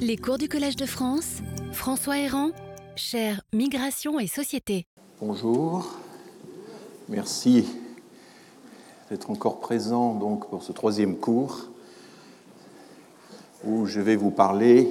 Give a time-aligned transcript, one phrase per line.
[0.00, 1.38] Les cours du Collège de France,
[1.72, 2.50] François Héran,
[2.94, 4.86] cher Migration et Société.
[5.20, 5.92] Bonjour,
[7.08, 7.66] merci
[9.10, 11.68] d'être encore présent donc pour ce troisième cours
[13.64, 14.88] où je vais vous parler,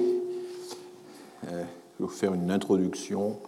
[1.50, 1.64] euh,
[1.98, 3.38] vous faire une introduction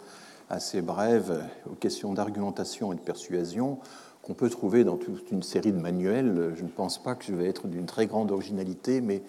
[0.49, 3.77] assez brève aux questions d'argumentation et de persuasion
[4.23, 6.53] qu'on peut trouver dans toute une série de manuels.
[6.55, 9.21] Je ne pense pas que je vais être d'une très grande originalité, mais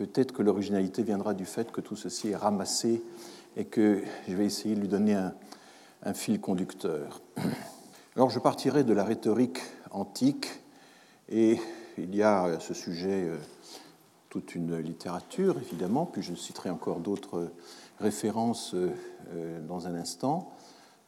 [0.00, 3.02] peut-être que l'originalité viendra du fait que tout ceci est ramassé
[3.54, 7.20] et que je vais essayer de lui donner un, fil conducteur.
[8.16, 9.58] Alors je partirai de la rhétorique
[9.90, 10.48] antique
[11.28, 11.58] et
[11.98, 13.36] il y a à ce sujet euh,
[14.30, 17.52] toute une littérature, évidemment, puis je citerai encore d'autres
[18.00, 18.88] références euh,
[19.34, 20.50] euh, dans un instant.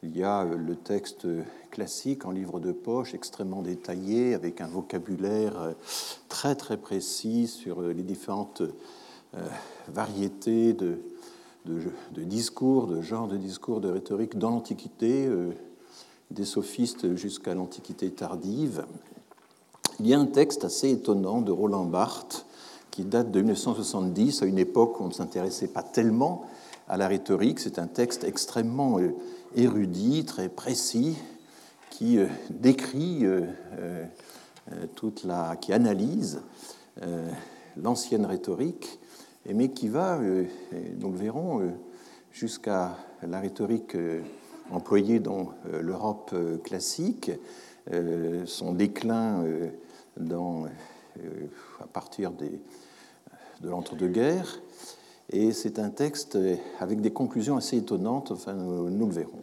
[0.03, 1.25] Il y a le texte
[1.71, 5.73] classique en livre de poche, extrêmement détaillé, avec un vocabulaire
[6.27, 8.63] très très précis sur les différentes
[9.87, 10.99] variétés de,
[12.17, 15.51] discours, de genres de discours, de rhétorique dans l'Antiquité, euh,
[16.31, 18.85] des sophistes jusqu'à l'Antiquité tardive.
[19.99, 22.45] Il y a un texte assez étonnant de Roland Barthes
[22.91, 26.45] qui date de 1970, à une époque où on ne s'intéressait pas tellement
[26.87, 27.59] à la rhétorique.
[27.59, 29.15] C'est un texte extrêmement euh,
[29.55, 31.17] érudit, très précis,
[31.89, 33.23] qui euh, décrit
[34.95, 36.41] toute la, qui analyse
[37.75, 38.99] l'ancienne rhétorique
[39.51, 40.45] mais qui va, euh,
[40.99, 41.71] nous le verrons, euh,
[42.31, 44.21] jusqu'à la rhétorique euh,
[44.71, 45.49] employée dans
[45.81, 47.31] l'Europe classique,
[48.45, 49.43] son déclin
[51.81, 54.61] à partir de l'entre-deux-guerres.
[55.29, 56.37] Et c'est un texte
[56.79, 59.42] avec des conclusions assez étonnantes, enfin, nous, le verrons.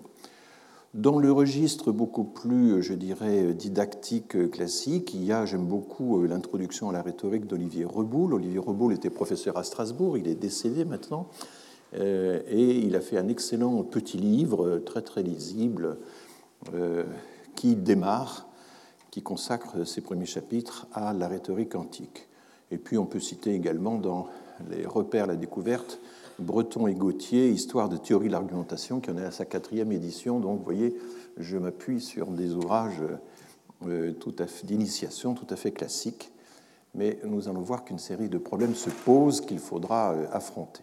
[0.94, 6.90] Dans le registre beaucoup plus, je dirais, didactique classique, il y a, j'aime beaucoup l'introduction
[6.90, 8.34] à la rhétorique d'Olivier Reboul.
[8.34, 11.28] Olivier Reboul était professeur à Strasbourg, il est décédé maintenant,
[11.94, 15.96] euh, et il a fait un excellent petit livre, très très lisible,
[16.74, 17.04] euh,
[17.54, 18.48] qui démarre,
[19.12, 22.26] qui consacre ses premiers chapitres à la rhétorique antique.
[22.72, 24.26] Et puis on peut citer également dans
[24.68, 26.00] les repères, la découverte,
[26.40, 30.40] Breton et Gauthier, Histoire de théorie de l'argumentation, qui en est à sa quatrième édition.
[30.40, 30.96] Donc, vous voyez,
[31.36, 33.02] je m'appuie sur des ouvrages
[33.86, 34.12] euh,
[34.64, 36.32] d'initiation tout à fait classiques,
[36.94, 40.82] mais nous allons voir qu'une série de problèmes se posent qu'il faudra euh, affronter.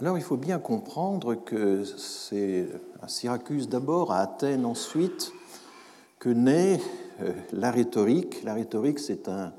[0.00, 2.66] Alors, il faut bien comprendre que c'est
[3.00, 5.32] à Syracuse d'abord, à Athènes ensuite,
[6.18, 6.80] que naît
[7.22, 8.42] euh, la rhétorique.
[8.44, 9.52] La rhétorique, c'est un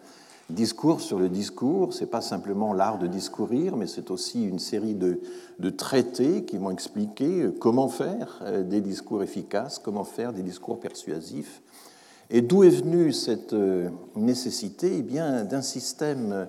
[0.49, 1.93] discours sur le discours.
[1.93, 5.19] Ce n'est pas simplement l'art de discourir, mais c'est aussi une série de,
[5.69, 10.79] traités qui vont expliquer euh, comment faire euh, des discours efficaces, comment faire des discours
[10.79, 11.61] persuasifs.
[12.29, 14.97] Et d'où est venue cette euh, nécessité?
[14.97, 16.47] Eh bien, d'un système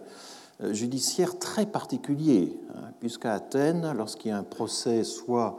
[0.70, 5.56] judiciaire très particulier, hein, puisqu'à Athènes, lorsqu'il y a un procès soit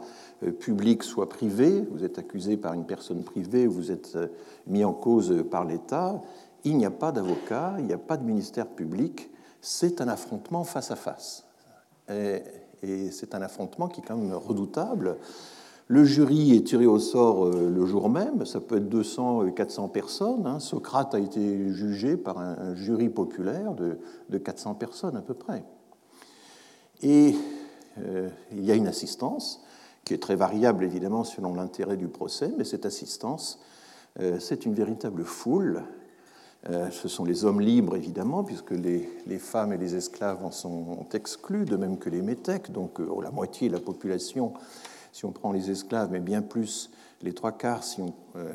[0.58, 4.18] public, soit privé, vous êtes accusé par une personne privée, vous êtes
[4.66, 6.20] mis en cause par l'État,
[6.64, 10.64] il n'y a pas d'avocat, il n'y a pas de ministère public, c'est un affrontement
[10.64, 11.44] face à face.
[12.08, 12.42] Et,
[13.12, 15.18] c'est un affrontement qui est quand même redoutable.
[15.86, 19.88] Le jury est tiré au sort euh, le jour même, ça peut être 200, 400
[19.88, 20.46] personnes.
[20.46, 20.60] Hein.
[20.60, 25.62] Socrate a été jugé par un jury populaire de, 400 personnes à peu près.
[27.02, 27.34] Et
[27.98, 29.62] euh, il y a une assistance
[30.04, 33.60] qui est très variable évidemment selon l'intérêt du procès, mais cette assistance,
[34.20, 35.99] euh, c'est une véritable foule euh,
[36.68, 41.64] ce sont les hommes libres, évidemment, puisque les, femmes et les esclaves en sont exclus,
[41.64, 44.52] de même que les métèques, donc euh, la moitié de la population,
[45.12, 46.90] si on prend les esclaves, mais bien plus
[47.22, 48.52] les trois quarts, si on euh,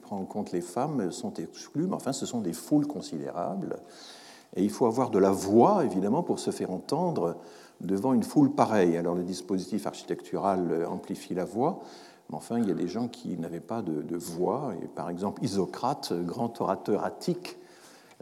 [0.00, 3.76] prend en compte les femmes, sont exclus, mais enfin, ce sont des foules considérables.
[4.54, 7.36] Et il faut avoir de la voix, évidemment, pour se faire entendre
[7.82, 8.96] devant une foule pareille.
[8.96, 11.80] Alors, le dispositif architectural amplifie la voix,
[12.30, 14.72] mais enfin, il y a des gens qui n'avaient pas de, voix.
[14.94, 17.58] Par exemple, Isocrate, grand orateur attique,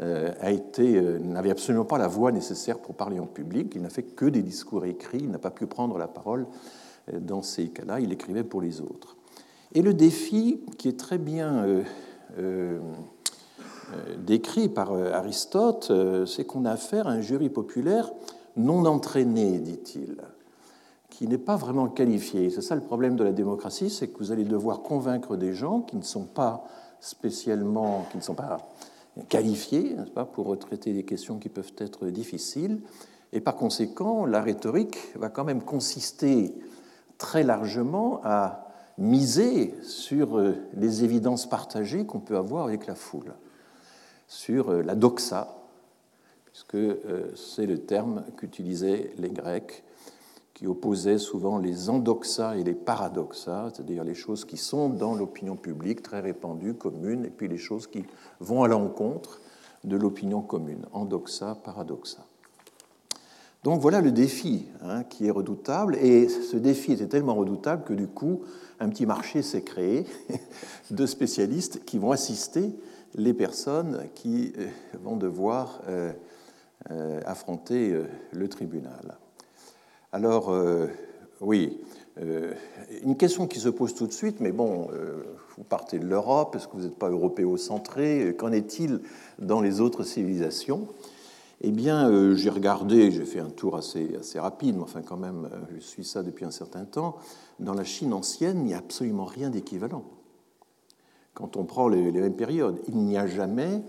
[0.02, 3.72] euh, euh, n'avait absolument pas la voix nécessaire pour parler en public.
[3.74, 5.20] Il n'a fait que des discours écrits.
[5.20, 6.46] Il n'a pas pu prendre la parole
[7.12, 8.00] euh, dans ces cas-là.
[8.00, 9.16] Il écrivait pour les autres.
[9.72, 11.66] Et le défi, qui est très bien
[14.18, 15.90] décrit par Aristote,
[16.26, 18.12] c'est qu'on a affaire à un jury populaire
[18.56, 20.16] non entraîné, dit-il
[21.14, 22.50] qui n'est pas vraiment qualifié.
[22.50, 25.80] C'est ça le problème de la démocratie, c'est que vous allez devoir convaincre des gens
[25.80, 26.64] qui ne sont pas
[26.98, 28.68] spécialement, qui ne sont pas
[29.28, 32.80] qualifiés, pas, pour traiter des questions qui peuvent être difficiles.
[33.32, 36.52] Et par conséquent, la rhétorique va quand même consister
[37.16, 38.66] très largement à
[38.98, 43.34] miser sur euh, les évidences partagées qu'on peut avoir avec la foule,
[44.26, 45.56] sur euh, la doxa,
[46.46, 46.76] puisque
[47.36, 49.84] c'est le terme qu'utilisaient les Grecs
[50.64, 55.56] qui opposaient souvent les endoxas et les paradoxas, c'est-à-dire les choses qui sont dans l'opinion
[55.56, 58.02] publique très répandues, communes, et puis les choses qui
[58.40, 59.42] vont à l'encontre
[59.84, 62.24] de l'opinion commune, endoxa, paradoxa.
[63.62, 67.92] Donc voilà le défi hein, qui est redoutable, et ce défi était tellement redoutable que
[67.92, 68.40] du coup,
[68.80, 70.06] un petit marché s'est créé
[70.90, 72.74] de spécialistes qui vont assister
[73.14, 74.68] les personnes qui euh,
[75.02, 76.10] vont devoir euh,
[76.90, 77.94] euh, affronter
[78.32, 79.18] le tribunal.
[80.14, 80.86] Alors, euh,
[81.40, 81.76] oui,
[82.22, 82.54] euh,
[83.02, 85.24] une question qui se pose tout de suite, mais bon, euh,
[85.56, 88.36] vous partez de l'Europe, est-ce que vous n'êtes pas européocentré?
[88.38, 89.00] Qu'en est-il
[89.40, 90.86] dans les autres civilisations?
[91.62, 95.80] Eh bien, j'ai regardé, j'ai fait un tour assez, rapide, mais enfin quand même, je
[95.80, 97.16] suis ça depuis un certain temps.
[97.58, 100.04] Dans la Chine ancienne, il n'y a absolument rien d'équivalent.
[101.32, 103.82] Quand on prend les, mêmes périodes, il n'y a jamais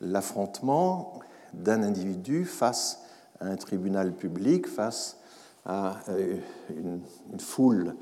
[0.00, 1.20] l'affrontement
[1.52, 3.02] d'un individu face
[3.40, 5.18] à un tribunal public, face
[5.66, 6.36] à euh,
[6.70, 7.00] une,
[7.40, 7.94] foule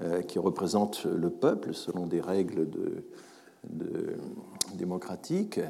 [0.00, 2.68] euh, qui représente le peuple selon des règles
[4.74, 5.60] démocratiques,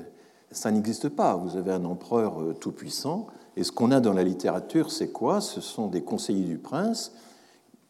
[0.52, 1.34] ça n'existe pas.
[1.34, 3.26] Vous avez un empereur euh, tout-puissant,
[3.56, 5.40] et ce qu'on a dans la littérature, c'est quoi?
[5.40, 7.12] Ce sont des conseillers du prince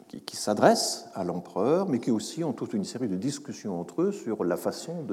[0.09, 4.13] qui, s'adressent à l'empereur, mais qui aussi ont toute une série de discussions entre eux
[4.13, 5.07] sur la façon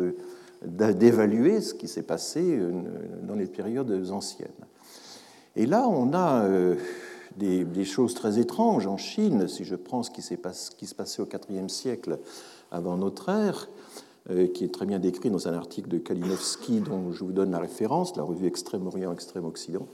[0.63, 2.59] d'évaluer ce qui s'est passé
[3.21, 4.49] dans les périodes anciennes.
[5.55, 6.47] Et là, on a
[7.37, 10.35] des, choses très étranges en Chine, si je prends ce qui, se
[10.95, 12.19] passait au IVe siècle
[12.71, 13.69] avant notre ère,
[14.29, 17.51] euh, qui est très bien décrit dans un article de Kalinowski dont je vous donne
[17.51, 19.87] la référence, la revue Extrême-Orient, Extrême-Occident.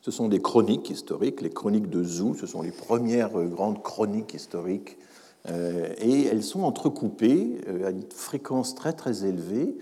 [0.00, 4.32] Ce sont des chroniques historiques, les chroniques de Zhou, ce sont les premières grandes chroniques
[4.32, 4.96] historiques,
[5.48, 9.76] euh, et elles sont entrecoupées euh, à une fréquence très très élevée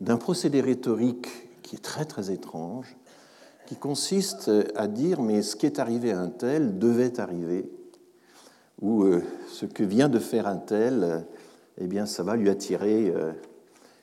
[0.00, 1.28] d'un procédé rhétorique
[1.62, 2.96] qui est très très étrange,
[3.66, 7.70] qui consiste à dire mais ce qui est arrivé à un tel devait arriver,
[8.80, 11.26] ou euh, ce que vient de faire un tel,
[11.78, 13.32] eh bien ça va lui attirer euh,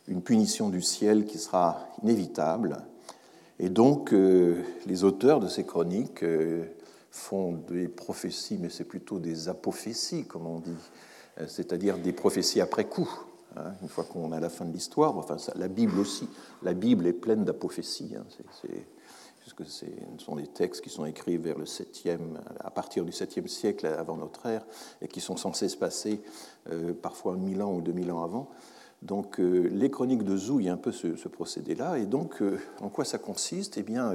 [0.08, 2.78] une punition du ciel qui sera inévitable.
[3.60, 6.26] Et donc euh, les auteurs de ces chroniques
[7.12, 10.72] font des prophéties, mais c'est plutôt des apophéties, comme on dit,
[11.48, 13.10] c'est-à-dire des prophéties après coup.
[13.58, 16.28] Hein, une fois qu'on a la fin de l'histoire, enfin la Bible aussi,
[16.64, 18.16] la Bible est pleine d'apophéties.
[18.18, 18.24] Hein,
[19.54, 19.86] puisque ce
[20.18, 24.18] sont des textes qui sont écrits vers le 7e, à partir du 7e siècle avant
[24.18, 24.66] notre ère,
[25.02, 26.22] et qui sont censés se passer
[26.72, 28.50] euh, parfois 1000 ans ou 2000 ans avant.
[29.02, 31.98] Donc euh, les chroniques de Zou, il y a un peu ce, procédé-là.
[31.98, 33.78] Et donc, euh, en quoi ça consiste?
[33.78, 34.14] Eh bien,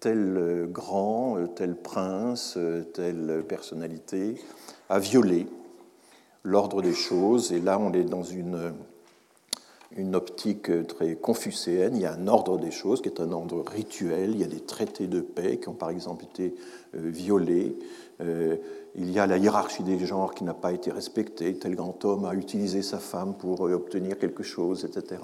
[0.00, 2.58] tel grand, tel prince,
[2.94, 4.36] telle personnalité
[4.88, 5.46] a violé
[6.42, 7.52] l'ordre des choses.
[7.52, 8.74] Et là, on est dans une
[9.98, 11.96] une optique très confucéenne.
[11.96, 14.30] Il y a un ordre des choses qui est un ordre rituel.
[14.30, 16.54] Il y a des traités de paix qui ont par exemple été
[16.94, 17.76] euh, violés.
[18.20, 18.56] Euh,
[18.94, 21.54] il y a la hiérarchie des genres qui n'a pas été respectée.
[21.54, 25.20] Tel grand homme a utilisé sa femme pour euh, obtenir quelque chose, etc.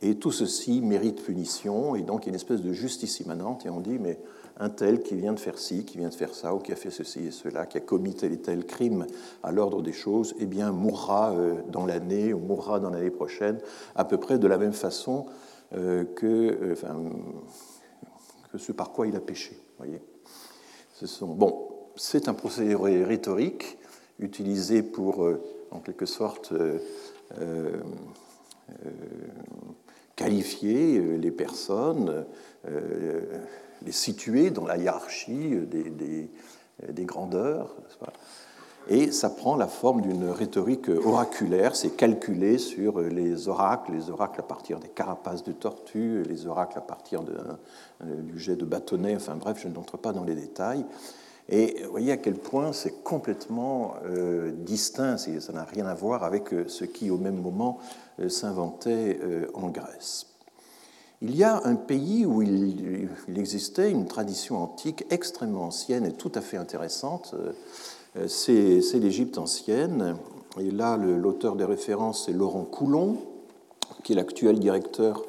[0.00, 1.96] Et tout ceci mérite punition.
[1.96, 3.66] Et donc il y a une espèce de justice immanente.
[3.66, 4.18] Et on dit, mais
[4.58, 6.76] un tel qui vient de faire ci, qui vient de faire ça, ou qui a
[6.76, 9.06] fait ceci et cela, qui a commis tel et tel crime
[9.42, 13.60] à l'ordre des choses, eh bien, mourra euh, dans l'année ou mourra dans l'année prochaine,
[13.94, 15.26] à peu près de la même façon
[15.74, 16.74] euh, que, euh,
[18.52, 19.56] que ce par quoi il a péché.
[19.78, 20.02] Voyez
[21.22, 23.78] bon, c'est un procédé rhétorique
[24.18, 25.28] utilisé pour,
[25.70, 26.52] en quelque sorte,
[30.18, 32.26] qualifier les personnes
[33.84, 37.74] les situer dans la hiérarchie des, des, grandeurs.
[38.88, 44.40] Et ça prend la forme d'une rhétorique oraculaire, c'est calculé sur les oracles, les oracles
[44.40, 47.36] à partir des carapaces de tortues, les oracles à partir de,
[48.02, 50.86] euh, du jet de bâtonnet, enfin bref, je n'entre pas dans les détails.
[51.48, 56.22] Et vous voyez à quel point c'est complètement euh, distinct, ça n'a rien à voir
[56.24, 57.78] avec euh, ce qui au même moment
[58.28, 59.20] s'inventait
[59.54, 60.26] en Grèce.
[61.20, 66.30] Il y a un pays où il, existait une tradition antique extrêmement ancienne et tout
[66.36, 67.34] à fait intéressante,
[68.16, 70.16] euh, c'est l'Égypte ancienne.
[70.60, 73.16] Et là, l'auteur des références, c'est Laurent Coulon,
[74.04, 75.24] qui est l'actuel directeur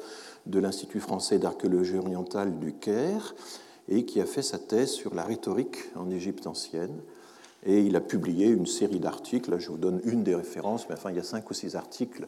[0.46, 3.34] de l'Institut français d'archéologie orientale du Caire,
[3.90, 7.02] et qui a fait sa thèse sur la rhétorique en Égypte ancienne.
[7.66, 11.10] Et il a publié une série d'articles, je vous donne une des références, mais enfin
[11.10, 12.26] il y a cinq ou six articles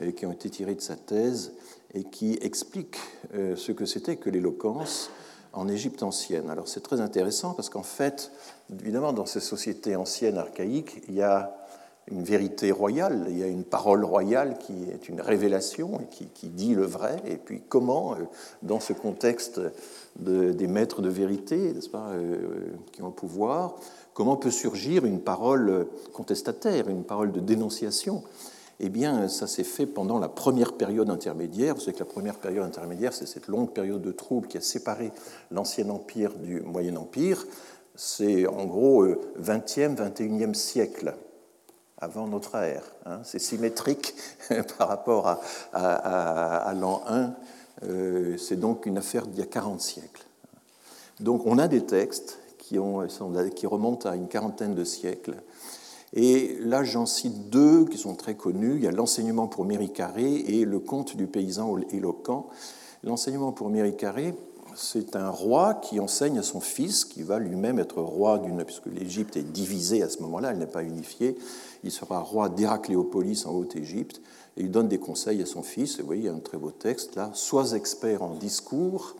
[0.00, 1.54] euh, qui ont été tirés de sa thèse
[1.94, 3.00] et qui expliquent
[3.34, 5.10] euh, ce que c'était que l'éloquence
[5.54, 6.50] en Égypte ancienne.
[6.50, 8.30] Alors c'est très intéressant parce qu'en fait,
[8.78, 11.56] évidemment, dans ces sociétés anciennes archaïques, il y a
[12.10, 16.48] une vérité royale, il y a une parole royale qui est une révélation et qui,
[16.48, 18.14] dit le vrai, et puis comment,
[18.62, 19.60] dans ce contexte
[20.16, 22.10] de, des maîtres de vérité, pas,
[22.92, 23.76] qui ont le pouvoir,
[24.12, 28.22] comment peut surgir une parole contestataire, une parole de dénonciation?
[28.80, 31.74] Eh bien, ça s'est fait pendant la première période intermédiaire.
[31.74, 34.60] Vous savez que la première période intermédiaire, c'est cette longue période de troubles qui a
[34.60, 35.12] séparé
[35.50, 37.46] l'ancien empire du Moyen Empire.
[37.94, 41.14] C'est en gros 20e, euh, 21e siècle
[42.04, 42.84] avant notre ère.
[43.06, 43.20] Hein.
[43.24, 44.14] C'est symétrique
[44.78, 45.40] par rapport
[45.72, 47.34] à, l'an 1.
[47.82, 50.26] Euh, c'est donc une affaire d'il y a 40 siècles.
[51.20, 52.78] Donc on a des textes qui,
[53.54, 55.34] qui remontent à une quarantaine de siècles
[56.14, 58.76] et là, j'en cite deux qui sont très connus.
[58.76, 62.46] Il y a l'enseignement pour Méricaré et le conte du paysan éloquent.
[63.02, 64.34] L'enseignement pour Méricaré,
[64.76, 68.86] c'est un roi qui enseigne à son fils, qui va lui-même être roi d'une, puisque
[68.86, 71.36] l'Égypte est divisée à ce moment-là, elle n'est pas unifiée.
[71.82, 74.20] Il sera roi d'Héracléopolis en Haute-Égypte,
[74.56, 75.98] et il donne des conseils à son fils.
[75.98, 79.16] vous voyez, il y a un très beau texte là Sois expert en discours,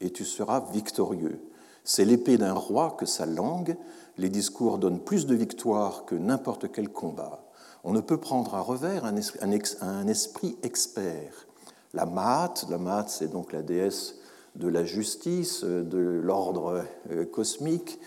[0.00, 1.40] et tu seras victorieux.
[1.84, 3.76] C'est l'épée d'un roi que sa langue,
[4.16, 7.44] les discours donnent plus de victoires que n'importe quel combat.
[7.84, 11.46] On ne peut prendre à revers un esprit, expert.
[11.92, 14.16] La Maat, la Maat c'est donc la déesse
[14.54, 17.98] de la justice, de l'ordre euh, cosmique,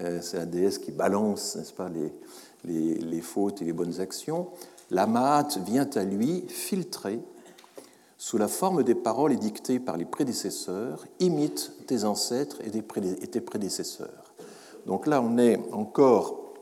[0.00, 4.48] euh, c'est la déesse qui balance, n'est-ce pas, les, les, fautes et les bonnes actions.
[4.90, 7.20] La Maat vient à lui filtrer,
[8.18, 14.34] sous la forme des paroles édictées par les prédécesseurs, imite tes ancêtres et tes prédécesseurs.
[14.86, 16.54] Donc là, on est encore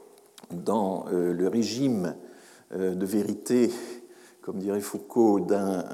[0.51, 2.15] dans euh, le régime
[2.73, 3.71] euh, de vérité,
[4.45, 5.85] comme dirait Foucault, d'un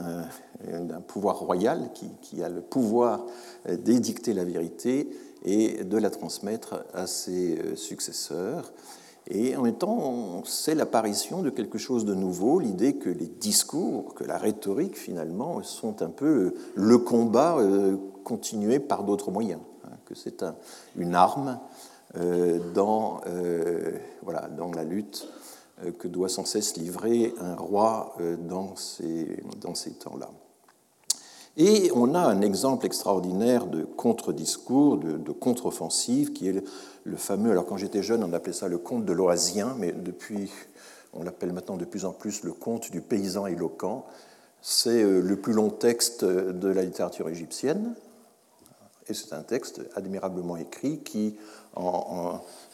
[0.67, 3.25] euh, pouvoir royal qui, a le pouvoir
[3.69, 5.09] d'édicter la vérité
[5.45, 8.73] et de la transmettre à ses successeurs.
[9.29, 14.15] Et en même temps, c'est l'apparition de quelque chose de nouveau, l'idée que les discours,
[14.15, 17.57] que la rhétorique finalement, sont un peu le combat
[18.25, 20.45] continué par d'autres moyens, hein, que c'est
[20.97, 21.61] une arme
[22.17, 25.40] euh, dans, euh, la lutte euh,
[25.99, 30.31] que doit sans cesse livrer un roi dans ces, dans ces temps-là.
[31.57, 36.65] Et on a un exemple extraordinaire de contre-discours, de, contre-offensive, qui est
[37.05, 40.51] le, fameux, alors quand j'étais jeune, on appelait ça le conte de l'Oasien, mais depuis,
[41.13, 44.07] on l'appelle maintenant de plus en plus le conte du paysan éloquent.
[44.63, 47.95] C'est le plus long texte de la littérature égyptienne,
[49.09, 51.37] et c'est un texte admirablement écrit qui,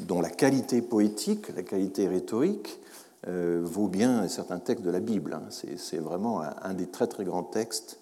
[0.01, 2.86] dont la qualité poétique, la qualité rhétorique, euh,
[3.27, 5.35] vaut bien certains textes de la Bible.
[5.35, 5.49] Hein.
[5.51, 7.99] C'est vraiment un, des très très grands textes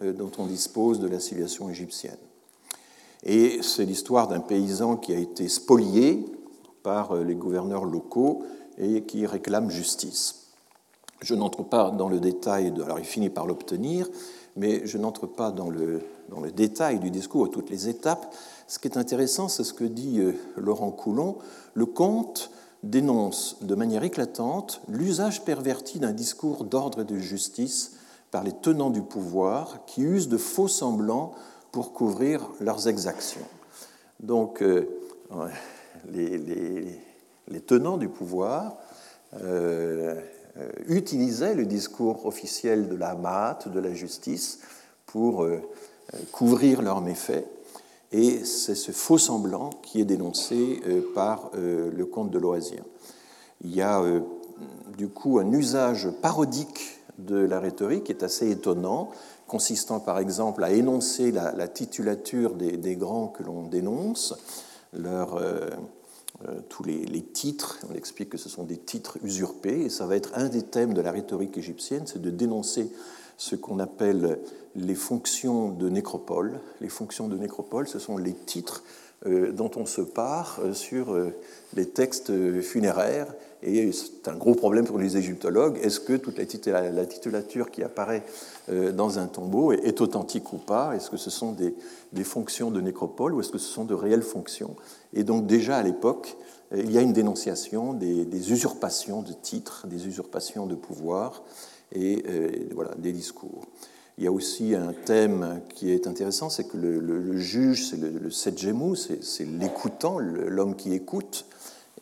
[0.00, 2.18] euh, dont on dispose de la civilisation égyptienne.
[3.24, 6.24] Et c'est l'histoire d'un paysan qui a été spolié
[6.84, 8.44] par euh, les gouverneurs locaux
[8.76, 10.52] et qui réclame justice.
[11.20, 14.08] Je n'entre pas dans le détail, de, alors il finit par l'obtenir,
[14.54, 18.32] mais je n'entre pas dans le, dans le détail du discours, à toutes les étapes.
[18.68, 21.38] Ce qui est intéressant, c'est ce que dit euh, Laurent Coulon.
[21.74, 27.96] Le conte dénonce de manière éclatante l'usage perverti d'un discours d'ordre et de justice
[28.30, 31.34] par les tenants du pouvoir qui usent de faux semblants
[31.72, 33.46] pour couvrir leurs exactions.
[34.20, 34.88] Donc, euh,
[36.10, 37.00] les,
[37.66, 38.76] tenants du pouvoir
[39.42, 40.20] euh,
[40.86, 44.60] utilisaient le discours officiel de la mat, de la justice,
[45.06, 45.60] pour euh,
[46.32, 47.44] couvrir leurs méfaits.
[48.12, 52.82] Et c'est ce faux semblant qui est dénoncé euh, par euh, le comte de l'Oisien.
[53.62, 54.02] Il y a
[54.96, 59.10] du coup un usage parodique de la rhétorique qui est assez étonnant,
[59.48, 64.36] consistant par exemple à énoncer la, titulature des, grands que l'on dénonce,
[64.92, 65.42] leur,
[66.68, 70.30] tous les, titres, on explique que ce sont des titres usurpés, et ça va être
[70.34, 72.92] un des thèmes de la rhétorique égyptienne, c'est de dénoncer
[73.36, 74.38] ce qu'on appelle
[74.78, 76.60] les fonctions de nécropole.
[76.80, 78.82] Les fonctions de nécropole, ce sont les titres
[79.26, 81.34] euh, dont on se part euh, sur euh,
[81.74, 82.30] les textes
[82.62, 83.26] funéraires.
[83.64, 85.80] Et c'est un gros problème pour les égyptologues.
[85.82, 88.22] Est-ce que toute la titulature qui apparaît
[88.68, 90.94] dans un tombeau est authentique ou pas?
[90.94, 91.74] Est-ce que ce sont des,
[92.22, 94.76] fonctions de nécropole ou est-ce que ce sont de réelles fonctions?
[95.12, 96.36] Et donc déjà à l'époque,
[96.72, 101.42] il y a une dénonciation des, des, usurpations de titres, des usurpations de pouvoir
[101.90, 102.22] et
[102.72, 103.66] voilà, des discours.
[104.18, 108.10] Il y a aussi un thème qui est intéressant, c'est que le, juge, c'est le,
[108.10, 111.46] le c'est l'écoutant, l'homme qui écoute.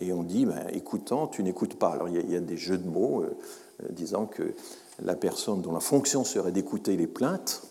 [0.00, 1.90] Et on dit, ben, écoutant, tu n'écoutes pas.
[1.90, 3.36] Alors il y, a, des jeux de mots euh,
[3.82, 4.54] euh, disant que
[5.02, 7.62] la personne dont la fonction serait d'écouter les plaintes,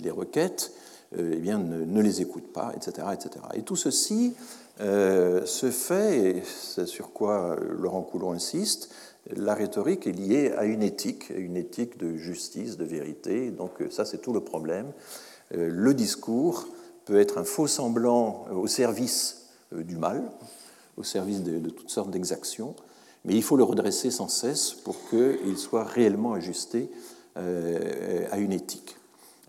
[0.00, 0.72] les requêtes,
[1.18, 3.44] euh, eh bien, ne, les écoute pas, etc., etc.
[3.54, 4.34] Et tout ceci
[4.78, 8.88] ce fait, et c'est sur quoi Laurent Coulon insiste,
[9.30, 13.50] la rhétorique est liée à une éthique, une éthique de justice, de vérité.
[13.50, 14.92] Donc ça, c'est tout le problème.
[15.50, 16.66] Le discours
[17.04, 20.22] peut être un faux semblant au service du mal,
[20.96, 22.74] au service de, toutes sortes d'exactions,
[23.24, 26.90] mais il faut le redresser sans cesse pour qu'il soit réellement ajusté
[27.36, 28.96] euh, à une éthique.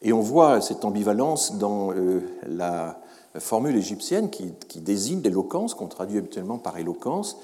[0.01, 3.01] Et on voit cette ambivalence dans euh, la
[3.39, 7.37] formule égyptienne qui, désigne l'éloquence, qu'on traduit habituellement par éloquence,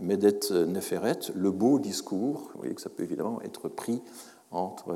[0.00, 2.50] Medet Neferet, le beau discours.
[2.54, 4.02] Vous voyez que ça peut évidemment être pris
[4.50, 4.94] entre.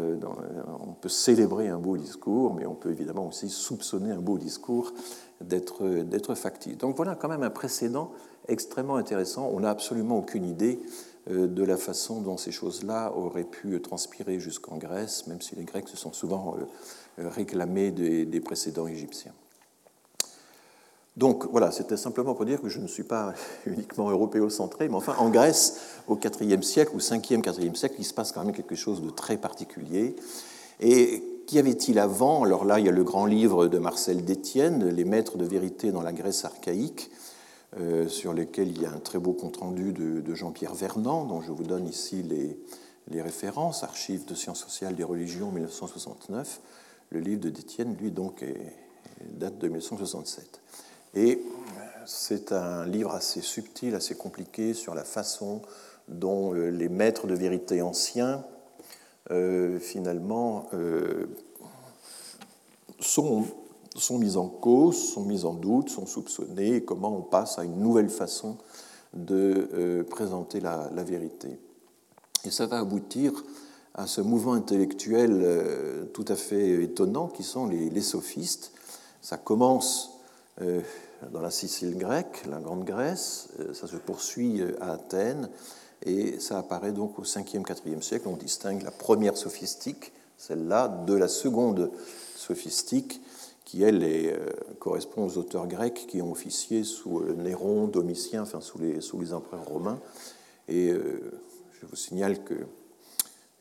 [0.81, 4.93] on peut célébrer un beau discours, mais on peut évidemment aussi soupçonner un beau discours
[5.41, 6.77] d'être factice.
[6.79, 8.13] Donc voilà quand même un précédent
[8.49, 9.51] extrêmement intéressant.
[9.53, 10.81] On n'a absolument aucune idée
[11.31, 15.65] euh, de la façon dont ces choses-là auraient pu transpirer jusqu'en Grèce, même si les
[15.65, 16.57] Grecs se sont souvent
[17.19, 19.33] euh, réclamés des, précédents égyptiens.
[21.19, 23.35] Donc voilà, c'était simplement pour dire que je ne suis pas
[23.67, 28.15] uniquement européocentré, mais enfin en Grèce, au IVe siècle ou 5e, 4e siècle, il se
[28.15, 30.15] passe quand même quelque chose de très particulier.
[30.79, 32.45] Et qu'y avait-il avant?
[32.45, 35.91] Alors là, il y a le grand livre de Marcel Détienne, Les maîtres de vérité
[35.91, 37.11] dans la Grèce archaïque,
[37.81, 41.51] euh, sur lesquels il y a un très beau compte-rendu de, Jean-Pierre Vernant, dont je
[41.51, 46.61] vous donne ici les, références, Archives de sciences sociales des religions 1969.
[47.11, 48.45] Le livre de Détienne, lui, donc,
[49.33, 50.58] date de 1967.
[51.15, 51.43] Et
[52.07, 55.63] c'est un livre assez subtil, assez compliqué sur la façon
[56.09, 58.45] dont euh, les maîtres de vérité anciens,
[59.31, 60.71] euh, finalement,
[63.01, 63.45] sont
[63.99, 67.65] sont mises en cause, sont mises en doute, sont soupçonnées, et comment on passe à
[67.65, 68.57] une nouvelle façon
[69.15, 71.59] de euh, présenter la, vérité.
[72.45, 73.33] Et ça va aboutir
[73.95, 78.73] à ce mouvement intellectuel euh, tout à fait étonnant qui sont les, sophistes.
[79.23, 80.18] Ça commence euh,
[81.33, 85.49] dans la Sicile grecque, la Grande Grèce, ça se poursuit à Athènes,
[86.05, 88.29] et ça apparaît donc au 5e, 4e siècle.
[88.29, 91.91] On distingue la première sophistique, celle-là, de la seconde
[92.37, 93.21] sophistique,
[93.65, 94.47] qui, elle, euh,
[94.79, 99.67] correspond aux auteurs grecs qui ont officié sous euh, Néron, Domitien, enfin sous les, empereurs
[99.67, 100.01] romains.
[100.69, 101.21] Et euh,
[101.73, 102.55] je vous signale que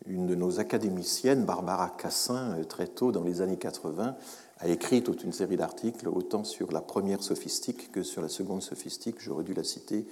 [0.06, 4.16] une de nos académiciennes, Barbara Cassin, très tôt dans les années 80,
[4.60, 8.62] a écrit toute une série d'articles, autant sur la première sophistique que sur la seconde
[8.62, 9.18] sophistique.
[9.20, 10.06] J'aurais dû la citer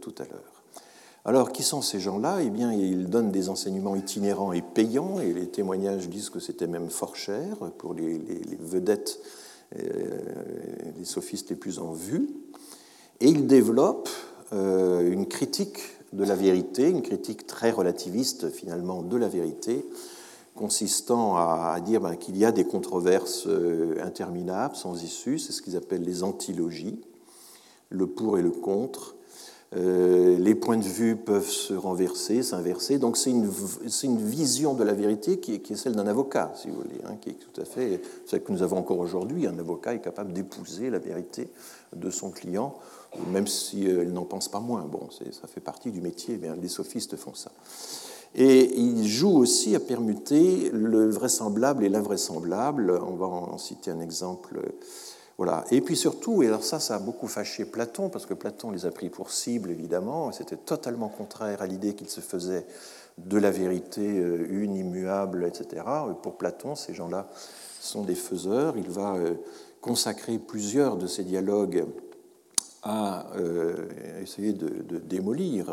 [0.00, 0.58] tout à l'heure.
[1.24, 2.38] Alors, qui sont ces gens-là?
[2.42, 6.66] Eh bien, ils donnent des enseignements itinérants et payants, et les témoignages disent que c'était
[6.66, 8.18] même fort cher pour les,
[8.60, 9.20] vedettes,
[9.78, 10.20] euh,
[10.96, 12.30] les sophistes les plus en vue.
[13.20, 14.08] Et ils développent
[14.54, 15.80] euh, une critique
[16.14, 19.84] de la vérité, une critique très relativiste finalement de la vérité,
[20.58, 25.62] consistant à, dire ben, qu'il y a des controverses euh, interminables, sans issue, c'est ce
[25.62, 27.00] qu'ils appellent les antilogies,
[27.90, 29.14] le pour et le contre,
[29.76, 32.98] euh, les points de vue peuvent se renverser, s'inverser.
[32.98, 33.50] Donc c'est une,
[34.02, 37.30] une, vision de la vérité qui est, celle d'un avocat, si vous voulez, hein, qui
[37.30, 39.46] est tout à fait celle que nous avons encore aujourd'hui.
[39.46, 41.50] Un avocat est capable d'épouser la vérité
[41.94, 42.74] de son client,
[43.30, 44.82] même si euh, n'en pense pas moins.
[44.82, 47.52] Bon, ça fait partie du métier, les sophistes font ça.
[48.34, 52.90] Et il joue aussi à permuter le vraisemblable et l'invraisemblable.
[52.90, 54.60] On va en citer un exemple
[55.38, 55.64] voilà.
[55.70, 58.86] Et puis surtout, et alors ça, ça a beaucoup fâché Platon, parce que Platon les
[58.86, 62.66] a pris pour cible, évidemment, c'était totalement contraire à l'idée qu'il se faisait
[63.18, 65.84] de la vérité euh, une, immuable, etc.
[66.22, 67.28] Pour Platon, ces gens-là
[67.80, 68.76] sont des faiseurs.
[68.76, 69.34] Il va euh,
[69.80, 71.86] consacrer plusieurs de ses dialogues
[72.82, 73.88] à euh,
[74.20, 75.72] essayer de, démolir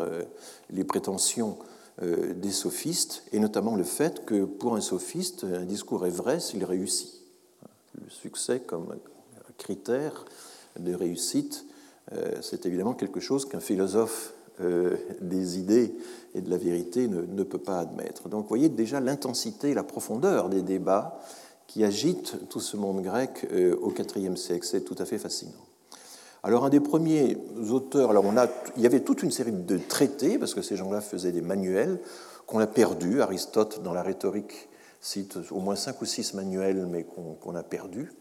[0.70, 1.58] les prétentions
[2.02, 6.64] des sophistes, et notamment le fait que pour un sophiste, un discours est vrai s'il
[6.64, 7.22] réussit.
[7.94, 8.94] Le succès comme
[9.56, 10.24] critère
[10.78, 11.66] de réussite,
[12.12, 15.94] euh, c'est évidemment quelque chose qu'un philosophe euh, des idées
[16.34, 18.28] et de la vérité ne, peut pas admettre.
[18.28, 21.20] Donc vous voyez déjà l'intensité, la profondeur des débats
[21.66, 24.66] qui agitent tout ce monde grec euh, au IVe siècle.
[24.66, 25.65] C'est tout à fait fascinant.
[26.46, 27.36] Alors un des premiers
[27.72, 30.76] auteurs, alors on a, il y avait toute une série de traités, parce que ces
[30.76, 31.98] gens-là faisaient des manuels,
[32.46, 33.20] qu'on a perdus.
[33.20, 34.68] Aristote, dans la rhétorique,
[35.00, 38.12] cite au moins cinq ou six manuels, mais qu'on a perdus.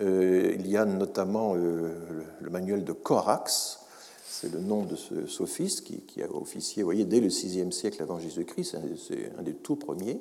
[0.00, 1.92] Euh, il y a notamment euh,
[2.40, 3.80] le manuel de Corax,
[4.24, 8.20] c'est le nom de ce sophiste qui, a officié voyez, dès le VIe siècle avant
[8.20, 10.20] Jésus-Christ, c'est un des tout premiers.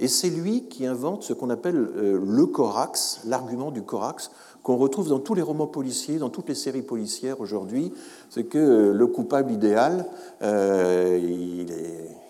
[0.00, 4.30] Et c'est lui qui invente ce qu'on appelle euh, le Corax, l'argument du Corax,
[4.62, 7.92] qu'on retrouve dans tous les romans policiers, dans toutes les séries policières aujourd'hui.
[8.30, 10.06] C'est que le coupable idéal,
[10.42, 12.27] il est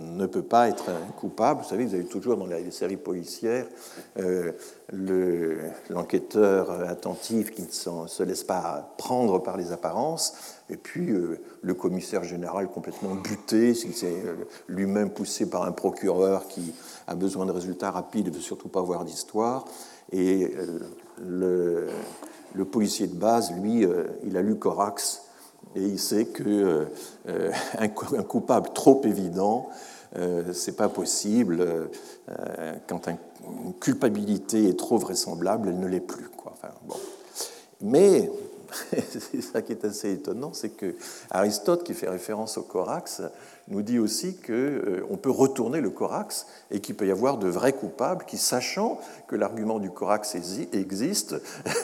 [0.00, 1.62] ne peut pas être coupable.
[1.62, 3.66] Vous savez, vous avez toujours dans les séries policières
[4.18, 4.52] euh,
[5.88, 10.34] l'enquêteur attentif qui ne se laisse pas prendre par les apparences,
[10.68, 14.34] et puis euh, le commissaire général complètement buté, c'est euh,
[14.68, 16.74] lui-même poussé par un procureur qui
[17.06, 19.64] a besoin de résultats rapides et veut surtout pas avoir d'histoire.
[20.10, 20.54] Et
[21.24, 21.88] le,
[22.70, 23.86] policier de base, lui,
[24.24, 25.22] il a lu Corax
[25.74, 26.86] et il sait qu'un euh,
[27.28, 29.68] euh, un coupable trop évident,
[30.16, 31.88] euh, c'est pas possible.
[32.86, 36.28] Quand une culpabilité est trop vraisemblable, elle ne l'est plus.
[37.80, 38.30] Mais
[38.92, 40.94] c'est ça qui est assez étonnant, c'est que
[41.30, 43.22] Aristote, qui fait référence au corax,
[43.68, 47.48] nous dit aussi qu'on euh, peut retourner le corax et qu'il peut y avoir de
[47.48, 48.98] vrais coupables qui, sachant
[49.28, 50.34] que l'argument du corax
[50.72, 51.36] existe,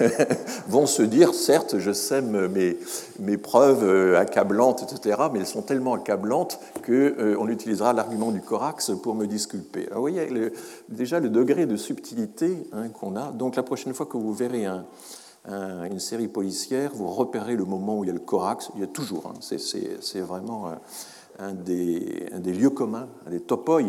[0.69, 2.77] vont se dire, certes, je sème mes,
[3.21, 8.41] mes preuves euh, accablantes, etc., mais elles sont tellement accablantes qu'on euh, utilisera l'argument du
[8.41, 9.87] corax pour me disculper.
[9.87, 10.53] Alors, vous voyez
[10.89, 13.31] déjà le degré de subtilité hein, qu'on a.
[13.31, 14.85] Donc la prochaine fois que vous verrez un
[15.91, 18.85] une série policière, vous repérez le moment où il y a le corax, il y
[18.85, 19.39] a toujours, hein.
[19.41, 20.73] c'est vraiment
[21.39, 23.81] un des, lieux communs, un des topoi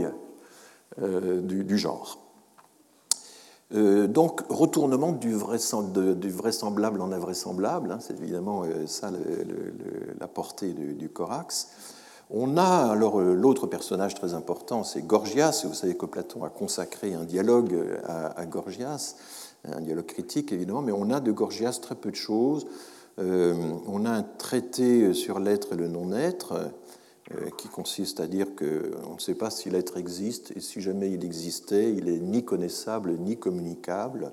[1.02, 2.20] euh, du, genre.
[3.74, 9.12] Euh, donc, retournement du, vraisemblable en invraisemblable, hein, c'est évidemment euh, ça
[10.20, 11.70] la portée du, corax.
[12.32, 15.64] On a alors l'autre personnage très important, c'est Gorgias.
[15.66, 19.16] Vous savez que Platon a consacré un dialogue à, Gorgias
[19.66, 22.68] un dialogue critique évidemment, mais on a de Gorgias très peu de choses.
[23.18, 26.72] On a un traité sur l'être et le non-être
[27.58, 31.24] qui consiste à dire qu'on ne sait pas si l'être existe et si jamais il
[31.24, 34.32] existait, il est ni connaissable ni communicable.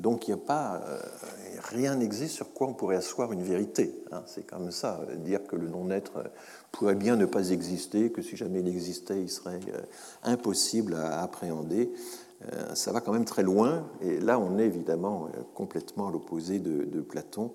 [0.00, 0.98] Donc il n'y a pas, euh,
[1.64, 4.02] rien n'existe sur quoi on pourrait asseoir une vérité.
[4.12, 4.22] Hein.
[4.26, 6.24] C'est comme ça, dire que le non-être
[6.72, 9.60] pourrait bien ne pas exister, que si jamais il existait, il serait
[10.22, 11.92] impossible à appréhender.
[12.50, 13.86] Euh, ça va quand même très loin.
[14.00, 17.52] Et là, on est évidemment euh, complètement à l'opposé de, Platon,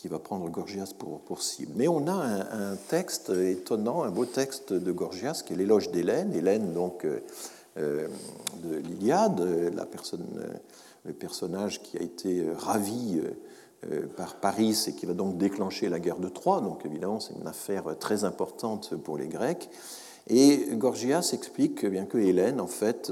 [0.00, 1.72] qui va prendre Gorgias pour, cible.
[1.76, 6.32] Mais on a un, texte étonnant, un beau texte de Gorgias, qui est l'éloge d'Hélène.
[6.32, 7.18] Hélène, donc, euh,
[7.76, 9.40] de l'Iliade,
[9.74, 10.26] la personne,
[11.04, 13.20] le personnage qui a été ravi
[14.16, 16.60] par Paris et qui va donc déclencher la guerre de Troie.
[16.60, 19.70] Donc, évidemment, c'est une affaire très importante pour les Grecs.
[20.28, 23.10] Et Gorgias explique bien que Hélène, en fait,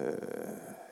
[0.00, 0.12] euh,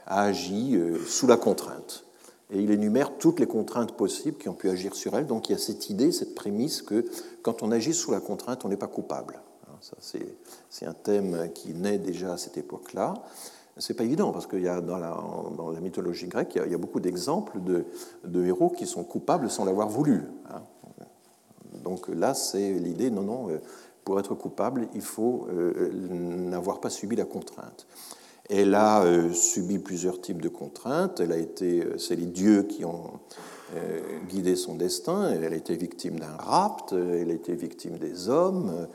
[0.06, 2.04] a agi euh, sous la contrainte.
[2.50, 5.26] Et il énumère toutes les contraintes possibles qui ont pu agir sur elle.
[5.26, 7.04] Donc il y a cette idée, cette prémisse que
[7.42, 9.40] quand on agit sous la contrainte, on n'est pas coupable.
[9.80, 9.96] Ça,
[10.70, 13.14] c'est un thème qui naît déjà à cette époque-là.
[13.76, 17.00] C'est pas évident parce qu'il y a dans la, mythologie grecque, il y a, beaucoup
[17.00, 20.22] d'exemples de, héros qui sont coupables sans l'avoir voulu.
[20.48, 20.62] Hein.
[21.83, 23.59] Donc là, c'est l'idée, non, non, euh,
[24.04, 27.87] pour être coupable, il faut n'avoir pas subi la contrainte.
[28.50, 31.20] Elle a euh, subi plusieurs types de contraintes.
[31.20, 33.12] Elle a été, euh, c'est les dieux qui ont
[33.74, 35.30] euh, guidé son destin.
[35.30, 36.92] Elle a été victime d'un rapt.
[36.92, 38.87] Elle a été victime des hommes,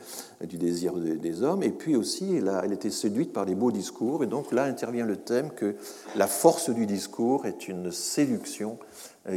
[0.44, 1.64] du désir des hommes.
[1.64, 4.22] Et puis aussi, elle a, elle a été séduite par les beaux discours.
[4.22, 5.74] Et donc là intervient le thème que
[6.14, 8.78] la force du discours est une séduction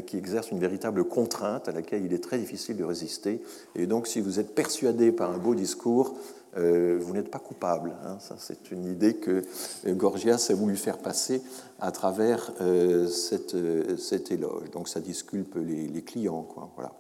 [0.05, 3.41] qui exerce une véritable contrainte à laquelle il est très difficile de résister.
[3.75, 6.15] Et donc, si vous êtes persuadé par un beau discours,
[6.57, 7.93] euh, vous n'êtes pas coupable.
[8.05, 8.17] Hein.
[8.19, 9.41] Ça, c'est une idée que
[9.87, 11.41] euh, Gorgias a voulu faire passer
[11.79, 14.69] à travers euh, cet éloge.
[14.71, 16.43] Donc ça disculpe les, clients.
[16.43, 16.69] Quoi.
[16.75, 16.93] Voilà.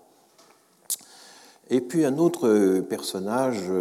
[1.69, 3.71] Et puis un autre personnage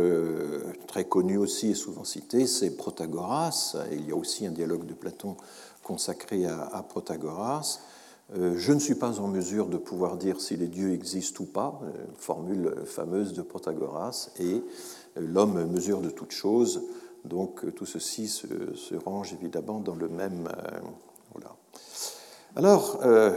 [0.86, 3.76] très connu aussi et souvent cité, c'est Protagoras.
[3.90, 5.36] Il y a aussi un dialogue de Platon
[5.82, 7.80] consacré à, à Protagoras.
[8.34, 11.80] Je ne suis pas en mesure de pouvoir dire si les dieux existent ou pas,
[12.16, 14.62] formule fameuse de Protagoras, et
[15.16, 16.82] l'homme mesure de toutes choses.
[17.24, 18.46] Donc tout ceci se,
[18.94, 20.48] range évidemment dans le même.
[20.48, 20.80] Euh.
[22.54, 23.34] Alors, euh,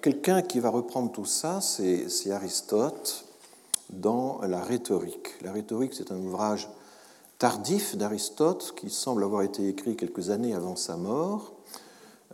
[0.00, 3.26] quelqu'un qui va reprendre tout ça, c'est Aristote
[3.90, 5.34] dans la rhétorique.
[5.42, 6.70] La rhétorique, c'est un ouvrage
[7.38, 11.53] tardif d'Aristote qui semble avoir été écrit quelques années avant sa mort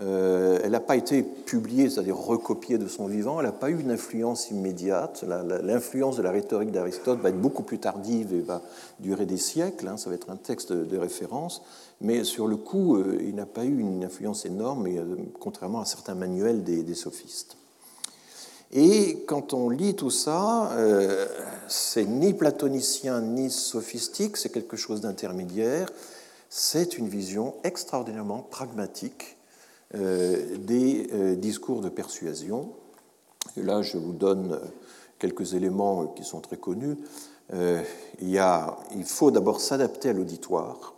[0.02, 3.78] euh, elle n'a pas été publiée, c'est-à-dire recopiée de son vivant, elle n'a pas eu
[3.78, 5.24] une influence immédiate.
[5.62, 8.62] L'influence de la rhétorique d'Aristote va être beaucoup plus tardive et va
[9.00, 9.96] durer des siècles, hein.
[9.98, 11.62] ça va être un texte de référence,
[12.00, 15.84] mais sur le coup, euh, il n'a pas eu une influence énorme, euh, contrairement à
[15.84, 17.56] certains manuels des, sophistes.
[18.72, 20.70] Et quand on lit tout ça,
[21.66, 25.90] c'est ni platonicien ni sophistique, c'est quelque chose d'intermédiaire,
[26.48, 29.36] c'est une vision extraordinairement pragmatique
[29.94, 32.72] des euh, discours de persuasion.
[33.56, 34.60] là, je vous donne
[35.18, 36.96] quelques éléments qui sont très connus.
[37.52, 40.94] il, y a, il faut d'abord s'adapter à l'auditoire.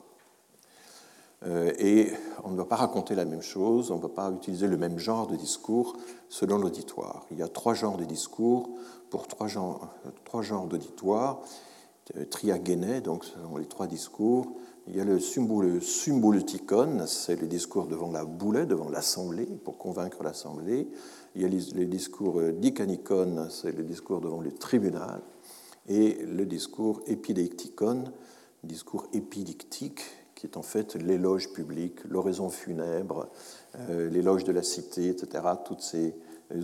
[1.44, 2.12] et
[2.44, 4.98] on ne va pas raconter la même chose, on ne va pas utiliser le même
[4.98, 5.96] genre de discours
[6.28, 7.26] selon l'auditoire.
[7.30, 8.70] Il y a trois genres de discours
[9.10, 9.88] pour trois genres,
[10.24, 11.40] trois genres d'auditoire.
[12.30, 14.52] Triagénée, donc selon les trois discours,
[14.88, 20.22] il y a le symboluticon, c'est le discours devant la boulette, devant l'assemblée, pour convaincre
[20.22, 20.88] l'assemblée.
[21.34, 25.22] Il y a le discours dicanicon, c'est le discours devant le tribunal.
[25.88, 28.04] Et le discours épidicticon,
[28.64, 30.02] discours épidictique,
[30.34, 33.28] qui est en fait l'éloge public, l'oraison funèbre,
[33.88, 35.44] euh, l'éloge de la cité, etc.
[35.64, 36.16] Toutes ces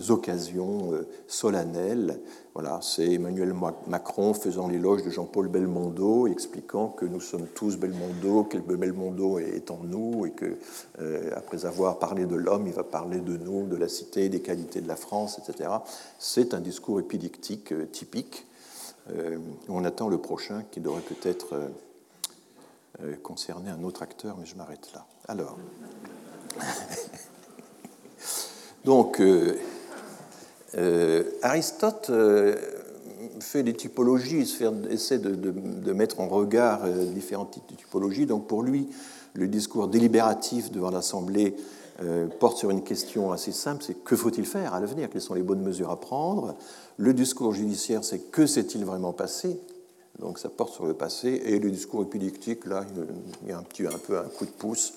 [0.09, 2.19] occasions euh, solennelles.
[2.53, 3.53] Voilà, c'est Emmanuel
[3.87, 9.71] Macron faisant l'éloge de Jean-Paul Belmondo, expliquant que nous sommes tous Belmondo, que Belmondo est
[9.71, 10.57] en nous, et que,
[10.99, 14.41] euh, après avoir parlé de l'homme, il va parler de nous, de la cité, des
[14.41, 15.69] qualités de la France, etc.
[16.17, 18.45] C'est un discours épidictique euh, typique.
[19.69, 21.55] on attend le prochain qui devrait peut-être
[23.23, 25.07] concerner un autre acteur, mais je m'arrête là.
[25.27, 25.57] Alors.
[28.85, 29.55] Donc, euh,
[31.41, 32.55] Aristote euh,
[33.39, 34.45] fait des typologies,
[34.89, 38.25] essaie de, mettre en regard euh, différentes typologies.
[38.25, 38.87] Donc pour lui,
[39.33, 41.55] le discours délibératif devant l'Assemblée
[42.39, 45.09] porte sur une question assez simple, c'est que faut-il faire à l'avenir?
[45.11, 46.55] Quelles sont les bonnes mesures à prendre?
[46.95, 49.59] Le discours judiciaire, c'est que s'est-il vraiment passé?
[50.17, 51.41] Donc ça porte sur le passé.
[51.43, 52.85] Et le discours épidictique, là,
[53.43, 54.93] il y a un, petit, un peu un coup de pouce.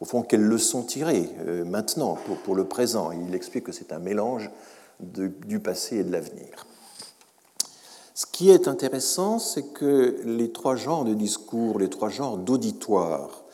[0.00, 1.28] Au fond, quelles leçons tirer
[1.66, 3.10] maintenant pour, le présent?
[3.10, 4.48] Il explique que c'est un mélange
[5.00, 6.66] du passé et de l'avenir.
[8.14, 13.44] Ce qui est intéressant, c'est que les trois genres de discours, les trois genres d'auditoire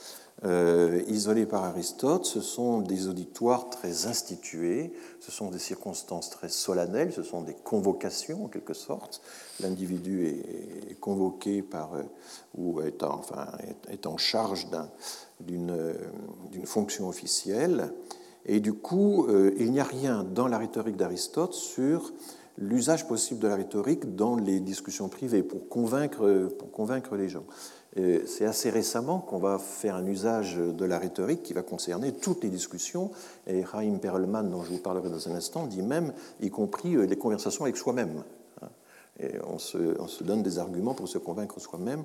[0.45, 6.49] euh, isolés par Aristote, ce sont des auditoires très institués, ce sont des circonstances très
[6.49, 9.23] solennelles, ce sont des convocations en quelque sorte.
[9.61, 12.03] L'individu est, convoqué par, euh,
[12.57, 13.49] ou est en, enfin,
[13.89, 14.69] est en charge
[15.41, 15.97] d'une
[16.65, 17.93] fonction officielle.
[18.47, 22.13] Et du coup, euh, il n'y a rien dans la rhétorique d'Aristote sur
[22.59, 27.45] l'usage possible de la rhétorique dans les discussions privées pour convaincre, pour convaincre les gens.
[27.97, 32.45] C'est assez récemment qu'on va faire un usage de la rhétorique qui va concerner toutes
[32.45, 33.11] les discussions.
[33.47, 37.07] Et Chaim Perelman, dont je vous parlerai dans un instant, dit même, y compris euh,
[37.07, 38.23] les conversations avec soi-même.
[39.47, 42.05] On se, on se, donne des arguments pour se convaincre soi-même.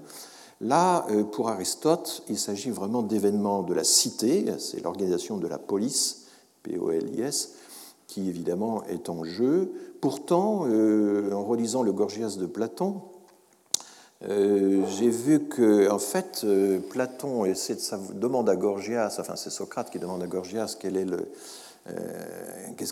[0.61, 5.57] Là, euh, pour Aristote, il s'agit vraiment d'événements de la cité, c'est l'organisation de la
[5.57, 6.24] police,
[6.65, 7.53] P-O-L-I-S,
[8.07, 9.71] qui évidemment est en jeu.
[10.01, 13.01] Pourtant, euh, en relisant le Gorgias de Platon,
[14.29, 19.49] euh, j'ai vu que, en fait, euh, Platon essaie de demande à Gorgias, enfin c'est
[19.49, 20.93] Socrate qui demande à Gorgias qu'est-ce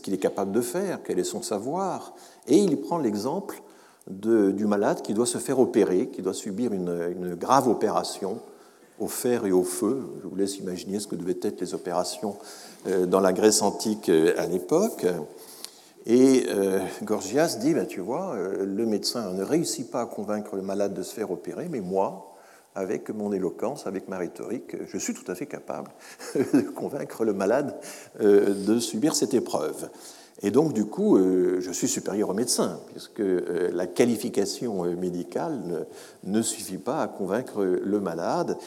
[0.01, 2.13] qu'il est capable de faire, quel est son savoir,
[2.47, 3.61] et il prend l'exemple
[4.07, 8.39] du malade qui doit se faire opérer, qui doit subir une, grave opération
[8.99, 10.03] au fer et au feu.
[10.21, 12.35] Je vous laisse imaginer ce que devaient être les opérations
[12.85, 15.05] dans la Grèce antique euh, à l'époque.
[16.05, 20.61] Et euh, Gorgias dit, ben, tu vois, le médecin ne réussit pas à convaincre le
[20.61, 22.35] malade de se faire opérer, mais moi,
[22.75, 25.91] avec mon éloquence, avec ma rhétorique, je suis tout à fait capable
[26.35, 27.75] de convaincre le malade
[28.19, 29.89] de subir cette épreuve.
[30.41, 35.85] Et donc, du coup, je suis supérieur au médecin, puisque la qualification médicale
[36.23, 38.57] ne, suffit pas à convaincre le malade.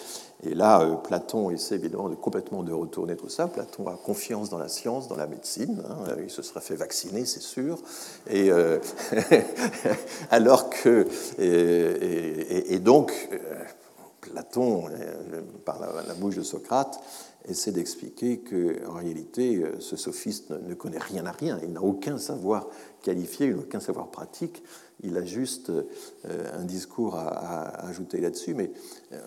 [0.43, 3.49] Et là, euh, Platon essaie évidemment de complètement de retourner tout ça.
[3.49, 5.83] Platon a confiance dans la science, dans la médecine.
[5.89, 6.15] Hein.
[6.23, 7.79] Il se serait fait vacciner, c'est sûr.
[8.29, 8.79] Et euh,
[10.31, 11.07] alors que
[11.39, 13.39] et, donc euh,
[14.31, 14.85] Platon,
[15.65, 17.01] par la, bouche de Socrate,
[17.47, 21.59] essaie d'expliquer que en réalité, ce sophiste ne connaît rien à rien.
[21.63, 22.69] Il n'a aucun savoir
[23.03, 24.63] qualifié, aucun savoir pratique
[25.03, 25.83] il a juste euh,
[26.59, 28.55] un discours à, ajouter là-dessus.
[28.55, 28.71] Mais
[29.13, 29.19] euh,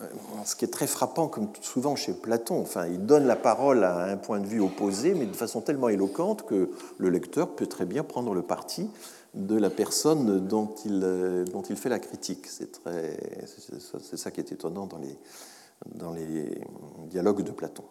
[0.44, 4.04] ce qui est très frappant, comme souvent chez Platon, enfin, il donne la parole à
[4.04, 7.86] un point de vue opposé, mais de façon tellement éloquente que le lecteur peut très
[7.86, 8.88] bien prendre le parti
[9.34, 12.46] de la personne dont il, euh, dont il fait la critique.
[12.46, 15.16] C'est ça qui est étonnant dans les,
[15.94, 16.60] dans les
[17.08, 17.84] dialogues de Platon.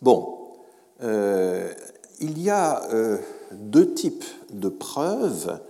[0.00, 0.52] Bon,
[1.00, 2.82] il y a
[3.52, 5.60] deux types de preuves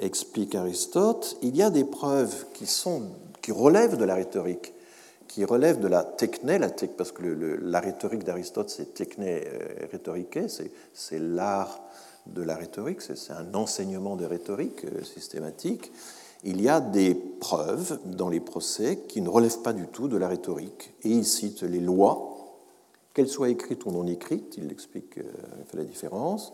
[0.00, 3.10] explique Aristote, il y a des preuves qui, sont,
[3.42, 4.72] qui relèvent de la rhétorique,
[5.26, 7.22] qui relèvent de la techné, la parce que
[7.62, 10.38] la rhétorique d'Aristote, c'est techné euh, rhétorique,
[10.94, 11.80] c'est l'art
[12.34, 15.92] de la rhétorique, c'est un enseignement de rhétorique euh, systématique.
[16.44, 20.16] Il y a des preuves dans les procès qui ne relèvent pas du tout de
[20.16, 20.94] la rhétorique.
[21.02, 22.36] Et il cite les lois,
[23.14, 25.24] qu'elles soient écrites ou non écrites, il explique euh,
[25.74, 26.52] la différence,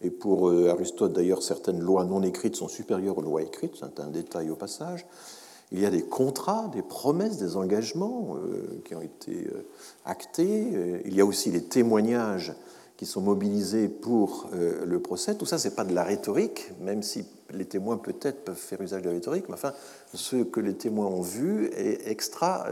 [0.00, 4.10] Et pour Aristote, d'ailleurs, certaines lois non écrites sont supérieures aux lois écrites, c'est un
[4.10, 5.06] détail au passage.
[5.72, 8.36] Il y a des contrats, des promesses, des engagements
[8.84, 9.48] qui ont été
[10.04, 11.00] actés.
[11.04, 12.54] Il y a aussi les témoignages
[12.96, 15.34] qui sont mobilisés pour le procès.
[15.34, 18.80] Tout ça, ce n'est pas de la rhétorique, même si les témoins peut-être peuvent faire
[18.80, 19.72] usage de la rhétorique, mais enfin,
[20.14, 22.66] ce que les témoins ont vu est extra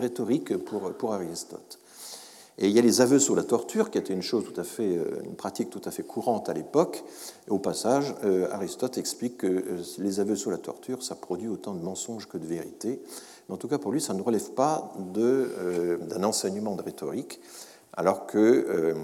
[0.00, 1.78] rhétorique pour, Aristote.
[2.58, 4.64] Et il y a les aveux sur la torture, qui était une chose tout à
[4.64, 7.02] fait, euh, une pratique tout à fait courante à l'époque.
[7.48, 11.74] Au passage, euh, Aristote explique que euh, les aveux sur la torture, ça produit autant
[11.74, 13.02] de mensonges que de vérité.
[13.48, 17.40] Mais en tout cas, pour lui, ça ne relève pas d'un enseignement de rhétorique,
[17.92, 18.94] alors que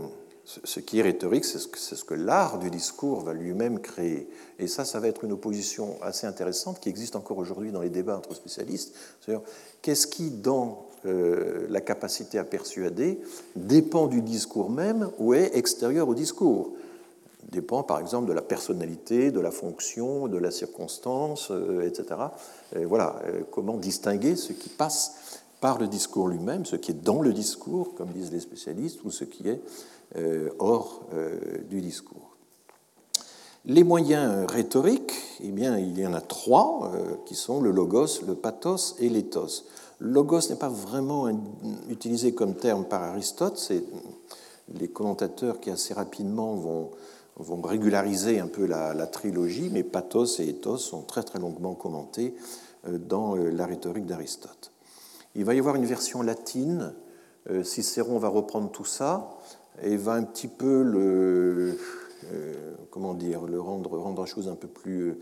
[0.64, 4.28] ce qui est rhétorique, c'est ce, que, l'art du discours va lui-même créer.
[4.58, 7.90] Et ça, ça va être une opposition assez intéressante qui existe encore aujourd'hui dans les
[7.90, 8.94] débats entre spécialistes.
[9.20, 9.44] C'est-à-dire,
[9.82, 13.20] qu'est-ce qui, dans euh, la capacité à persuader,
[13.54, 16.72] dépend du discours même ou est extérieur au discours?
[17.52, 22.04] Dépend par exemple de la personnalité, de la fonction, de la circonstance, euh, etc.
[22.86, 27.20] voilà, euh, comment distinguer ce qui passe par le discours lui-même, ce qui est dans
[27.20, 29.60] le discours, comme disent les spécialistes, ou ce qui est
[30.58, 32.36] hors euh, du discours.
[33.64, 38.22] Les moyens rhétoriques, eh bien, il y en a trois, euh, qui sont le logos,
[38.26, 39.64] le pathos et l'éthos.
[39.98, 41.28] Logos n'est pas vraiment
[41.88, 43.82] utilisé comme terme par Aristote, c'est
[44.78, 46.90] les commentateurs qui assez rapidement vont,
[47.36, 51.74] vont régulariser un peu la, la, trilogie, mais pathos et ethos sont très très longuement
[51.74, 52.34] commentés
[52.88, 54.72] dans la rhétorique d'Aristote.
[55.34, 56.94] Il va y avoir une version latine,
[57.62, 59.36] Cicéron va reprendre tout ça,
[59.82, 61.78] et va un petit peu le,
[62.32, 65.18] euh, comment dire, le rendre, rendre la chose un peu plus euh,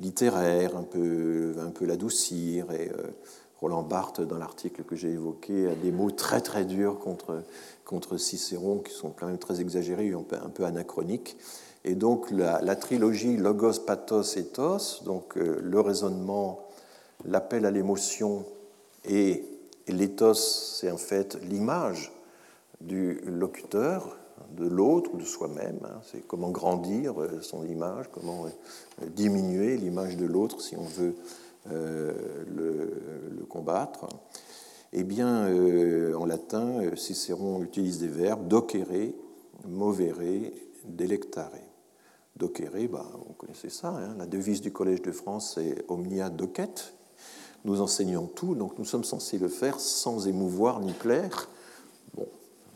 [0.00, 2.70] littéraire, un peu, un peu l'adoucir.
[2.72, 3.10] Et euh,
[3.60, 7.42] Roland Barthes, dans l'article que j'ai évoqué, a des mots très très durs contre,
[7.84, 11.36] contre Cicéron qui sont quand même très exagérés un peu, anachroniques.
[11.84, 16.66] Et donc la, trilogie Logos, Pathos, Ethos, donc le raisonnement,
[17.24, 18.44] l'appel à l'émotion
[19.04, 19.44] et,
[19.88, 22.12] et c'est en fait l'image
[22.86, 24.16] du locuteur,
[24.56, 25.78] de l'autre ou de soi-même.
[25.84, 26.00] Hein.
[26.10, 31.14] C'est comment grandir euh, son image, comment euh, diminuer l'image de l'autre si on veut
[31.70, 32.12] euh,
[32.54, 34.06] le, combattre.
[34.94, 35.46] Eh bien,
[36.16, 39.12] en latin, Cicéron utilise des verbes docere,
[39.66, 40.52] movere,
[40.86, 41.50] delectare.
[42.36, 44.14] Docere, bah, vous connaissez ça, hein.
[44.18, 46.94] la devise du Collège de France, c'est omnia docet.
[47.64, 51.48] Nous enseignons tout, donc nous sommes censés le faire sans émouvoir ni plaire.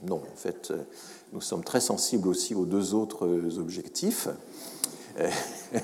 [0.03, 0.83] Non, en fait, euh,
[1.33, 4.29] nous sommes très sensibles aussi aux deux autres euh, objectifs.
[5.19, 5.31] Euh,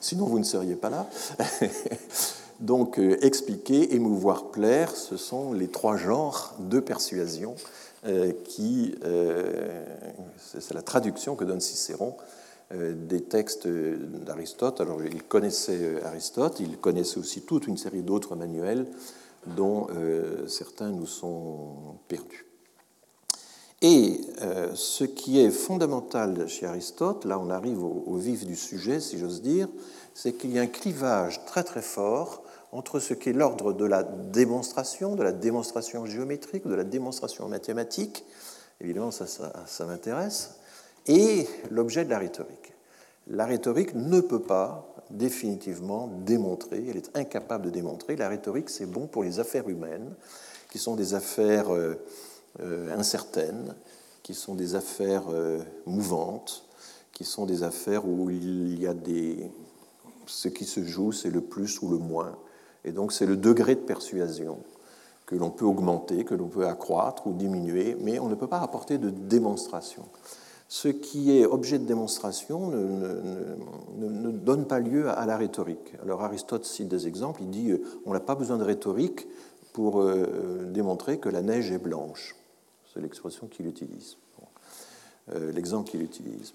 [0.00, 1.08] sinon, vous ne seriez pas là.
[2.60, 7.54] Donc, expliquer, émouvoir, plaire, ce sont les trois genres de persuasion
[8.42, 8.96] qui,
[10.38, 12.16] c'est la traduction que donne Cicéron
[12.74, 14.80] des textes d'Aristote.
[14.80, 18.86] Alors, il connaissait Aristote, il connaissait aussi toute une série d'autres manuels
[19.46, 19.86] dont
[20.48, 21.76] certains nous sont
[22.08, 22.47] perdus.
[23.80, 28.98] Et euh, ce qui est fondamental chez Aristote, là on arrive au, vif du sujet,
[28.98, 29.68] si j'ose dire,
[30.14, 33.84] c'est qu'il y a un clivage très très fort entre ce qui est l'ordre de
[33.84, 38.24] la démonstration, de la démonstration géométrique, de la démonstration mathématique,
[38.80, 40.56] évidemment ça, ça m'intéresse,
[41.06, 42.74] et l'objet de la rhétorique.
[43.28, 48.16] La rhétorique ne peut pas définitivement démontrer, elle est incapable de démontrer.
[48.16, 50.14] La rhétorique, c'est bon pour les affaires humaines,
[50.70, 51.94] qui sont des affaires euh,
[52.60, 53.74] incertaines,
[54.28, 56.62] qui sont des affaires euh, mouvantes,
[57.14, 59.50] qui sont des affaires où il y a des...
[60.26, 62.36] Ce qui se joue, c'est le plus ou le moins.
[62.84, 64.58] Et donc c'est le degré de persuasion
[65.24, 68.60] que l'on peut augmenter, que l'on peut accroître ou diminuer, mais on ne peut pas
[68.60, 70.04] apporter de démonstration.
[70.68, 73.16] Ce qui est objet de démonstration ne,
[73.96, 75.94] ne donne pas lieu à la rhétorique.
[76.02, 79.26] Alors Aristote cite des exemples, il dit euh, on n'a pas besoin de rhétorique
[79.72, 80.04] pour
[80.72, 82.34] démontrer que la neige est blanche
[82.92, 84.16] c'est l'expression qu'il utilise,
[85.32, 86.54] euh, l'exemple qu'il utilise.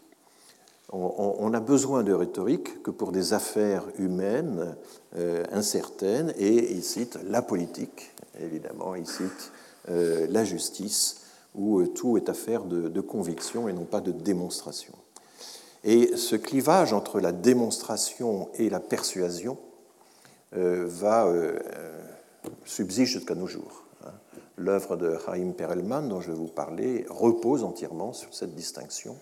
[0.92, 4.76] On, a besoin de rhétorique que pour des affaires humaines
[5.16, 9.52] euh, incertaines, et il cite la politique, évidemment, il cite
[9.90, 11.22] euh, la justice,
[11.56, 14.94] où tout est affaire de, de, conviction et non pas de démonstration.
[15.84, 19.58] Et ce clivage entre la démonstration et la persuasion
[20.52, 21.32] va
[22.66, 23.84] subsister jusqu'à nos jours
[24.58, 29.18] l'œuvre de Chaim Perelman, dont je vais vous parler, repose entièrement sur cette distinction,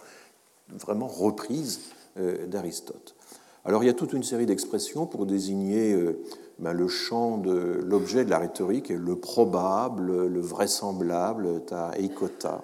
[0.70, 1.82] vraiment reprise
[2.18, 3.16] euh, d'Aristote.
[3.64, 6.20] Alors il y a toute une série d'expressions pour désigner euh,
[6.60, 12.64] ben, le champ de l'objet de la rhétorique, le probable, le vraisemblable, ta eikota.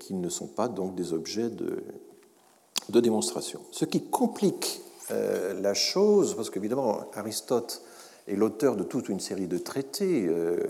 [0.00, 3.60] qui ne sont pas donc des objets de démonstration.
[3.70, 7.82] Ce qui complique la chose, parce qu'évidemment Aristote
[8.28, 10.28] est l'auteur de toute une série de traités,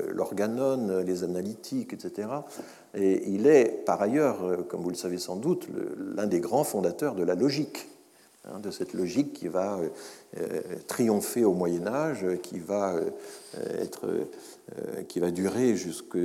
[0.09, 2.28] l'organon, les analytiques, etc.
[2.94, 5.66] Et il est par ailleurs, comme vous le savez sans doute,
[6.16, 7.88] l'un des grands fondateurs de la logique.
[8.48, 9.88] Hein, de cette logique qui va euh,
[10.38, 13.11] euh, triompher au Moyen Âge, qui va, euh,
[13.80, 14.07] être,
[15.09, 16.18] qui va durer jusqu'au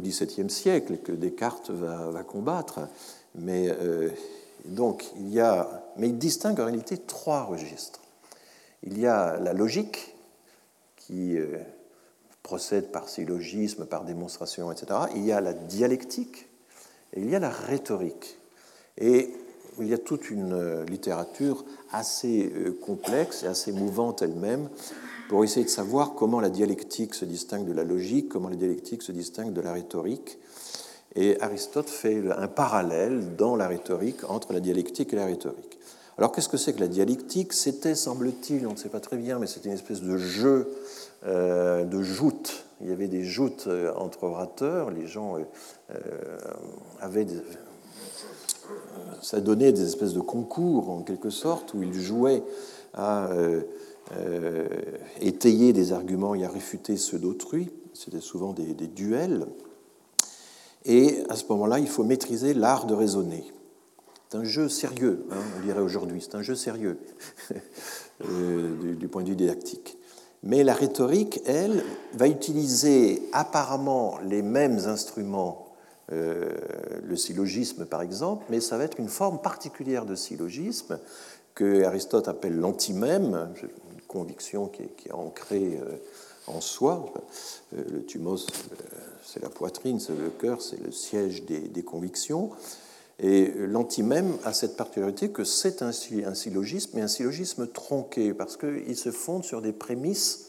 [0.00, 2.80] XVIIe siècle, que Descartes va, combattre.
[3.36, 3.76] Mais,
[4.64, 8.00] donc, il y a, mais il distingue en réalité trois registres.
[8.84, 10.14] Il y a la logique,
[10.96, 11.36] qui
[12.44, 15.00] procède par syllogisme, par démonstration, etc.
[15.16, 16.46] Il y a la dialectique
[17.14, 18.38] et il y a la rhétorique.
[18.98, 19.30] Et
[19.80, 24.68] il y a toute une euh, littérature assez euh, complexe et assez mouvante elle-même
[25.28, 29.02] pour essayer de savoir comment la dialectique se distingue de la logique, comment la dialectique
[29.02, 30.38] se distingue de la rhétorique.
[31.16, 35.78] Et Aristote fait un parallèle dans la rhétorique entre la dialectique et la rhétorique.
[36.18, 37.52] Alors qu'est-ce que c'est que la dialectique?
[37.52, 40.68] C'était, semble-t-il, on ne sait pas très bien, mais c'était une espèce de jeu
[41.26, 42.64] euh, de joutes.
[42.80, 45.38] Il y avait des joutes entre orateurs, les gens
[47.00, 47.40] avaient des,
[49.22, 52.42] ça donnait des espèces de concours, en quelque sorte, où ils jouaient
[52.92, 53.62] à euh,
[54.16, 54.68] euh,
[55.20, 57.70] étayer des arguments et à réfuter ceux d'autrui.
[57.94, 59.46] C'était souvent des, duels.
[60.84, 63.44] Et à ce moment-là, il faut maîtriser l'art de raisonner.
[64.28, 66.98] C'est un jeu sérieux, hein, on dirait aujourd'hui, c'est un jeu sérieux
[68.24, 69.96] euh, du, point de vue didactique.
[70.42, 75.68] Mais la rhétorique, elle, va utiliser apparemment les mêmes instruments
[76.12, 76.52] euh,
[77.02, 80.98] le syllogisme par exemple, mais ça va être une forme particulière de syllogisme
[81.54, 85.96] que Aristote appelle l'antimème, une conviction qui est, ancrée euh,
[86.46, 87.06] en soi.
[87.72, 88.46] Le thumos,
[89.24, 92.50] c'est la poitrine, c'est le cœur, c'est le siège des, convictions.
[93.18, 98.96] Et l'antimème a cette particularité que c'est un, syllogisme, mais un syllogisme tronqué, parce qu'il
[98.96, 100.48] se fonde sur des prémices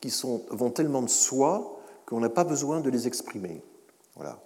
[0.00, 3.62] qui sont, vont tellement de soi qu'on n'a pas besoin de les exprimer.
[4.16, 4.40] Voilà.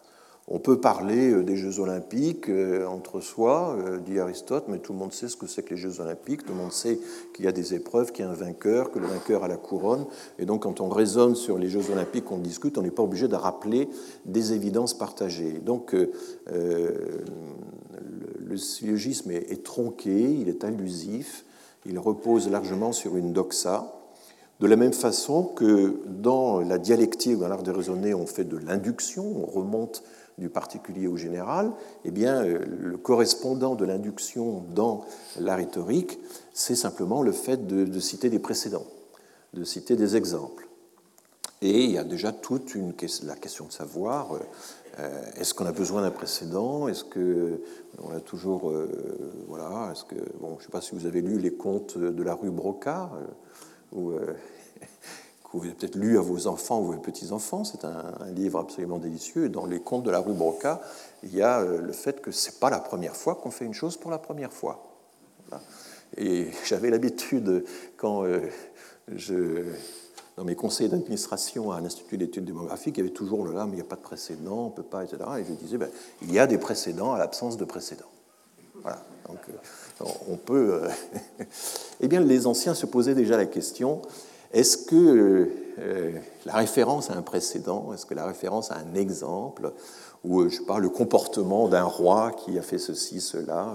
[0.49, 4.93] On peut parler euh, des Jeux olympiques euh, entre soi, euh, dit Aristote, mais tout
[4.93, 6.99] le monde sait ce que c'est que les Jeux olympiques, tout le monde sait
[7.33, 9.57] qu'il y a des épreuves, qu'il y a un vainqueur, que le vainqueur a la
[9.57, 10.05] couronne.
[10.41, 13.29] Et donc quand on raisonne sur les Jeux olympiques, on discute, on n'est pas obligé
[13.29, 13.89] de rappeler
[14.27, 15.61] des évidences partagées.
[15.65, 15.95] Donc
[18.45, 21.45] le syllogisme est, tronqué, il est allusif,
[21.87, 23.95] il repose largement sur une doxa.
[24.61, 28.57] De la même façon que dans la dialectique, dans l'art de raisonner, on fait de
[28.57, 30.05] l'induction, on remonte
[30.39, 31.73] du particulier au général,
[32.05, 35.05] eh bien, euh, le correspondant de l'induction dans
[35.39, 36.19] la rhétorique,
[36.53, 38.87] c'est simplement le fait de, citer des précédents,
[39.55, 40.69] de citer des exemples.
[41.61, 44.39] Et il y a déjà toute une, la question de savoir, euh,
[44.99, 47.61] euh, est-ce qu'on a besoin d'un précédent Est-ce que
[48.03, 48.73] on a toujours,
[49.49, 52.23] voilà, est-ce que bon, je ne sais pas si vous avez lu les contes de
[52.23, 53.11] la rue Broca,
[55.53, 57.65] que vous avez peut-être lu à vos enfants ou vos petits-enfants.
[57.65, 59.45] C'est un, livre absolument délicieux.
[59.45, 60.81] Et dans les contes de la rue Broca,
[61.23, 63.67] il y a euh, le fait que ce n'est pas la première fois qu'on fait
[63.67, 64.83] une chose pour la première fois.
[66.17, 67.65] Et j'avais l'habitude,
[67.99, 68.41] quand euh,
[69.15, 69.65] je,
[70.39, 73.73] dans mes conseils d'administration à l'Institut d'études démographiques, il y avait toujours le là, mais
[73.73, 75.19] il n'y a pas de précédent, on ne peut pas, etc.
[75.39, 75.91] Et je disais, ben,
[76.23, 78.07] il y a des précédents à l'absence de précédents.
[78.81, 79.05] Voilà.
[79.29, 80.81] Donc, euh, on peut.
[82.01, 84.01] eh bien, les anciens se posaient déjà la question
[84.53, 86.13] est-ce que euh,
[86.45, 89.73] la référence à un précédent, est-ce que la référence à un exemple,
[90.25, 93.75] ou euh, je sais pas, le comportement d'un roi qui a fait ceci, cela,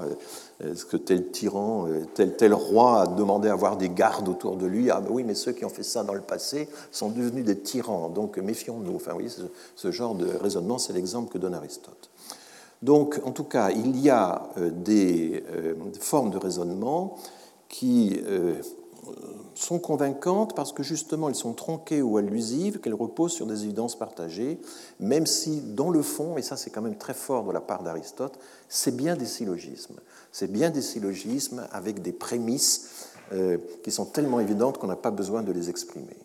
[0.61, 4.57] euh, est-ce que tel tyran, tel, tel roi a demandé à avoir des gardes autour
[4.57, 4.91] de lui?
[4.91, 7.57] Ah ben oui, mais ceux qui ont fait ça dans le passé sont devenus des
[7.57, 8.95] tyrans, donc méfions-nous.
[8.95, 9.33] Enfin oui,
[9.75, 12.09] ce genre de raisonnement, c'est l'exemple que donne Aristote.
[12.83, 15.43] Donc, en tout cas, il y a des
[15.99, 17.17] formes de raisonnement
[17.69, 18.21] qui
[19.55, 23.97] sont convaincantes parce que justement elles sont tronquées ou allusives, qu'elles reposent sur des évidences
[23.97, 24.59] partagées,
[24.99, 27.83] même si dans le fond, et ça c'est quand même très fort de la part
[27.83, 28.37] d'Aristote,
[28.69, 29.99] c'est bien des syllogismes.
[30.31, 35.11] C'est bien des syllogismes avec des prémices euh, qui sont tellement évidentes qu'on n'a pas
[35.11, 36.17] besoin de les exprimer.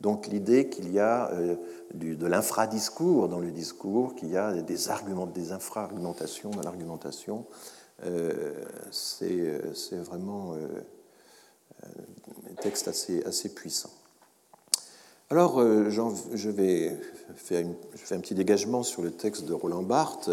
[0.00, 1.56] Donc l'idée qu'il y a euh,
[1.94, 7.44] de l'infradiscours dans le discours, qu'il y a des arguments, des infra-argumentations dans l'argumentation,
[8.04, 8.54] euh,
[8.90, 10.91] c'est vraiment un
[12.62, 13.90] texte assez, puissant.
[15.30, 16.96] Alors, euh, je vais
[17.34, 17.66] faire
[18.10, 20.30] un petit dégagement sur le texte de Roland Barthes,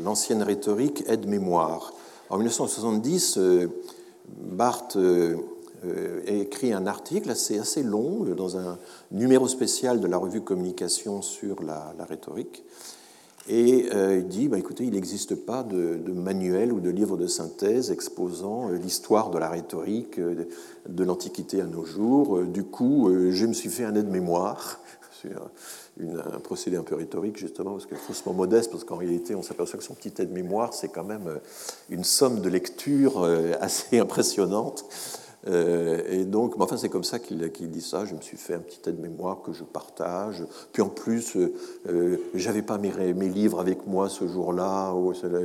[0.00, 1.92] L'ancienne rhétorique aide-mémoire.
[2.30, 3.68] En 1970, euh,
[4.26, 5.36] Barthes euh,
[6.26, 8.78] écrit un article assez, assez long dans un
[9.10, 12.64] numéro spécial de la revue Communication sur la rhétorique.
[13.48, 17.26] Et euh, il dit, bah, écoutez, il n'existe pas de, manuel ou de livre de
[17.26, 20.46] synthèse exposant euh, l'histoire de la rhétorique euh,
[20.88, 22.42] de l'Antiquité à nos jours.
[22.42, 24.80] Du coup, je me suis fait un aide-mémoire
[25.20, 25.50] sur
[26.00, 29.78] un procédé un peu rhétorique, justement, parce que faussement modeste, parce qu'en réalité, on s'aperçoit
[29.78, 31.40] que son petit aide-mémoire, c'est quand même
[31.90, 33.24] une somme de lecture
[33.60, 34.84] assez impressionnante.
[35.48, 38.04] Euh, et donc, enfin, c'est comme ça qu'il dit ça.
[38.04, 40.44] Je me suis fait un petit aide-mémoire que je partage.
[40.72, 41.54] Puis en plus, euh,
[41.88, 42.92] euh, j'avais pas mes,
[43.28, 44.94] livres avec moi ce jour-là,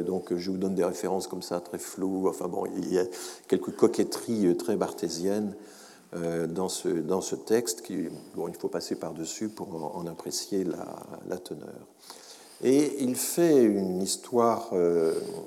[0.06, 2.28] donc je vous donne des références comme ça très floues.
[2.28, 3.06] Enfin bon, il y a
[3.48, 5.54] quelques coquetteries très barthésiennes
[6.50, 7.82] dans ce, dans ce texte.
[7.82, 10.66] Qui, bon, il faut passer par-dessus pour en, apprécier
[11.28, 11.88] la, teneur.
[12.64, 14.72] Et il fait une histoire,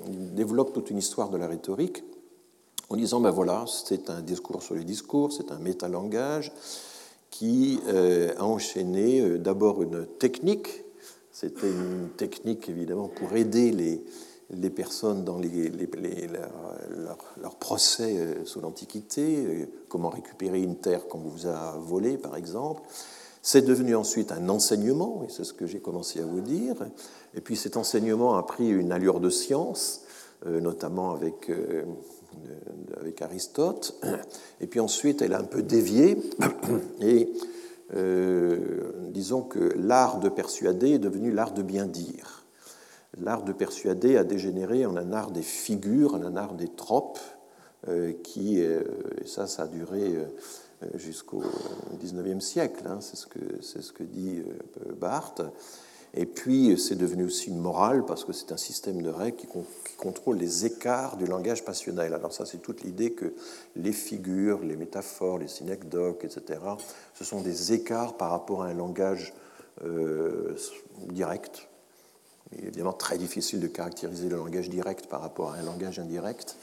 [0.07, 2.03] il développe toute une histoire de la rhétorique
[2.91, 6.51] en disant, ben voilà, c'est un discours sur les discours, c'est un métalangage
[7.29, 10.83] qui euh, a enchaîné euh, d'abord une technique,
[11.31, 14.03] c'était une technique évidemment pour aider les,
[14.51, 15.89] les personnes dans les, les,
[17.41, 22.81] leur, procès euh, sous l'Antiquité, comment récupérer une terre qu'on vous a volée par exemple.
[23.41, 26.75] C'est devenu ensuite un enseignement, et c'est ce que j'ai commencé à vous dire.
[27.33, 30.01] Et puis cet enseignement a pris une allure de science,
[30.45, 31.49] notamment avec
[32.99, 33.99] avec Aristote,
[34.59, 36.17] et puis ensuite elle a un peu dévié,
[37.01, 37.31] et
[37.95, 42.45] euh, disons que l'art de persuader est devenu l'art de bien dire.
[43.19, 47.19] L'art de persuader a dégénéré en un art des figures, en un art des tropes,
[47.89, 48.83] euh, qui, euh,
[49.21, 50.15] et ça, ça a duré
[50.95, 51.43] jusqu'au
[51.99, 54.41] XIXe siècle, hein, c'est ce, ce que dit
[54.99, 55.43] Barthes.
[56.13, 59.47] Et puis, c'est devenu aussi une morale parce que c'est un système de règles qui,
[59.97, 62.13] contrôle les écarts du langage passionnel.
[62.13, 63.33] Alors ça, c'est toute l'idée que
[63.75, 66.59] les figures, les métaphores, les synecdoques, etc.,
[67.13, 69.33] ce sont des écarts par rapport à un langage
[69.85, 70.55] euh,
[71.11, 71.67] direct.
[72.51, 75.99] Il est évidemment très difficile de caractériser le langage direct par rapport à un langage
[75.99, 76.57] indirect.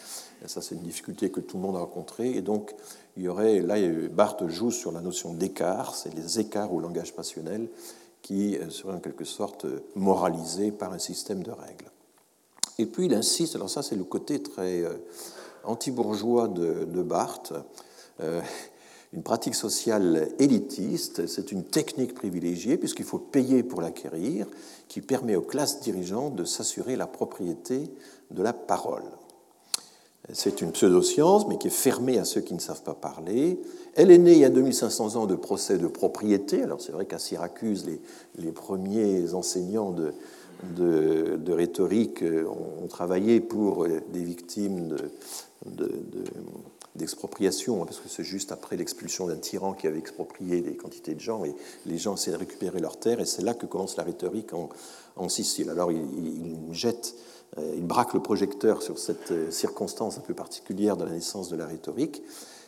[0.44, 2.32] Et ça, c'est une difficulté que tout le monde a rencontrée.
[2.32, 2.74] Et donc,
[3.16, 3.76] il y aurait, là,
[4.11, 7.68] Barthes joue sur la notion d'écart, c'est les écarts au langage passionnel
[8.23, 11.91] qui euh, serait en quelque sorte euh, moralisé par un système de règles.
[12.79, 14.95] Et puis il insiste, alors ça c'est le côté très euh,
[15.64, 17.53] anti-bourgeois de, Barthes,
[19.12, 24.47] une pratique sociale élitiste, c'est une technique privilégiée puisqu'il faut payer pour l'acquérir,
[24.89, 27.91] qui permet aux classes dirigeantes de s'assurer la propriété
[28.31, 29.05] de la parole.
[30.33, 33.59] C'est une pseudo-science, mais qui est fermée à ceux qui ne savent pas parler.
[33.95, 36.62] Elle est née il y a 2500 ans de procès de propriété.
[36.62, 37.87] Alors c'est vrai qu'à Syracuse,
[38.37, 44.97] les, premiers enseignants de, rhétorique euh, ont, travaillé pour euh, des victimes
[46.95, 51.14] d'expropriation, hein, parce que c'est juste après l'expulsion d'un tyran qui avait exproprié des quantités
[51.14, 51.55] de gens, et
[51.87, 54.68] les gens essaient de récupérer leurs terres, et c'est là que commence la rhétorique en,
[55.29, 55.68] Sicile.
[55.68, 57.16] Alors ils il jettent
[57.57, 61.57] il braque le projecteur sur cette euh, circonstance un peu particulière de la naissance de
[61.57, 62.22] la rhétorique.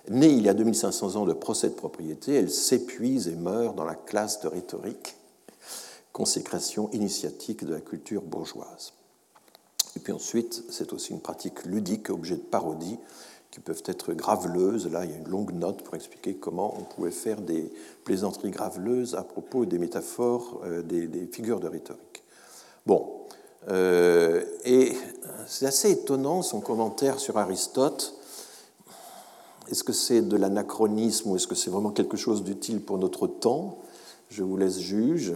[0.09, 3.85] Née il y a 2500 ans de procès de propriété, elle s'épuise et meurt dans
[3.85, 5.17] la classe de rhétorique,
[6.13, 8.95] consécration initiatique de la culture bourgeoise.
[9.97, 12.99] Et puis ensuite, c'est aussi une pratique ludique, objet de parodie,
[13.51, 14.91] qui peuvent être graveleuses.
[14.91, 17.71] Là, il y a une longue note pour expliquer comment on pouvait faire des
[18.05, 22.23] plaisanteries graveleuses à propos des métaphores, euh, des, des figures de rhétorique.
[22.87, 23.21] Bon,
[23.69, 24.97] euh, et
[25.47, 28.15] c'est assez étonnant son commentaire sur Aristote.
[29.71, 33.27] Est-ce que c'est de l'anachronisme ou est-ce que c'est vraiment quelque chose d'utile pour notre
[33.27, 33.79] temps?
[34.29, 35.35] Je vous laisse juge.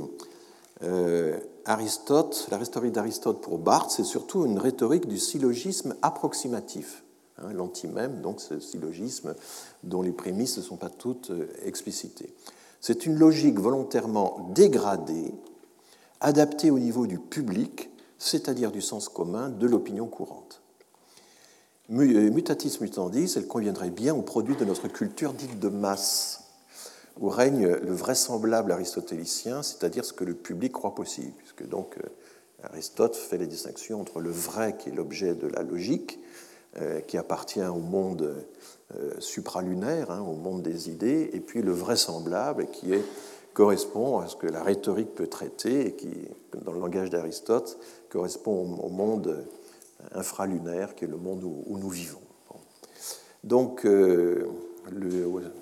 [0.83, 7.05] Euh, Aristote, la rhétorique d'Aristote pour Barthes, c'est surtout une rhétorique du syllogisme approximatif.
[7.39, 9.35] Hein, L'antimème, donc ce syllogisme
[9.83, 12.35] dont les prémices ne sont pas toutes euh, explicitées.
[12.81, 15.33] C'est une logique volontairement dégradée,
[16.20, 17.89] adaptée au niveau du public
[18.19, 20.62] c'est-à-dire du sens commun de l'opinion courante.
[21.91, 26.41] Euh, mutatis mutandis, elle conviendrait bien au produit de notre culture dite de masse,
[27.21, 32.09] où règne le vraisemblable aristotélicien, c'est-à-dire ce que le public croit possible, puisque donc euh,
[32.62, 36.19] Aristote fait les distinctions entre le vrai, qui est l'objet de la logique,
[36.81, 38.47] euh, qui appartient au monde
[39.19, 42.93] supralunaire, hein, au monde des idées, et puis le vraisemblable, qui
[43.53, 46.12] correspond à ce que la rhétorique peut traiter et qui,
[46.65, 47.79] dans le langage d'Aristote,
[48.15, 49.45] correspond au monde
[50.12, 52.21] infralunaire qui est le monde où, nous vivons.
[53.43, 54.47] Donc, euh,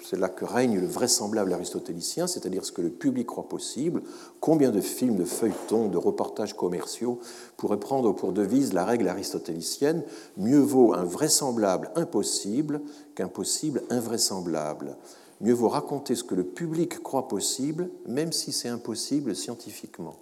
[0.05, 4.03] c'est là que règne le vraisemblable aristotélicien, c'est-à-dire ce que le public croit possible.
[4.41, 7.21] Combien de films, de feuilletons, de reportages commerciaux
[7.57, 10.03] pourraient prendre pour devise la règle aristotélicienne?
[10.37, 12.83] Mieux vaut un vraisemblable impossible
[13.15, 14.97] qu'un possible invraisemblable
[15.41, 20.15] mieux vaut raconter ce que le public croit possible, même si c'est impossible scientifiquement,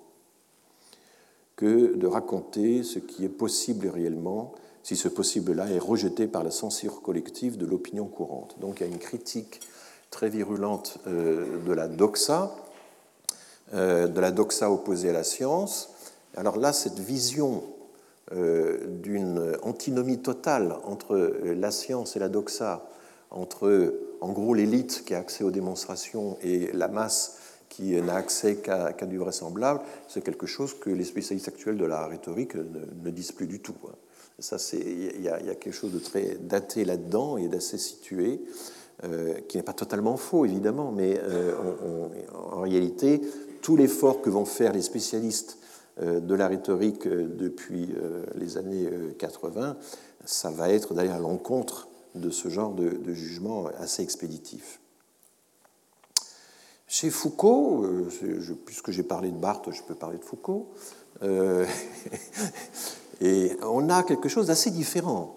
[1.60, 6.50] que de raconter ce qui est possible réellement, si ce possible-là est rejeté par la
[6.50, 8.56] censure collective de l'opinion courante.
[8.60, 9.60] Donc il y a une critique
[10.10, 12.56] très virulente de la doxa,
[13.74, 15.90] de la doxa opposée à la science.
[16.34, 17.62] Alors là, cette vision
[18.32, 22.88] d'une antinomie totale entre la science et la doxa,
[23.30, 27.36] entre en gros l'élite qui a accès aux démonstrations et la masse
[27.70, 32.06] qui n'a accès qu'à du vraisemblable, c'est quelque chose que les spécialistes actuels de la
[32.06, 33.76] rhétorique ne, disent plus du tout.
[34.38, 38.42] Ça, il y, a quelque chose de très daté là-dedans et d'assez situé,
[39.04, 41.54] euh, qui n'est pas totalement faux évidemment, mais euh,
[42.34, 43.22] en réalité,
[43.62, 45.56] tout l'effort que vont faire les spécialistes
[46.02, 47.94] euh, de la rhétorique depuis
[48.34, 49.78] les années 80,
[50.26, 54.80] ça va être d'aller à l'encontre de ce genre de, jugement assez expéditif.
[56.92, 58.08] Chez Foucault, euh,
[58.66, 60.70] puisque j'ai parlé de Barthes, je peux parler de Foucault,
[61.22, 61.64] euh,
[63.20, 65.36] et on a quelque chose d'assez différent.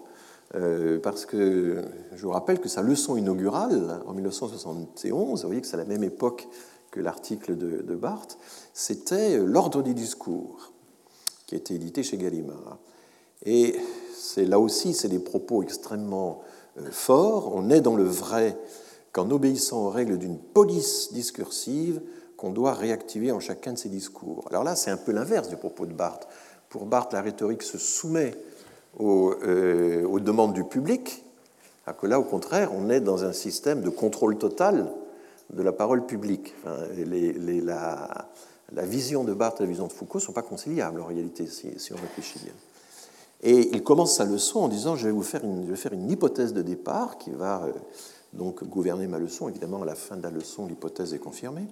[0.56, 1.84] Euh, parce que
[2.16, 5.84] je vous rappelle que sa leçon inaugurale en 1971, vous voyez que c'est à la
[5.84, 6.48] même époque
[6.90, 8.36] que l'article de, de Barthes,
[8.72, 10.72] c'était L'ordre du discours,
[11.46, 12.78] qui a été édité chez Gallimard.
[13.46, 13.76] Et
[14.16, 16.42] c'est là aussi, c'est des propos extrêmement
[16.80, 18.58] euh, fort, on est dans le vrai
[19.14, 22.02] qu'en obéissant aux règles d'une police discursive
[22.36, 24.44] qu'on doit réactiver en chacun de ses discours.
[24.50, 26.26] Alors là, c'est un peu l'inverse du propos de Barthes.
[26.68, 28.34] Pour Barthes, la rhétorique se soumet
[28.98, 31.24] aux, euh, demandes du public,
[31.86, 34.90] alors que là, au contraire, on est dans un système de contrôle total
[35.52, 36.52] de la parole publique.
[36.64, 38.26] la,
[38.82, 41.92] vision de Barthes et la vision de Foucault ne sont pas conciliables en réalité, si,
[41.92, 42.54] on réfléchit bien.
[43.44, 45.92] Et il commence sa leçon en disant je vais vous faire une, je vais faire
[45.92, 47.72] une hypothèse de départ qui va euh,
[48.34, 49.48] donc gouverner ma leçon.
[49.48, 51.66] Évidemment, à la fin de la leçon, l'hypothèse est confirmée.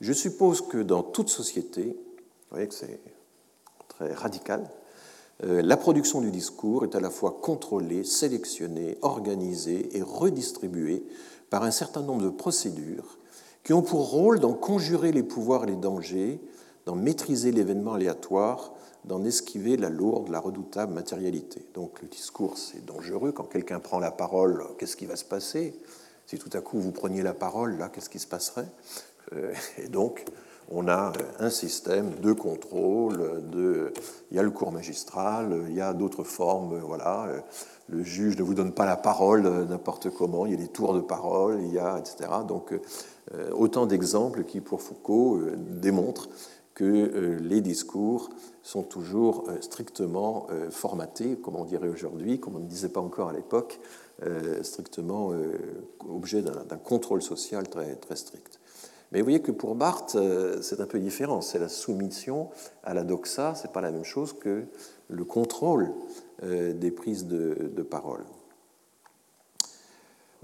[0.00, 3.00] Je suppose que dans toute société, vous voyez que c'est
[3.88, 4.68] très radical,
[5.42, 11.04] euh, la production du discours est à la fois contrôlée, sélectionnée, organisée et redistribuée
[11.50, 13.18] par un certain nombre de procédures
[13.64, 16.40] qui ont pour rôle d'en conjurer les pouvoirs et les dangers,
[16.86, 18.74] d'en maîtriser l'événement aléatoire
[19.04, 21.64] d'en esquiver la lourde, la redoutable matérialité.
[21.74, 23.32] Donc le discours, c'est dangereux.
[23.32, 25.74] Quand quelqu'un prend la parole, qu'est-ce qui va se passer?
[26.26, 28.68] Si tout à coup vous preniez la parole, là, qu'est-ce qui se passerait?
[29.34, 30.24] Euh, Et donc,
[30.70, 33.92] on a un système de contrôle, de...
[34.30, 37.28] il y a le cours magistral, il y a d'autres formes, voilà.
[37.88, 40.94] Le juge ne vous donne pas la parole n'importe comment, il y a des tours
[40.94, 42.30] de parole, il y a, etc.
[42.48, 46.28] Donc, euh, autant d'exemples qui, pour Foucault, euh, démontrent
[46.74, 48.30] que euh, les discours
[48.62, 53.00] sont toujours euh, strictement euh, formatés, comme on dirait aujourd'hui, comme on ne disait pas
[53.00, 53.80] encore à l'époque,
[54.62, 55.32] strictement
[56.08, 58.60] objet d'un contrôle social très, très strict.
[59.10, 60.16] Mais vous voyez que pour Barthes,
[60.62, 61.40] c'est un peu différent.
[61.40, 62.48] C'est la soumission
[62.84, 64.66] à la doxa, ce n'est pas la même chose que
[65.08, 65.92] le contrôle
[66.42, 68.24] des prises de, parole.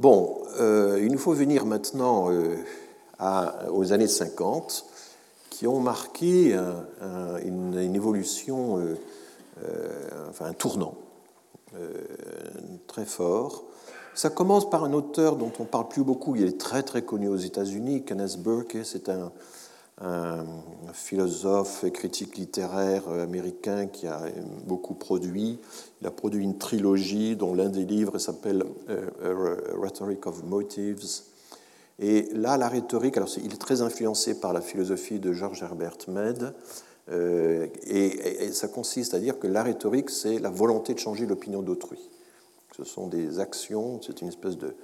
[0.00, 2.28] Bon, il nous faut venir maintenant
[3.70, 4.89] aux années 50
[5.60, 6.58] qui ont marqué
[7.44, 8.96] une, évolution, euh,
[9.62, 10.94] euh, enfin un tournant
[11.74, 11.92] euh,
[12.86, 13.64] très fort.
[14.14, 17.28] Ça commence par un auteur dont on parle plus beaucoup, il est très très connu
[17.28, 19.30] aux États-Unis, Kenneth Burke, c'est un,
[20.94, 24.22] philosophe et critique littéraire américain qui a
[24.66, 25.58] beaucoup produit.
[26.00, 28.64] Il a produit une trilogie dont l'un des livres s'appelle
[29.78, 31.04] Rhetoric of Motives,
[32.00, 35.98] et là, la rhétorique, alors il est très influencé par la philosophie de George Herbert
[36.08, 36.54] Mead,
[37.10, 41.60] euh, et, ça consiste à dire que la rhétorique, c'est la volonté de changer l'opinion
[41.60, 41.98] d'autrui.
[42.74, 44.74] Ce sont des actions, c'est une espèce de,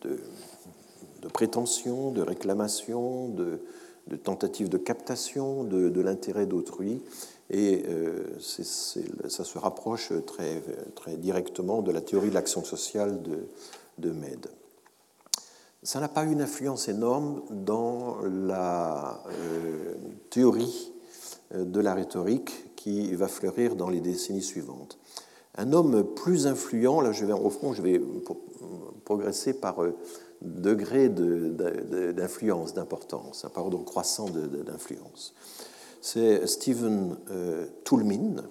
[0.00, 0.18] de,
[1.32, 3.60] prétention, de réclamation, de,
[4.06, 7.02] de, tentative de captation de, l'intérêt d'autrui,
[7.50, 10.62] et euh, ça se rapproche très,
[10.94, 13.48] très directement de la théorie de l'action sociale de,
[13.98, 14.46] de Mead
[15.84, 19.94] ça n'a pas eu une influence énorme dans la euh,
[20.30, 20.92] théorie
[21.54, 24.98] euh, de la rhétorique qui va fleurir dans les décennies suivantes.
[25.56, 28.00] Un homme plus influent, là je vais, au fond je vais
[29.04, 29.94] progresser par euh,
[30.40, 35.34] degré d'influence, d'importance, par ordre croissant d'influence.
[36.00, 37.16] C'est Stephen
[37.82, 38.42] Toulmin.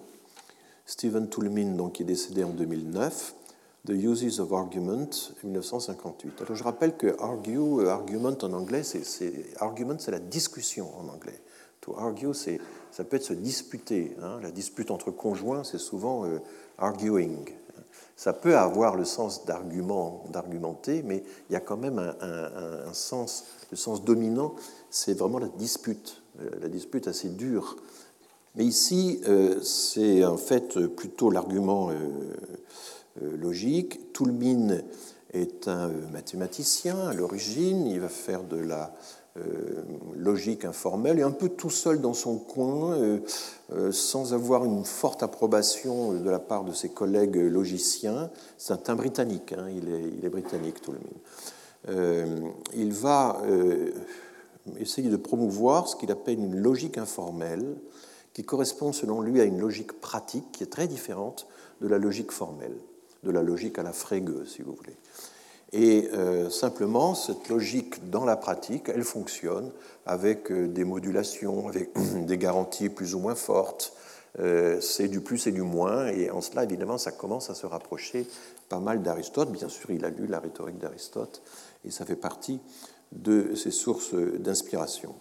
[0.88, 3.36] Stephen Toulmin, donc, est décédé en 2009,
[3.86, 5.10] The Uses of Argument,
[5.44, 6.42] 1958.
[6.42, 11.10] Alors je rappelle que argue, euh, argument en anglais, c'est argument, c'est la discussion en
[11.10, 11.38] anglais.
[11.82, 14.16] To argue, ça peut être se disputer.
[14.22, 14.40] Hein.
[14.42, 16.40] La dispute entre conjoints, c'est souvent euh,
[16.78, 17.50] arguing.
[18.16, 23.44] Ça peut avoir le sens d'argument, d'argumenter, mais il y a quand même un, sens,
[23.70, 24.56] le sens dominant,
[24.92, 27.76] c'est vraiment la dispute, euh, la dispute assez dure
[28.56, 29.22] Mais ici,
[29.62, 31.90] c'est en fait plutôt l'argument
[33.22, 34.14] logique.
[34.14, 34.80] Toulmin
[35.34, 38.94] est un mathématicien à l'origine, il va faire de la
[39.36, 39.82] euh,
[40.16, 43.18] logique informelle et un peu tout seul dans son coin, euh,
[43.72, 48.30] euh, sans avoir une forte approbation de la part de ses collègues logiciens.
[48.60, 52.54] C'est un britannique, hein, il, est, il, est, britannique monde.
[52.76, 53.42] il va
[54.80, 57.76] essayer de promouvoir ce qu'il appelle une logique informelle,
[58.34, 61.48] qui correspond selon lui à une logique pratique qui est très différente
[61.82, 62.78] de la logique formelle,
[63.24, 64.98] de la logique à la Frege, si vous voulez.
[65.74, 69.72] Et euh, simplement, cette logique dans la pratique, elle fonctionne
[70.06, 71.90] avec euh, des modulations, avec
[72.26, 73.94] des garanties plus ou moins fortes.
[74.40, 77.66] Euh, c'est du plus et du moins, et en cela, évidemment, ça commence à se
[77.66, 78.28] rapprocher
[78.70, 79.52] pas mal d'Aristote.
[79.52, 81.42] Bien sûr, il a lu la rhétorique d'Aristote,
[81.86, 82.60] et ça fait partie
[83.12, 85.16] de ses sources d'inspiration.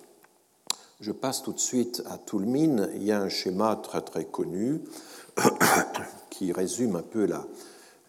[1.00, 2.88] Je passe tout de suite à Toulmin.
[2.94, 4.80] Il y a un schéma très très connu
[6.30, 7.44] qui résume un peu la,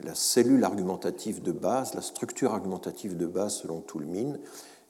[0.03, 4.37] la cellule argumentative de base, la structure argumentative de base selon Toulmin.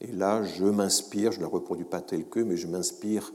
[0.01, 3.31] Et là, je m'inspire, je ne la reproduis pas tel que, mais je m'inspire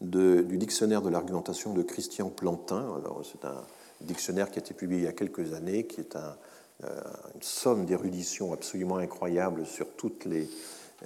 [0.00, 3.02] du dictionnaire de l'argumentation de Christian Plantin.
[3.24, 3.64] C'est un
[4.00, 6.16] dictionnaire qui a été publié il y a quelques années, qui est
[6.84, 7.00] euh,
[7.34, 10.48] une somme d'érudition absolument incroyable sur toutes les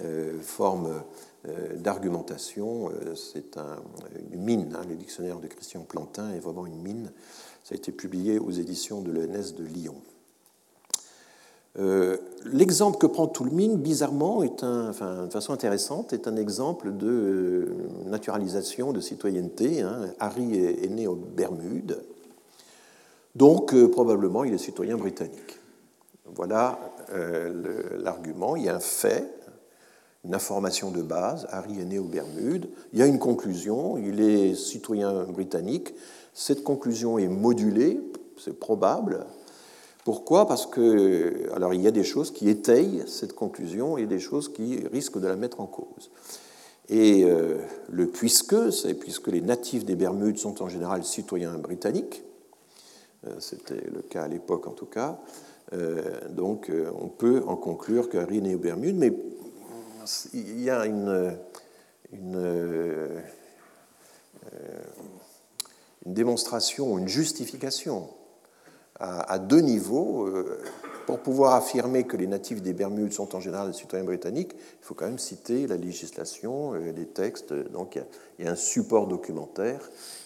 [0.01, 1.01] euh, formes
[1.47, 2.91] euh, d'argumentation.
[3.15, 3.57] C'est
[4.31, 7.11] une mine, hein, le dictionnaire de Christian Plantin est vraiment une mine.
[7.63, 9.95] Ça a été publié aux éditions de l'ENS de Lyon.
[11.79, 17.65] Euh, l'exemple que prend Toulmin, bizarrement, est de façon intéressante, est un exemple de euh,
[18.05, 19.81] naturalisation de citoyenneté.
[19.81, 20.13] Hein.
[20.19, 22.03] Harry est, né aux Bermudes,
[23.35, 25.59] donc euh, probablement il est citoyen britannique.
[26.35, 26.79] Voilà
[27.99, 28.55] l'argument.
[28.55, 29.29] Il y a un fait,
[30.25, 31.47] une information de base.
[31.49, 32.69] Harry est né aux Bermudes.
[32.93, 33.97] Il y a une conclusion.
[33.97, 35.93] Il est citoyen britannique.
[36.33, 37.99] Cette conclusion est modulée,
[38.37, 39.25] c'est probable.
[40.03, 40.47] Pourquoi?
[40.47, 44.51] Parce que, alors il y a des choses qui étayent cette conclusion et des choses
[44.51, 46.11] qui risquent de la mettre en cause.
[46.89, 47.59] Et euh,
[47.89, 52.23] le puisque, c'est puisque les natifs des Bermudes sont en général citoyens britanniques,
[53.25, 55.19] euh, c'était le cas à l'époque en tout cas,
[55.71, 56.69] euh, donc
[56.99, 59.13] on peut en conclure qu'Harry est né aux Bermudes, mais
[60.33, 61.37] il y a une,
[62.11, 63.23] une
[66.05, 68.09] une démonstration, une justification
[68.99, 70.27] à, deux niveaux.
[70.27, 70.61] Euh,
[71.05, 74.85] pour pouvoir affirmer que les natifs des Bermudes sont en général des citoyens britanniques, il
[74.85, 77.53] faut quand même citer la législation, euh, les textes.
[77.53, 77.99] Donc
[78.39, 79.81] il y a un support documentaire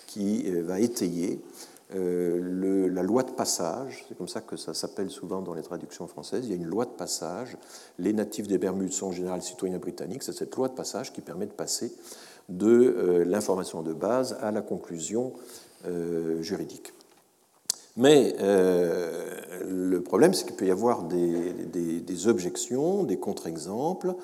[0.05, 1.41] qui euh, va étayer
[1.89, 6.45] la loi de passage, c'est comme ça que ça s'appelle souvent dans les traductions françaises,
[6.45, 7.57] il y a une loi de passage,
[7.97, 11.21] les natifs des Bermudes sont en général citoyens britanniques, c'est cette loi de passage qui
[11.21, 11.93] permet de passer
[12.49, 15.33] de l'information de base à la conclusion
[15.85, 16.93] euh, juridique.
[17.97, 24.15] Mais euh, le problème, c'est qu'il peut y avoir des, objections, des contre-exemples.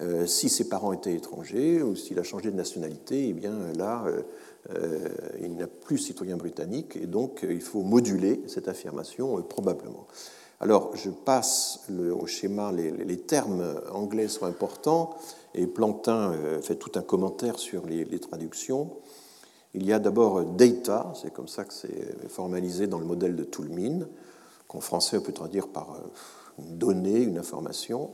[0.00, 4.04] Euh, si ses parents étaient étrangers ou s'il a changé de nationalité, eh bien là,
[5.40, 10.06] il n'a plus citoyen britannique et donc il faut moduler cette affirmation probablement.
[10.60, 15.16] Alors, je passe au schéma, les, termes anglais sont importants
[15.54, 18.90] et Plantin fait tout un commentaire sur les traductions.
[19.74, 23.44] Il y a d'abord data, c'est comme ça que c'est formalisé dans le modèle de
[23.44, 24.06] Toulmin,
[24.66, 26.08] qu'en français on peut traduire par euh,
[26.58, 28.10] une donnée, une information.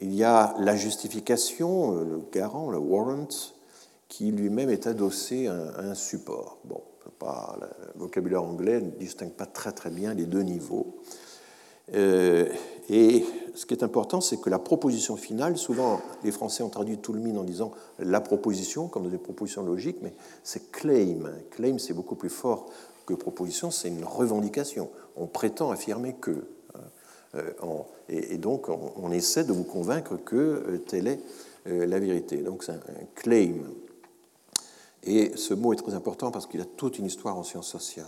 [0.00, 3.26] Il y a la justification, euh, le garant, le warrant,
[4.08, 6.58] qui lui-même est adossé à un support.
[6.64, 6.80] Bon,
[7.18, 10.96] pas, le vocabulaire anglais ne distingue pas très très bien les deux niveaux.
[11.94, 12.46] Euh,
[12.90, 16.98] et ce qui est important, c'est que la proposition finale, souvent les Français ont traduit
[16.98, 21.30] tout le mine en disant la proposition, comme des propositions logiques, mais c'est claim.
[21.50, 22.66] Claim, c'est beaucoup plus fort
[23.06, 24.90] que proposition, c'est une revendication.
[25.16, 26.46] On prétend affirmer que.
[26.74, 26.80] Hein,
[27.36, 31.20] euh, et, donc, on, essaie de vous convaincre que euh, telle est
[31.66, 32.38] la vérité.
[32.38, 32.80] Donc, c'est un
[33.14, 33.56] claim.
[35.04, 38.06] Et ce mot est très important parce qu'il a toute une histoire en sciences sociales.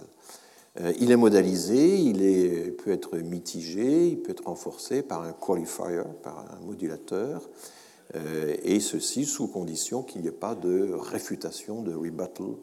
[0.79, 6.03] Euh, il est modalisé, il peut être mitigé, il peut être renforcé par un qualifier,
[6.23, 7.49] par un modulateur,
[8.15, 12.55] euh, et ceci sous condition qu'il n'y ait pas de réfutation, de rebuttal,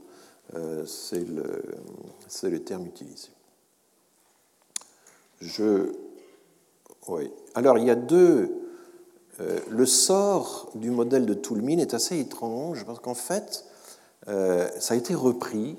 [0.55, 3.29] euh, c'est le, terme utilisé.
[7.55, 8.51] Alors il y a deux.
[9.69, 13.65] le sort du modèle de Toulmin est assez étrange parce qu'en fait,
[14.27, 15.77] ça a été repris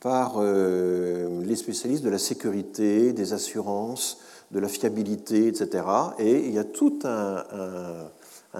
[0.00, 4.18] par euh, les spécialistes de la sécurité, des assurances,
[4.50, 5.84] de la fiabilité, etc.
[6.18, 7.34] Et il y a tout un,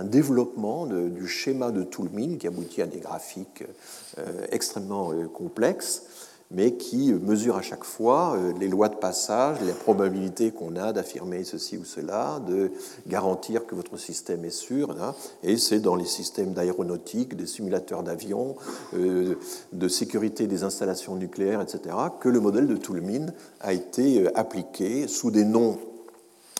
[0.05, 3.65] développement du schéma de Toulmin qui aboutit à des graphiques
[4.51, 6.03] extrêmement complexes
[6.51, 10.93] mais qui mesure à chaque fois euh, les lois de passage, les probabilités qu'on a
[10.93, 12.71] d'affirmer ceci ou cela, de
[13.07, 14.95] garantir que votre système est sûr.
[15.43, 18.57] Et c'est dans les systèmes d'aéronautique, des simulateurs d'avions,
[18.95, 19.35] euh,
[19.73, 23.27] de sécurité des installations nucléaires, etc., que le modèle de Toulmin
[23.61, 25.79] a été euh, appliqué sous des noms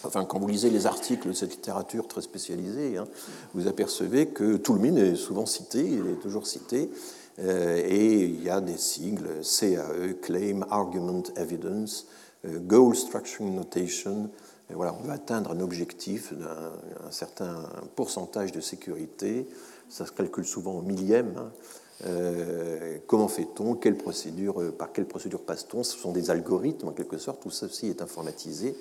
[0.05, 3.07] Enfin, quand vous lisez les articles de cette littérature très spécialisée, hein,
[3.55, 6.91] vous apercevez que Toulmin est souvent cité, il est toujours cité,
[7.39, 12.07] et il y a des sigles CAE, Claim, Argument, Evidence,
[12.45, 14.31] euh, Goal Structuring Notation.
[14.71, 19.47] Voilà, on veut atteindre un objectif d'un certain pourcentage de sécurité.
[19.89, 21.35] Ça se calcule souvent en millième.
[21.37, 21.53] Hein.
[22.07, 23.75] Euh, comment fait-on?
[23.75, 25.85] Par quelle procédure passe-t-on?
[25.85, 28.77] Ce sont des algorithmes en quelque sorte, tout ceci est informatisé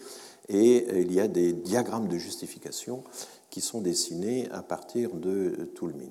[0.49, 3.03] et il y a des diagrammes de justification
[3.49, 6.05] qui sont dessinés à partir de Toulmin.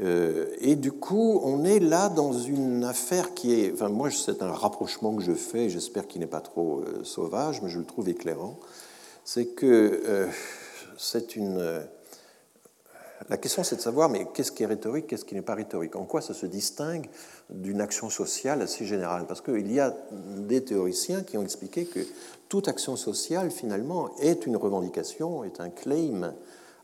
[0.00, 4.42] Euh, et du coup, on est là dans une affaire qui est, enfin moi c'est
[4.42, 7.84] un rapprochement que je fais, j'espère qu'il n'est pas trop euh, sauvage, mais je le
[7.84, 8.58] trouve éclairant,
[9.24, 10.26] c'est que euh,
[10.98, 11.86] c'est une...
[13.28, 15.94] La question c'est de savoir, mais qu'est-ce qui est rhétorique, qu'est-ce qui n'est pas rhétorique?
[15.94, 17.08] En quoi ça se distingue
[17.48, 19.26] d'une action sociale assez générale?
[19.26, 22.00] Parce qu'il y a des théoriciens qui ont expliqué que
[22.48, 26.34] toute action sociale, finalement, est une revendication, est un claim,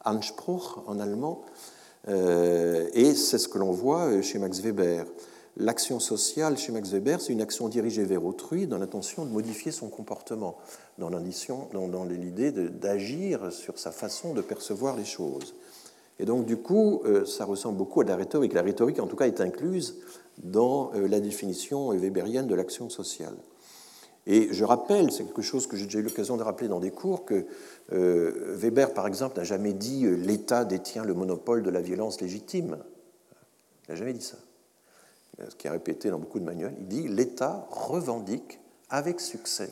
[0.04, 1.42] Anspruch en allemand,
[2.09, 5.07] et c'est ce que l'on voit euh, chez Max Weber.
[5.57, 9.72] L'action sociale chez Max Weber, c'est une action dirigée vers autrui dans l'intention de modifier
[9.72, 10.57] son comportement,
[10.98, 11.11] dans
[12.05, 15.55] l'idée d'agir sur sa façon de percevoir les choses.
[16.18, 18.53] Et donc, du coup, euh, ça ressemble beaucoup à la rhétorique.
[18.53, 19.96] La rhétorique, en tout cas, est incluse
[20.38, 23.34] dans la définition weberienne de l'action sociale.
[24.26, 26.90] Et je rappelle, c'est quelque chose que j'ai déjà eu l'occasion de rappeler dans des
[26.90, 27.46] cours, que
[27.92, 32.20] euh, Weber, par exemple, n'a jamais dit euh, l'État détient le monopole de la violence
[32.20, 32.78] légitime.
[33.88, 34.36] Il n'a jamais dit ça.
[35.48, 38.60] Ce qui est répété dans beaucoup de manuels, il dit l'État revendique
[38.90, 39.70] avec succès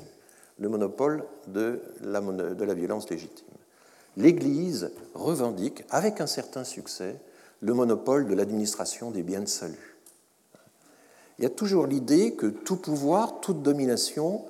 [0.58, 3.46] le monopole de la violence légitime.
[4.16, 7.16] L'Église revendique avec un certain succès
[7.60, 9.87] le monopole de l'administration des biens de salut
[11.38, 14.42] il y a toujours l'idée que tout pouvoir, toute domination,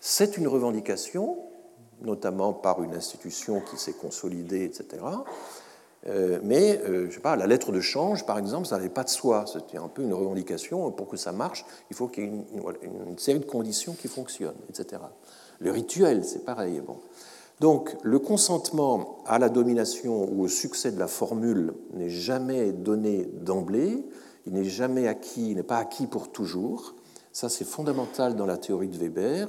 [0.00, 1.38] c'est une revendication,
[2.02, 5.02] notamment par une institution qui s'est consolidée, etc.
[6.06, 9.04] Euh, mais, euh, je sais pas, la lettre de change, par exemple, ça n'avait pas
[9.04, 9.46] de soi.
[9.50, 10.90] C'était un peu une revendication.
[10.90, 14.52] Pour que ça marche, il faut qu'il y ait une, série de conditions qui fonctionnent,
[14.68, 15.00] etc.
[15.60, 16.82] Le rituel, c'est pareil.
[16.86, 16.98] Bon.
[17.60, 23.24] Donc, le consentement à la domination ou au succès de la formule n'est jamais donné
[23.24, 24.04] d'emblée
[24.46, 26.94] il n'est jamais acquis, il n'est pas acquis pour toujours.
[27.32, 29.48] Ça, c'est fondamental dans la théorie de Weber.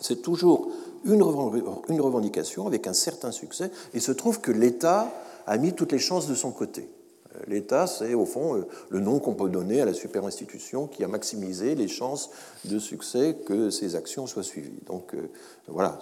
[0.00, 0.70] C'est toujours
[1.04, 3.70] une revendication avec un certain succès.
[3.92, 5.12] Il se trouve que l'État
[5.46, 6.88] a mis toutes les chances de son côté.
[7.34, 11.04] Euh, L'État, c'est au fond euh, le nom qu'on peut donner à la super-institution qui
[11.04, 12.30] a maximisé les chances
[12.64, 14.80] de succès que ces actions soient suivies.
[14.86, 15.28] Donc euh,
[15.68, 15.98] voilà,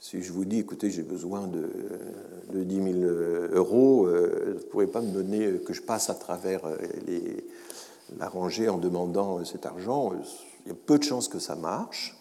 [0.00, 1.68] si je vous dis, écoutez, j'ai besoin de,
[2.54, 3.12] 10 000
[3.52, 6.76] euros, euh, vous ne pourrez pas me donner que je passe à travers euh,
[7.06, 7.44] les,
[8.18, 10.12] la rangée en demandant cet argent.
[10.64, 12.16] Il y a peu de chances que ça marche.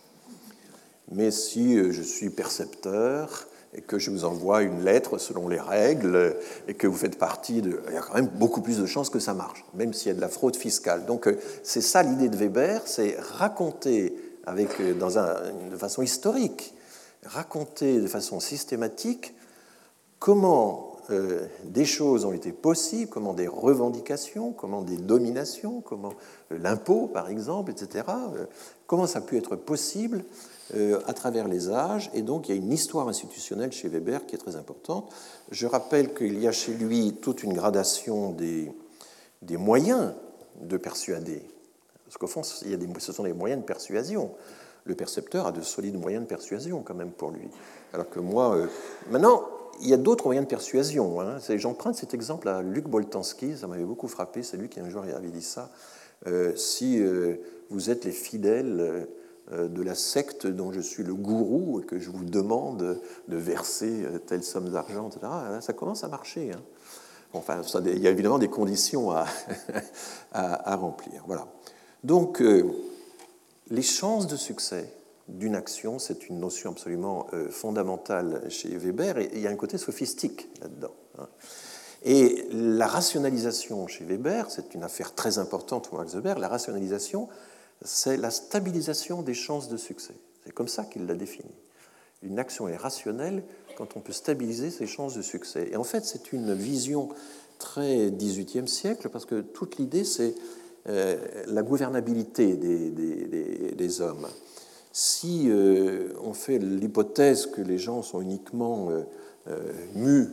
[1.11, 5.59] Mais si euh, je suis percepteur et que je vous envoie une lettre selon les
[5.59, 6.35] règles
[6.67, 7.79] et que vous faites partie de...
[7.87, 10.11] Il y a quand même beaucoup plus de chances que ça marche, même s'il y
[10.11, 11.05] a de la fraude fiscale.
[11.05, 11.29] Donc
[11.63, 14.15] c'est ça l'idée de Weber, c'est raconter
[14.45, 16.73] avec, de façon historique
[17.25, 19.33] raconter de façon systématique
[20.19, 26.13] comment euh, des choses ont été possibles, comment des revendications, comment des dominations, comment
[26.51, 28.45] euh, l'impôt par exemple, etc., euh,
[28.85, 30.23] comment ça a pu être possible
[31.07, 32.11] à travers les âges.
[32.13, 35.11] Et donc il y a une histoire institutionnelle chez Weber qui est très importante.
[35.49, 38.71] Je rappelle qu'il y a chez lui toute une gradation des,
[39.41, 40.13] des moyens
[40.61, 41.41] de persuader.
[42.05, 44.31] Parce qu'au fond, il y a des, ce sont des moyens de persuasion
[44.85, 47.47] le percepteur a de solides moyens de persuasion quand même pour lui.
[47.93, 48.67] Alors que moi, euh,
[49.09, 49.47] maintenant,
[49.81, 51.21] il y a d'autres moyens de persuasion.
[51.21, 51.37] Hein.
[51.55, 55.03] J'emprunte cet exemple à Luc Boltanski, ça m'avait beaucoup frappé, c'est lui qui un jour
[55.03, 55.69] avait dit ça.
[56.27, 57.37] Euh, si euh,
[57.69, 59.07] vous êtes les fidèles
[59.51, 64.05] de la secte dont je suis le gourou et que je vous demande de verser
[64.27, 65.25] telle somme d'argent, etc.,
[65.59, 66.51] ça commence à marcher.
[66.53, 66.61] Hein.
[67.33, 69.25] Enfin, il y a évidemment des conditions à,
[70.33, 71.23] à, à remplir.
[71.25, 71.47] Voilà.
[72.03, 72.43] Donc,
[73.69, 74.93] les chances de succès
[75.27, 79.55] d'une action, c'est une notion absolument euh, fondamentale chez Weber, et il y a un
[79.55, 80.93] côté sophistique là-dedans.
[81.19, 81.27] Hein.
[82.03, 87.27] Et la rationalisation chez Weber, c'est une affaire très importante pour Max Weber, la rationalisation,
[87.83, 90.15] c'est la stabilisation des chances de succès.
[90.45, 91.51] C'est comme ça qu'il l'a défini.
[92.23, 93.43] Une action est rationnelle
[93.77, 95.69] quand on peut stabiliser ses chances de succès.
[95.71, 97.09] Et en fait, c'est une vision
[97.59, 100.35] très 18e siècle, parce que toute l'idée, c'est
[100.85, 104.27] la gouvernabilité des, hommes.
[104.91, 108.89] Si euh, on fait l'hypothèse que les gens sont uniquement
[109.47, 110.29] euh, mus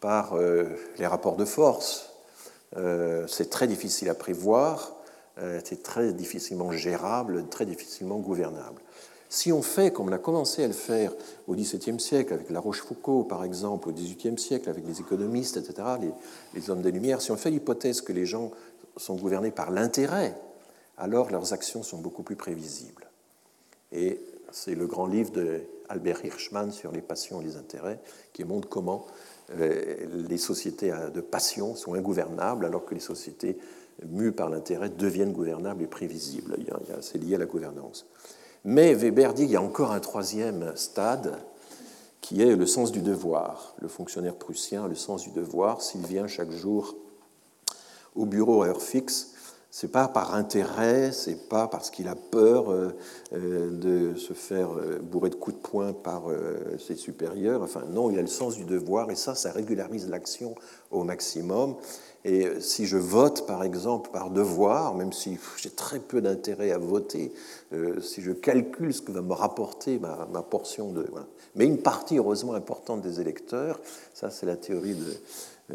[0.00, 0.34] par
[0.98, 2.10] les rapports de force,
[3.26, 4.96] c'est très difficile à prévoir,
[5.62, 8.80] c'est très difficilement gérable, très difficilement gouvernable.
[9.32, 11.12] Si on fait, comme on a commencé à le faire
[11.46, 15.86] au XVIIe siècle, avec La Rochefoucauld par exemple, au XVIIIe siècle, avec les économistes, etc.,
[16.52, 18.50] les, hommes des Lumières, si on fait l'hypothèse que les gens
[19.00, 20.36] sont gouvernés par l'intérêt,
[20.98, 23.08] alors leurs actions sont beaucoup plus prévisibles.
[23.92, 24.20] Et
[24.52, 27.98] c'est le grand livre d'Albert Hirschman sur les passions et les intérêts
[28.32, 29.06] qui montre comment
[29.58, 33.56] euh, les sociétés de passion sont ingouvernables alors que les sociétés
[34.06, 36.56] mues par l'intérêt deviennent gouvernables et prévisibles.
[37.00, 38.06] C'est lié à la gouvernance.
[38.64, 41.38] Mais Weber dit qu'il y a encore un troisième stade
[42.20, 43.74] qui est le sens du devoir.
[43.80, 46.96] Le fonctionnaire prussien a le sens du devoir s'il vient chaque jour
[48.14, 49.32] au bureau à heure fixe.
[49.72, 52.88] C'est pas par intérêt, c'est pas parce qu'il a peur euh,
[53.32, 56.24] euh, de se faire euh, bourrer de coups de poing par
[56.78, 57.62] ses supérieurs.
[57.62, 60.56] Enfin, non, il a le sens du devoir et ça, ça régularise l'action
[60.90, 61.76] au maximum.
[62.24, 66.76] Et si je vote, par exemple, par devoir, même si j'ai très peu d'intérêt à
[66.76, 67.32] voter,
[68.02, 71.06] si je calcule ce que va me rapporter ma, portion de...
[71.54, 73.80] Mais une partie, heureusement, importante des électeurs,
[74.12, 75.74] ça c'est la théorie de,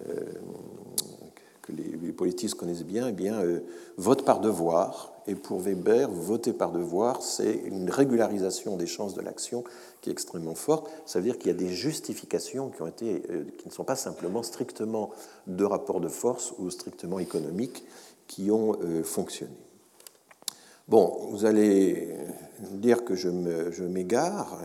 [1.65, 3.61] que les, politistes connaissent bien, eh bien, euh,
[3.97, 5.11] vote par devoir.
[5.27, 9.63] Et pour Weber, voter par devoir, c'est une régularisation des chances de l'action
[10.01, 10.89] qui est extrêmement forte.
[11.07, 13.83] Ça veut dire qu'il y a des justifications qui, ont été, euh, qui ne sont
[13.83, 15.09] pas simplement strictement
[15.47, 17.83] de rapports de force ou strictement économiques
[18.27, 19.55] qui ont euh, fonctionné.
[20.87, 22.13] Bon, vous allez
[22.59, 24.59] dire que je m'égare,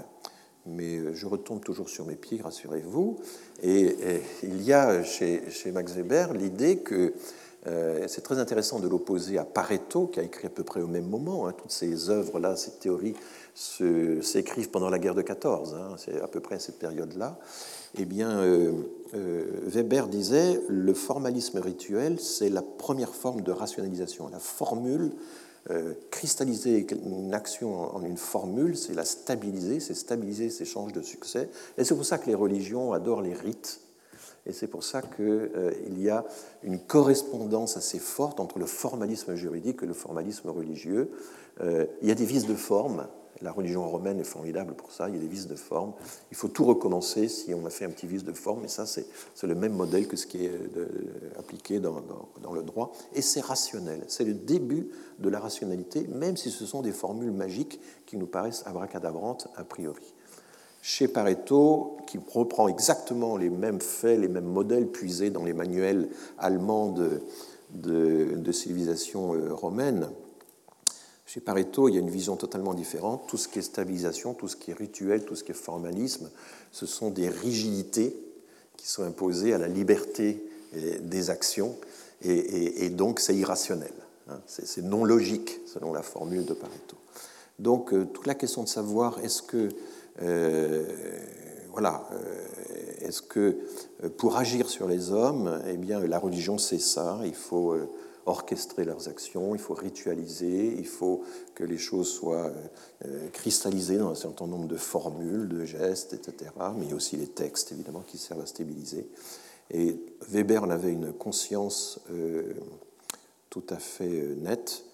[0.66, 3.18] mais je retombe toujours sur mes pieds, rassurez-vous.
[3.62, 3.96] Et,
[4.42, 7.12] il y a chez, chez Max Weber l'idée que
[7.66, 10.86] euh, c'est très intéressant de l'opposer à Pareto, qui a écrit à peu près au
[10.86, 11.46] même moment.
[11.46, 11.52] Hein.
[11.52, 13.14] Toutes ces œuvres-là, ces théories
[13.54, 15.96] s'écrivent pendant la guerre de 14, hein.
[15.98, 17.38] c'est à peu près à cette période-là.
[17.98, 18.72] Eh bien, euh,
[19.14, 24.28] euh, Weber disait le formalisme rituel, c'est la première forme de rationalisation.
[24.28, 25.12] La formule,
[26.10, 31.48] cristalliser une action en une formule, c'est la stabiliser, c'est stabiliser ses chances de succès.
[31.78, 33.80] Et c'est pour ça que les religions adorent les rites
[34.46, 36.24] et c'est pour ça qu'il euh, y a
[36.62, 41.10] une correspondance assez forte entre le formalisme juridique et le formalisme religieux.
[41.60, 43.06] Euh, il y a des vices de forme.
[43.42, 45.08] La religion romaine est formidable pour ça.
[45.08, 45.92] Il y a des vices de forme.
[46.30, 48.64] Il faut tout recommencer si on a fait un petit vice de forme.
[48.64, 49.06] Et ça, c'est
[49.46, 50.52] le même modèle que ce qui est
[51.38, 52.02] appliqué dans,
[52.42, 52.92] dans le droit.
[53.14, 54.04] Et c'est rationnel.
[54.08, 58.26] C'est le début de la rationalité, même si ce sont des formules magiques qui nous
[58.26, 60.14] paraissent abracadabrantes a priori
[60.82, 66.08] chez Pareto, qui reprend exactement les mêmes faits, les mêmes modèles puisés dans les manuels
[66.38, 70.08] allemands de, civilisation euh, romaine.
[71.32, 73.28] Chez Pareto, il y a une vision totalement différente.
[73.28, 76.28] Tout ce qui est stabilisation, tout ce qui est rituel, tout ce qui est formalisme,
[76.72, 78.16] ce sont des rigidités
[78.76, 81.76] qui sont imposées à la liberté des actions,
[82.22, 83.92] et, donc c'est irrationnel.
[84.28, 84.40] Hein.
[84.46, 86.96] C'est non logique, selon la formule de Pareto.
[87.60, 89.68] Donc, euh, toute la question de savoir est-ce que
[90.22, 90.84] euh,
[91.70, 93.56] voilà, euh, est-ce que
[94.16, 97.76] pour agir sur les hommes, eh bien, la religion, c'est ça, il faut
[98.26, 101.22] orchestrer leurs actions, il faut ritualiser, il faut
[101.54, 102.52] que les choses soient
[103.32, 106.50] cristallisées dans un certain nombre de formules, de gestes, etc.
[106.76, 109.08] Mais il y a aussi les textes, évidemment, qui servent à stabiliser.
[109.70, 109.96] Et
[110.28, 112.00] Weber en avait une conscience
[113.48, 114.84] tout à fait nette,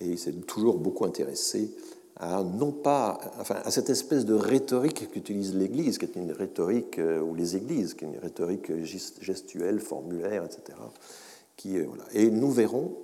[0.00, 1.70] et il s'est toujours beaucoup intéressé
[2.16, 6.98] à, non pas, enfin, à cette espèce de rhétorique qu'utilise l'Église, qui est une rhétorique,
[6.98, 10.78] euh, ou les Églises, qui est une rhétorique gestuelle, formulaire, etc.
[12.12, 12.96] Et nous verrons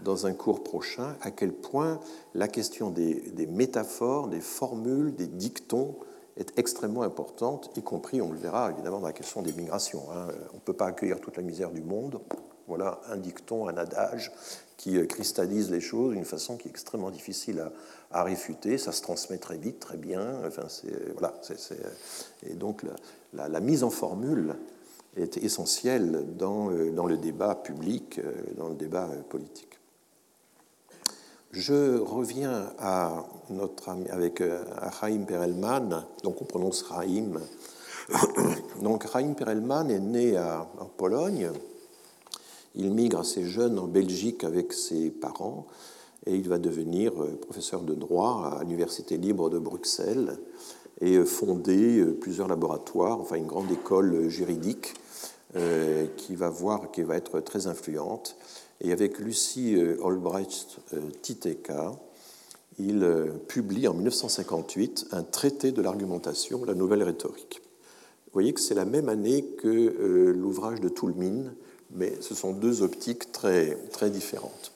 [0.00, 2.00] dans un cours prochain à quel point
[2.34, 5.96] la question des, métaphores, des formules, des dictons
[6.36, 10.02] est extrêmement importante, y compris, on le verra évidemment, dans la question des migrations.
[10.12, 10.28] Hein.
[10.52, 12.20] On ne peut pas accueillir toute la misère du monde.
[12.66, 14.32] Voilà un dicton, un adage
[14.76, 17.62] qui euh, cristallise les choses d'une façon qui est extrêmement difficile
[18.10, 20.40] à, réfuter, ça se transmet très vite, très bien.
[20.46, 20.66] Enfin,
[21.12, 21.34] voilà,
[22.48, 22.82] et donc
[23.32, 24.56] la, mise en formule
[25.16, 29.78] est essentielle dans, euh, dans, le débat public, euh, dans le débat euh, politique.
[31.52, 34.42] Je reviens à notre ami, avec
[35.00, 37.40] Chaim Perelman, donc on prononce Chaim.
[38.82, 41.52] Donc Chaim Perelman est né à, en Pologne.
[42.74, 45.66] Il migre assez jeune en Belgique avec ses parents
[46.26, 50.36] et il va devenir professeur de droit à l'Université libre de Bruxelles
[51.00, 54.94] et fonder plusieurs laboratoires, enfin une grande école juridique
[56.16, 58.36] qui va voir, qui va être très influente.
[58.80, 60.78] Et avec Lucie Olbrecht
[61.22, 61.92] Titeka,
[62.78, 67.62] il publie en 1958 un traité de l'argumentation, la nouvelle rhétorique.
[68.26, 71.52] Vous voyez que c'est la même année que l'ouvrage de Toulmin,
[71.92, 74.72] mais ce sont deux optiques très, très différentes.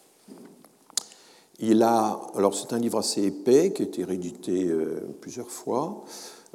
[1.61, 6.05] Il a, alors c'est un livre assez épais qui a été réédité euh, plusieurs fois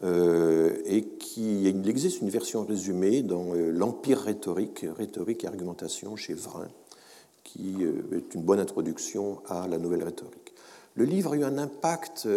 [0.04, 6.16] euh, et qui il existe une version résumée dans euh, l'Empire rhétorique, rhétorique et argumentation
[6.16, 6.68] chez Vrin,
[7.44, 10.54] qui est une bonne introduction à la nouvelle rhétorique.
[10.96, 12.28] Le livre a eu un impact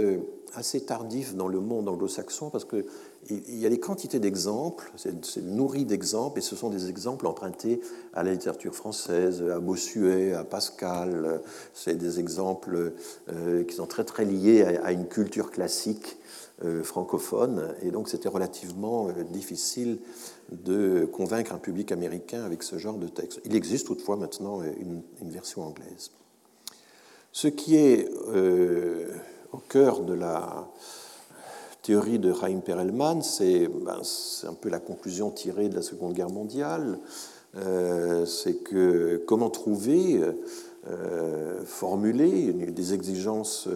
[0.55, 2.87] assez tardif dans le monde anglo-saxon parce que
[3.29, 7.81] il y a des quantités d'exemples, c'est nourri d'exemples, et ce sont des exemples empruntés
[8.15, 11.41] à la littérature française, à Bossuet, à Pascal.
[11.75, 12.93] C'est des exemples
[13.33, 16.19] euh, qui sont très très liés à, une culture classique
[16.65, 19.99] euh, francophone, et donc c'était relativement euh, difficile
[20.53, 23.41] de convaincre un public américain avec ce genre de texte.
[23.45, 26.13] Il existe toutefois maintenant une, une version anglaise.
[27.33, 28.09] Ce qui est
[29.53, 30.71] au cœur de la
[31.87, 33.23] théorie de Chaim Perelman,
[33.85, 36.99] ben, c'est un peu la conclusion tirée de la Seconde Guerre mondiale.
[37.57, 40.21] Euh, c'est que comment trouver,
[40.91, 43.69] euh, formuler des exigences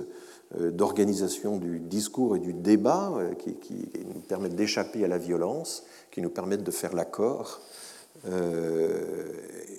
[0.58, 6.20] euh, d'organisation du discours et du débat qui, nous permettent d'échapper à la violence, qui
[6.20, 7.61] nous permettent de faire l'accord.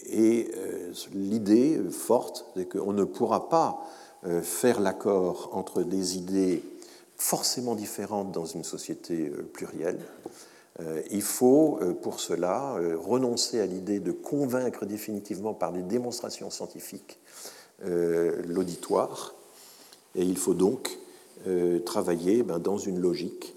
[0.10, 0.52] et
[1.14, 3.86] l'idée forte, c'est qu'on ne pourra pas
[4.42, 6.64] faire l'accord entre des idées
[7.22, 10.00] forcément différentes dans une société euh, plurielle.
[10.80, 16.50] Euh, il faut euh, pour cela renoncer à l'idée de convaincre définitivement par des démonstrations
[16.50, 17.20] scientifiques
[18.46, 19.34] l'auditoire,
[20.14, 21.00] et il faut donc
[21.84, 23.56] travailler ben, dans une logique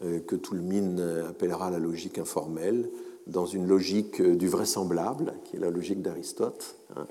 [0.00, 0.96] que Toulmin
[1.28, 2.88] appellera la logique informelle,
[3.26, 7.06] dans une logique du vraisemblable, qui est la logique d'Aristote, hein,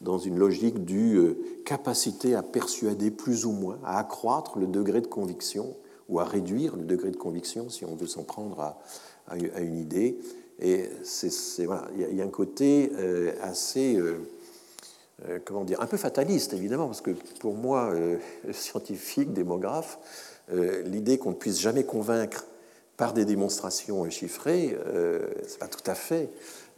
[0.00, 5.00] dans une logique du euh, capacité à persuader plus ou moins, à accroître le degré
[5.00, 5.74] de conviction
[6.08, 10.18] ou à réduire le degré de conviction si on veut s'en prendre à, une idée.
[10.60, 14.18] Et c'est, voilà, il y a un côté euh, assez, euh,
[15.44, 17.92] comment dire, un peu fataliste évidemment, parce que pour moi,
[18.52, 19.98] scientifique, démographe,
[20.86, 22.46] l'idée qu'on ne puisse jamais convaincre
[22.96, 24.76] par des démonstrations chiffrées,
[25.46, 26.30] c'est pas tout à fait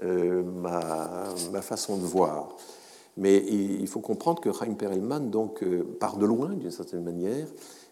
[0.02, 2.56] ma, façon de voir.
[3.20, 7.46] Mais il faut comprendre que Chaim Perelman donc, euh, part de loin, d'une certaine manière,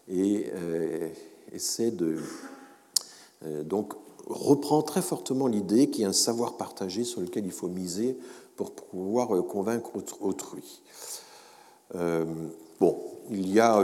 [0.07, 1.07] et euh,
[1.53, 2.17] essaie de.
[3.45, 3.93] Euh, donc,
[4.25, 8.17] reprend très fortement l'idée qu'il y a un savoir partagé sur lequel il faut miser
[8.55, 10.81] pour pouvoir convaincre autrui.
[11.93, 12.99] bon,
[13.29, 13.83] il y a,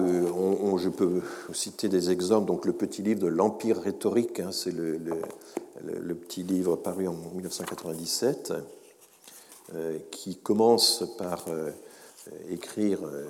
[0.78, 1.22] je peux
[1.54, 5.00] citer des exemples, donc le petit livre de l'Empire rhétorique, hein, c'est le,
[5.84, 8.54] le, petit livre paru en 1997.
[9.74, 11.72] Euh, qui commence par euh,
[12.52, 13.26] écrire euh,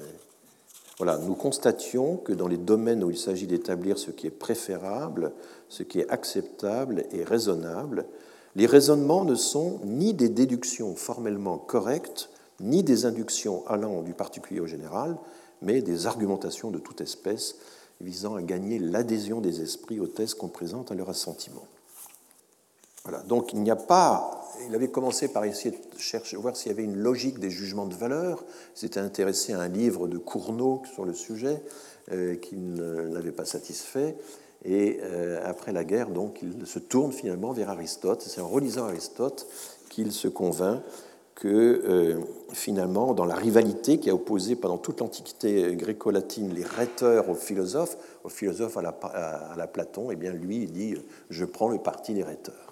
[0.98, 5.32] voilà, nous constations que dans les domaines où il s'agit d'établir ce qui est préférable,
[5.70, 8.06] ce qui est acceptable et raisonnable,
[8.58, 12.30] les raisonnements ne sont ni des déductions formellement correctes,
[12.60, 15.16] ni des inductions allant du particulier au général,
[15.62, 17.56] mais des argumentations de toute espèce
[18.02, 21.66] visant à gagner l'adhésion des esprits aux thèses qu'on présente à leur assentiment.
[23.06, 26.76] Voilà, donc il n'y a pas il avait commencé par essayer de voir s'il y
[26.76, 28.44] avait une logique des jugements de valeur.
[28.76, 31.62] Il s'était intéressé à un livre de Cournot sur le sujet
[32.12, 34.16] euh, qui ne l'avait pas satisfait.
[34.64, 38.24] Et euh, après la guerre, donc, il se tourne finalement vers Aristote.
[38.28, 39.48] C'est en relisant Aristote
[39.90, 40.82] qu'il se convainc
[41.36, 42.20] que euh,
[42.54, 47.98] finalement, dans la rivalité qui a opposé pendant toute l'Antiquité gréco-latine les rhéteurs aux philosophes,
[48.24, 50.96] aux philosophes à la, Platon, eh bien lui, il dit
[51.30, 52.65] Je prends le parti des rhéteurs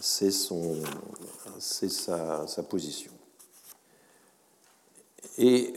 [0.00, 3.10] c'est sa, sa, position.
[5.38, 5.72] Et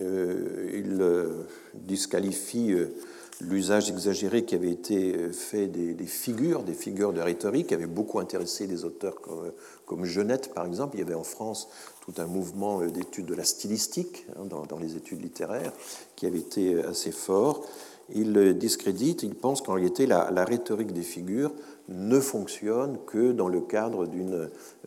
[0.00, 1.42] euh, il euh,
[1.74, 2.94] disqualifie euh,
[3.40, 8.20] l'usage exagéré qui avait été fait des, figures, des figures de rhétorique, qui avaient beaucoup
[8.20, 9.52] intéressé des auteurs comme,
[9.86, 10.96] comme Genette, par exemple.
[10.96, 11.68] Il y avait en France
[12.00, 15.72] tout un mouvement d'études de la stylistique hein, dans, les études littéraires
[16.16, 17.64] qui avait été assez fort.
[18.12, 21.52] Il discrédite, il pense qu'en réalité, la, la rhétorique des figures
[21.88, 24.34] ne fonctionne que dans le cadre d'une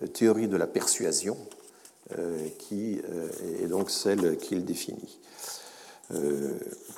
[0.01, 1.37] euh, théorie de la persuasion
[2.17, 3.29] euh, qui euh,
[3.63, 5.19] est donc celle qu'il définit.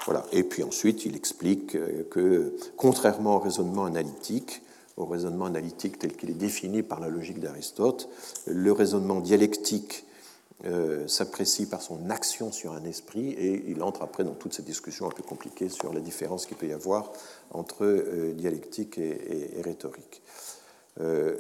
[0.05, 0.25] voilà.
[0.31, 1.77] Et puis ensuite, il explique
[2.09, 4.63] que, contrairement au raisonnement analytique,
[4.97, 8.09] au raisonnement analytique tel qu'il est défini par la logique d'Aristote,
[8.47, 10.05] le raisonnement dialectique
[10.65, 14.64] euh, s'apprécie par son action sur un esprit et il entre après dans toute cette
[14.64, 17.11] discussion un peu compliquée sur la différence qu'il peut y avoir
[17.52, 20.22] entre euh, dialectique et, rhétorique.
[21.02, 21.35] Euh,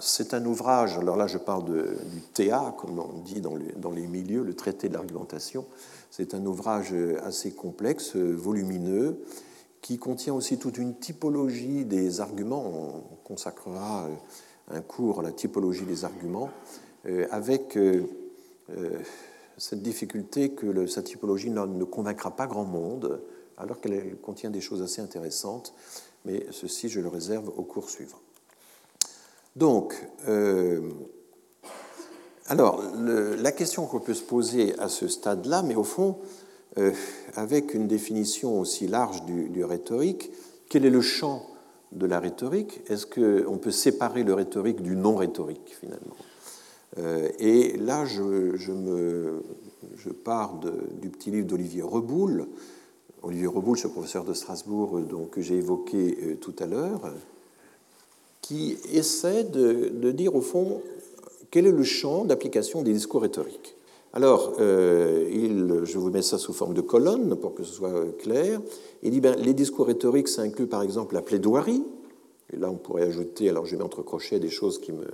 [0.00, 4.08] c'est un ouvrage, alors là je parle du TA, comme on dit dans, dans les
[4.08, 5.64] milieux, le traité de l'argumentation.
[6.10, 6.92] C'est un ouvrage
[7.22, 9.22] assez complexe, volumineux,
[9.82, 12.64] qui contient aussi toute une typologie des arguments.
[12.64, 14.08] On consacrera
[14.68, 16.50] un cours à la typologie des arguments,
[17.30, 17.76] avec
[19.58, 23.20] cette difficulté que sa typologie ne convaincra pas grand monde,
[23.58, 25.74] alors qu'elle contient des choses assez intéressantes,
[26.24, 28.20] mais ceci, je le réserve au cours suivant.
[29.56, 29.94] Donc,
[30.28, 30.80] euh,
[32.46, 36.18] alors, la question qu'on peut se poser à ce stade-là, mais au fond,
[36.78, 36.92] euh,
[37.34, 40.30] avec une définition aussi large du, rhétorique,
[40.68, 41.46] quel est le champ
[41.92, 42.80] de la rhétorique?
[42.88, 46.16] Est-ce qu'on peut séparer le rhétorique du non-rhétorique, finalement?
[46.16, 46.31] euh,
[46.96, 48.52] et là, je,
[50.24, 50.60] pars
[51.00, 52.46] du petit livre d'Olivier Reboul.
[53.22, 57.00] Olivier Reboul, ce professeur de Strasbourg euh, donc, que j'ai évoqué euh, tout à l'heure,
[58.40, 60.82] qui essaie de, dire au fond
[61.50, 63.76] quel est le champ d'application des discours rhétoriques.
[64.14, 68.60] Alors, je vous mets ça sous forme de colonne pour que ce soit clair.
[69.02, 71.82] Il dit ben, les discours rhétoriques, ça inclut par exemple la plaidoirie.
[72.52, 75.10] Et là, on pourrait ajouter, alors je vais entre crochets des choses qui me, euh,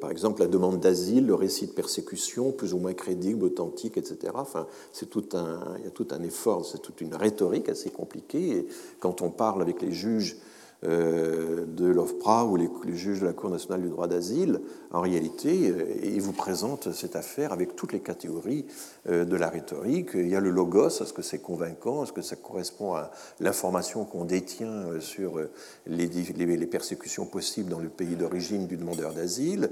[0.00, 4.32] par exemple, la demande d'asile, le récit de persécution, plus ou moins crédible, authentique, etc.
[4.34, 7.90] Enfin, c'est tout un, il y a tout un effort, c'est toute une rhétorique assez
[7.90, 8.58] compliquée.
[8.58, 8.68] Et
[9.00, 10.53] quand on parle avec les juges euh,
[10.84, 15.86] de l'OFPRA ou les, juges de la Cour nationale du droit d'asile, en réalité, euh,
[16.02, 18.66] ils vous présentent cette affaire avec toutes les catégories
[19.08, 20.10] euh, de la rhétorique.
[20.14, 24.04] Il y a le logos, est-ce que c'est convaincant Est-ce que ça correspond à l'information
[24.04, 25.40] qu'on détient sur
[25.86, 29.70] les, les, persécutions possibles dans le pays d'origine du demandeur d'asile?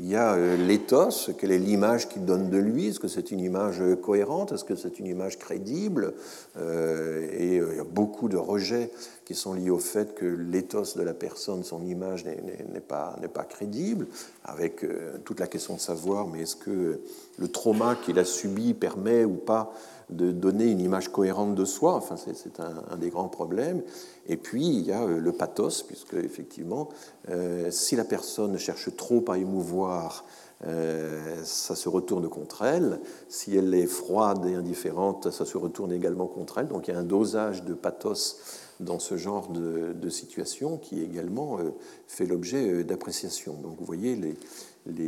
[0.00, 2.86] Il y a euh, l'éthos, quelle est l'image qu'il donne de lui?
[2.86, 4.52] Est-ce que c'est une image cohérente?
[4.52, 6.14] Est-ce que c'est une image crédible?
[6.56, 8.90] Euh, Et euh, il y a beaucoup de rejets
[9.24, 13.44] qui sont liés au fait que l'éthos de la personne, son image n'est pas, pas
[13.44, 14.06] crédible,
[14.44, 14.86] avec
[15.24, 17.00] toute la question de savoir, mais est-ce que
[17.36, 19.74] le trauma qu'il a subi permet ou pas
[20.10, 21.94] de donner une image cohérente de soi.
[21.94, 23.82] Enfin, c'est un, des grands problèmes.
[24.26, 26.88] Et puis, il y a euh, le pathos, puisque effectivement,
[27.28, 30.24] euh, si la personne cherche trop à émouvoir,
[30.66, 33.00] euh, ça se retourne contre elle.
[33.28, 36.68] Si elle est froide et indifférente, ça se retourne également contre elle.
[36.68, 38.38] Donc il y a un dosage de pathos
[38.80, 41.58] dans ce genre de, situation qui également
[42.06, 43.54] fait l'objet d'appréciation.
[43.54, 44.36] Donc vous voyez les,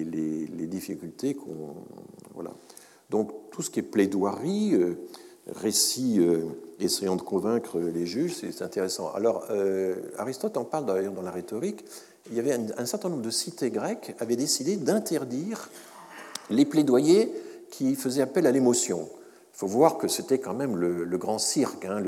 [0.04, 1.74] les, difficultés qu'on...
[2.34, 2.50] Voilà.
[3.10, 4.94] Donc tout ce qui est plaidoirie, euh,
[5.56, 6.44] récit euh,
[6.78, 9.12] essayant de convaincre les juges, c'est intéressant.
[9.14, 11.84] Alors euh, Aristote en parle d'ailleurs dans la rhétorique.
[12.30, 15.70] Il y avait un, certain nombre de cités grecques avaient décidé d'interdire
[16.50, 17.32] les plaidoyers
[17.70, 19.08] qui faisaient appel à l'émotion.
[19.60, 21.84] Faut voir que c'était quand même le, grand cirque.
[21.84, 22.02] Hein,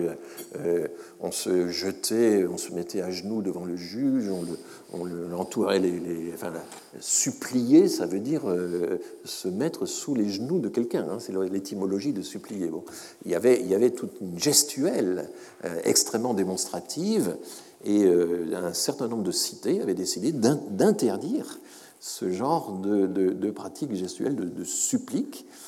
[1.20, 4.58] on se jetait, on se mettait à genoux devant le juge, on le,
[4.94, 6.50] on l'entourait, les, enfin,
[6.98, 11.06] supplier, ça veut dire euh, se mettre sous les genoux de quelqu'un.
[11.10, 12.68] Hein, c'est l'étymologie de supplier.
[12.68, 12.84] Bon,
[13.26, 15.28] il, y avait, il y avait toute une gestuelle
[15.66, 17.36] euh, extrêmement démonstrative,
[17.84, 21.58] et euh, un certain nombre de cités avaient décidé d'interdire
[22.00, 25.61] ce genre de, de, pratiques gestuelles, de, de suppliques, euh,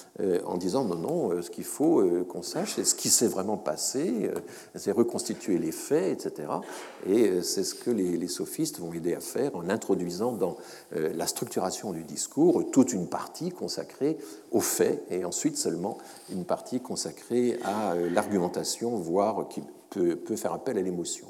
[0.46, 3.26] en disant non, non, euh, ce qu'il faut euh, qu'on sache, c'est ce qui s'est
[3.26, 4.30] vraiment passé,
[4.76, 6.48] c'est reconstituer les faits, etc.
[7.06, 10.56] Et c'est ce que les, sophistes vont aider à faire en introduisant dans
[10.92, 14.16] la structuration du discours toute une partie consacrée
[14.50, 15.98] aux faits et ensuite seulement
[16.32, 21.26] une partie consacrée à l'argumentation, voire qui peut, faire appel à l'émotion.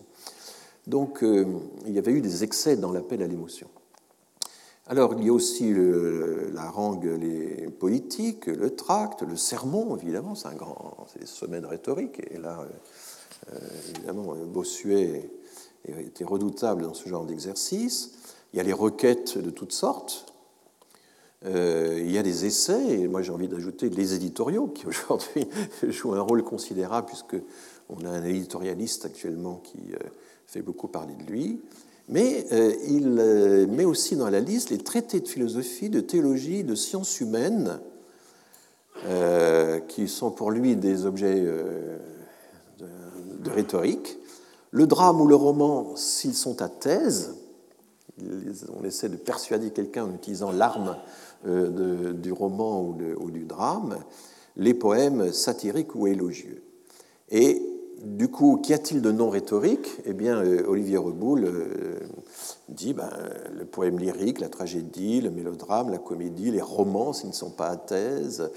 [0.86, 3.68] Donc il y avait eu des excès dans l'appel à l'émotion.
[4.86, 10.48] Alors, il y a aussi la langue les politiques, le tract, le sermon, évidemment, c'est
[10.48, 12.20] un grand, c'est des sommets de rhétorique.
[12.30, 12.66] Et là,
[13.50, 13.58] euh,
[13.94, 15.30] évidemment, Bossuet
[15.88, 18.12] était redoutable dans ce genre d'exercice.
[18.52, 20.26] Il y a les requêtes de toutes sortes.
[21.46, 25.46] Euh, il y a des essais, et moi j'ai envie d'ajouter les éditoriaux, qui aujourd'hui
[25.82, 27.36] jouent un rôle considérable, puisque
[27.88, 29.98] on a un éditorialiste actuellement qui euh,
[30.46, 31.60] fait beaucoup parler de lui
[32.08, 36.64] mais euh, il euh, met aussi dans la liste les traités de philosophie, de théologie,
[36.64, 37.80] de sciences humaines,
[39.06, 41.46] euh, qui sont pour lui des objets
[42.78, 44.18] de, rhétorique.
[44.70, 47.36] Le drame ou le roman, s'ils sont à thèse,
[48.78, 50.96] on essaie de persuader quelqu'un en utilisant l'arme
[51.44, 53.98] du roman ou, du drame,
[54.56, 56.62] les poèmes satiriques ou élogieux.
[58.02, 61.48] Du coup, qu'y a-t-il de non rhétorique Eh bien, Olivier Reboul
[62.68, 63.10] dit ben,
[63.56, 67.68] le poème lyrique, la tragédie, le mélodrame, la comédie, les romans, s'ils ne sont pas
[67.68, 68.50] à thèse,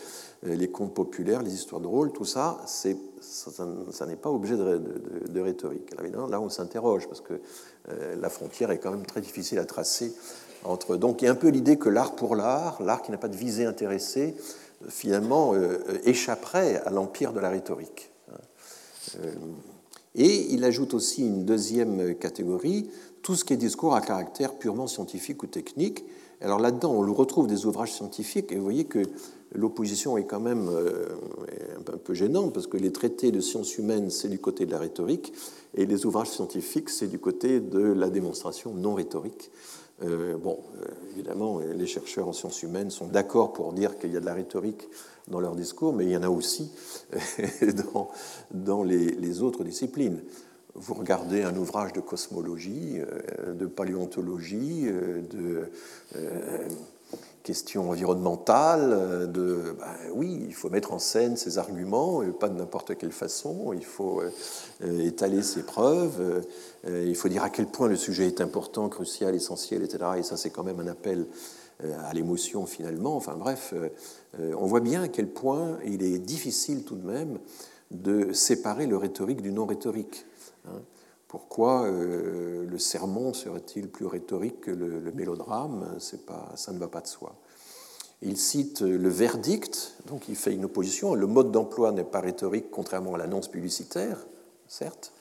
[0.43, 5.95] les contes populaires, les histoires drôles, tout ça, ça, n'est pas objet de, rhétorique.
[6.30, 7.39] là, on s'interroge parce que
[8.19, 10.14] la frontière est quand même très difficile à tracer
[10.64, 10.97] entre.
[10.97, 13.27] Donc, il y a un peu l'idée que l'art pour l'art, l'art qui n'a pas
[13.27, 14.35] de visée intéressée,
[14.89, 18.11] finalement euh, échapperait à l'empire de la rhétorique.
[19.16, 19.34] Euh,
[20.16, 22.90] et il ajoute aussi une deuxième catégorie,
[23.22, 26.04] tout ce qui est discours à caractère purement scientifique ou technique.
[26.42, 29.04] Alors là-dedans, on retrouve des ouvrages scientifiques, et vous voyez que
[29.54, 31.06] l'opposition est quand même euh,
[31.88, 34.80] un peu gênante, parce que les traités de sciences humaines, c'est du côté de la
[34.80, 35.34] rhétorique,
[35.76, 39.52] et les ouvrages scientifiques, c'est du côté de la démonstration non rhétorique.
[40.04, 40.60] Euh, bon,
[41.14, 44.36] évidemment, les chercheurs en sciences humaines sont d'accord pour dire qu'il y a de la
[44.36, 44.88] rhétorique
[45.28, 46.72] dans leur discours, mais il y en a aussi
[47.94, 48.10] dans,
[48.52, 50.22] dans les, autres disciplines.
[50.76, 55.70] Vous regardez un ouvrage de cosmologie, euh, de paléontologie, de
[57.48, 62.58] questions environnementales, euh, de ben oui, il faut mettre en scène ses arguments, pas de
[62.58, 66.44] n'importe quelle façon, il faut euh, étaler ses preuves,
[66.86, 70.04] euh, il faut dire à quel point le sujet est important, crucial, essentiel, etc.
[70.18, 71.26] Et ça, c'est quand même un appel
[71.84, 73.16] à l'émotion finalement.
[73.16, 73.74] Enfin bref,
[74.38, 77.40] on voit bien à quel point il est difficile tout de même
[77.91, 80.26] de séparer le rhétorique du non rhétorique.
[80.66, 80.82] Hein.
[81.28, 85.98] Pourquoi euh, le sermon serait-il plus rhétorique que le, mélodrame?
[86.26, 87.36] Pas, Ça ne va pas de soi.
[88.22, 91.14] Il cite le verdict, donc il fait une opposition.
[91.14, 94.26] Le mode d'emploi n'est pas rhétorique, contrairement à l'annonce publicitaire,
[94.68, 95.14] certes.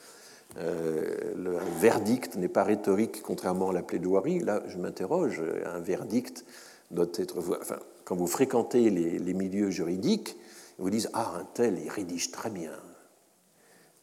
[0.58, 4.40] Euh, le verdict n'est pas rhétorique, contrairement à la plaidoirie.
[4.40, 5.42] Là, je m'interroge.
[5.64, 6.44] Un verdict
[6.90, 7.38] doit être.
[7.38, 10.36] Enfin, quand vous fréquentez les, milieux juridiques,
[10.78, 12.72] vous dites Ah, un tel, il rédige très bien.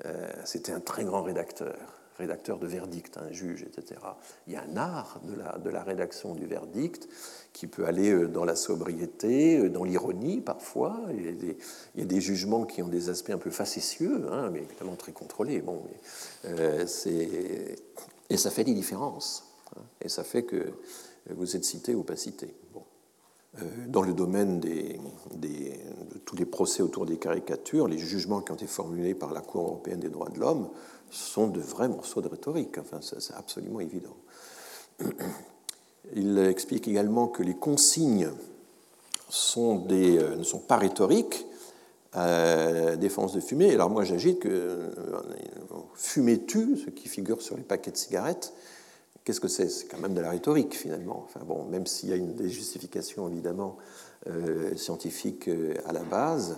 [0.06, 1.76] Euh, c'était un très grand rédacteur,
[2.18, 4.02] rédacteur de verdict, un juge, etc.
[4.48, 5.22] Il y a un art
[5.64, 7.08] de la rédaction du verdict
[7.54, 11.00] qui peut aller euh, dans la sobriété, euh, dans l'ironie parfois.
[11.16, 14.96] Il y, a des, jugements qui ont des aspects un peu facétieux, hein, mais évidemment
[14.96, 15.62] très contrôlés.
[15.62, 15.84] Bon,
[18.30, 19.46] et ça fait des différences.
[19.76, 20.74] Hein, et ça fait que
[21.30, 22.54] vous êtes cité ou pas cité.
[23.62, 24.98] Euh, dans le domaine de
[26.26, 29.68] tous les procès autour des caricatures, les jugements qui ont été formulés par la Cour
[29.68, 30.70] européenne des droits de l'homme
[31.12, 32.80] sont de vrais morceaux de rhétorique.
[32.80, 34.18] Enfin, c'est absolument évident.
[36.16, 38.30] Il explique également que les consignes
[39.58, 41.46] euh, ne sont pas rhétoriques,
[42.16, 43.74] euh, défense de fumée.
[43.74, 44.92] Alors moi j'agite que euh,
[45.96, 48.54] fumer tue, ce qui figure sur les paquets de cigarettes,
[49.26, 49.70] Qu'est-ce que c'est?
[49.70, 51.24] C'est quand même de la rhétorique, finalement.
[51.26, 53.78] Enfin, bon, même s'il y a une, des justifications, évidemment,
[54.28, 55.50] euh, scientifiques
[55.86, 56.58] à la base.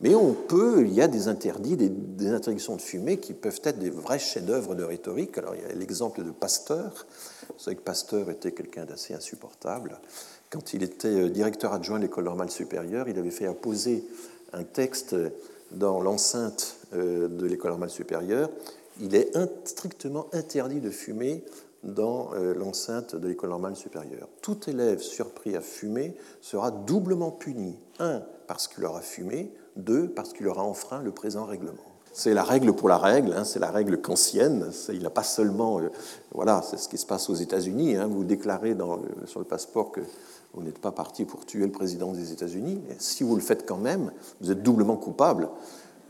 [0.00, 3.78] Mais on peut, il y a des interdits, des, interdictions de fumée qui peuvent être
[3.78, 5.36] des vrais chefs-d'œuvre de rhétorique.
[5.38, 7.06] Alors, il y a l'exemple de Pasteur.
[7.48, 9.98] Vous savez que Pasteur était quelqu'un d'assez insupportable.
[10.50, 14.04] Quand il était euh, directeur adjoint de l'école normale supérieure, il avait fait apposer
[14.52, 15.16] un texte
[15.72, 18.48] dans l'enceinte de l'école normale supérieure.
[19.00, 19.30] Il est
[19.64, 21.44] strictement interdit de fumer
[21.84, 24.28] dans euh, l'enceinte de l'école normale supérieure.
[24.42, 27.76] Tout élève surpris à fumer sera doublement puni.
[27.98, 29.52] Un, parce qu'il aura fumé.
[29.78, 31.84] Deux, parce qu'il aura enfreint le présent règlement.
[32.12, 34.70] C'est la règle pour la règle, hein, c'est la règle kantienne.
[34.92, 35.78] Il n'a pas seulement.
[35.80, 35.90] Euh,
[36.32, 37.96] voilà, c'est ce qui se passe aux États-Unis.
[37.96, 38.08] Hein.
[38.10, 38.76] vous déclarez
[39.26, 40.00] sur le passeport que
[40.54, 42.80] vous n'êtes pas parti pour tuer le président des États-Unis.
[42.98, 44.10] Si vous le faites quand même,
[44.40, 45.48] vous êtes doublement coupable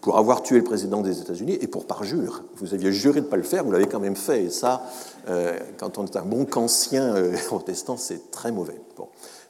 [0.00, 2.44] pour avoir tué le président des États-Unis et pour parjure.
[2.56, 4.44] Vous aviez juré de ne pas le faire, vous l'avez quand même fait.
[4.44, 4.82] Et ça,
[5.28, 8.80] euh, quand on est un bon kantien euh, protestant, c'est très mauvais.
[8.96, 9.08] Bon.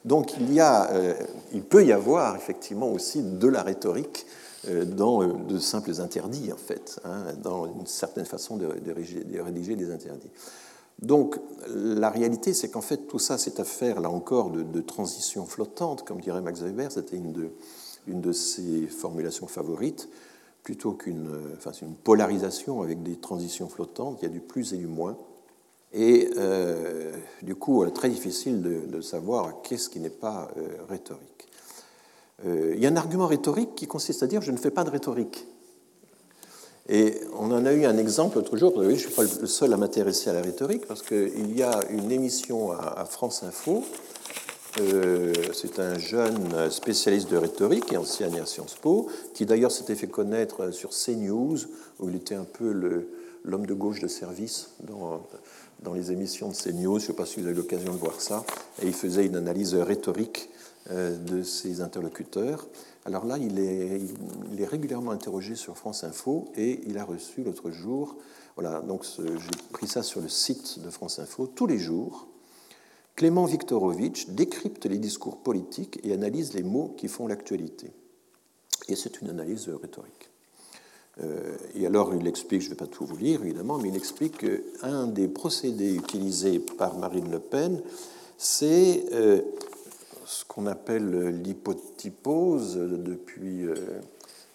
[0.09, 1.13] Donc il, y a, euh,
[1.53, 4.25] il peut y avoir effectivement aussi de la rhétorique
[4.67, 10.31] dans de simples interdits, en fait, hein, dans une certaine façon de, rédiger des interdits.
[11.01, 11.39] Donc
[11.73, 16.03] la réalité, c'est qu'en fait, tout ça, c'est affaire, là encore, de, de, transition flottante,
[16.03, 17.51] comme dirait Max Weber, c'était une de,
[18.07, 20.09] une de ses formulations favorites
[20.63, 24.77] plutôt qu'une enfin, une polarisation avec des transitions flottantes, il y a du plus et
[24.77, 25.17] du moins.
[25.93, 27.11] Et euh,
[27.41, 31.47] du coup, est très difficile de, savoir qu'est-ce qui n'est pas euh, rhétorique.
[32.45, 34.83] Euh, il y a un argument rhétorique qui consiste à dire je ne fais pas
[34.83, 35.45] de rhétorique.
[36.87, 39.73] Et on en a eu un exemple l'autre jour, je ne suis pas le seul
[39.73, 43.83] à m'intéresser à la rhétorique, parce qu'il y a une émission à France Info
[44.79, 49.95] euh, c'est un jeune spécialiste de rhétorique et ancien à Sciences Po, qui d'ailleurs s'était
[49.95, 51.57] fait connaître sur CNews,
[51.99, 52.71] où il était un peu
[53.43, 54.71] l'homme de gauche de service
[55.83, 56.99] dans les émissions de CNews.
[56.99, 58.45] Je ne sais pas si vous avez l'occasion de voir ça.
[58.81, 60.49] Et il faisait une analyse rhétorique
[60.89, 62.67] de ses interlocuteurs.
[63.05, 64.01] Alors là, il est,
[64.51, 68.17] il est, régulièrement interrogé sur France Info et il a reçu l'autre jour,
[68.55, 72.27] voilà, donc j'ai pris ça sur le site de France Info, tous les jours,
[73.15, 77.91] Clément Viktorovitch décrypte les discours politiques et analyse les mots qui font l'actualité.
[78.87, 80.28] Et c'est une analyse rhétorique.
[81.21, 83.95] Euh, et alors, il explique, je ne vais pas tout vous lire évidemment, mais il
[83.95, 87.81] explique qu'un des procédés utilisés par Marine Le Pen,
[88.37, 89.41] c'est euh,
[90.25, 93.75] ce qu'on appelle l'hypotypose depuis euh,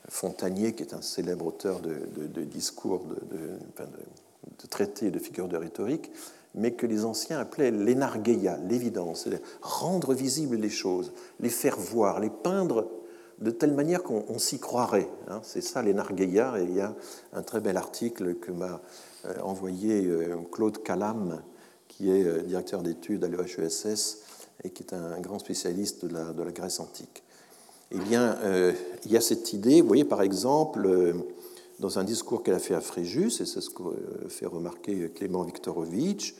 [0.08, 6.10] Fontanier, qui est un célèbre auteur de, discours, de, de, traités, de figures de rhétorique,
[6.54, 12.20] mais que les anciens appelaient l'énargueia, l'évidence, c'est-à-dire rendre visibles les choses, les faire voir,
[12.20, 12.86] les peindre
[13.44, 15.08] de telle manière qu'on s'y croirait.
[15.28, 15.40] Hein.
[15.42, 16.94] C'est ça l'énargueia, et il y a
[17.34, 18.80] un très bel article que m'a
[19.26, 21.42] euh, envoyé euh, Claude Calam,
[21.86, 24.22] qui est euh, directeur d'études à l'EHESS
[24.64, 27.22] et qui est un grand spécialiste de la, Grèce antique.
[27.90, 28.38] Eh bien,
[29.04, 30.88] il y a cette idée, vous voyez par exemple,
[31.80, 33.82] dans un discours qu'elle a fait à Fréjus, et c'est ce que
[34.28, 36.34] fait remarquer Clément Viktorovitch,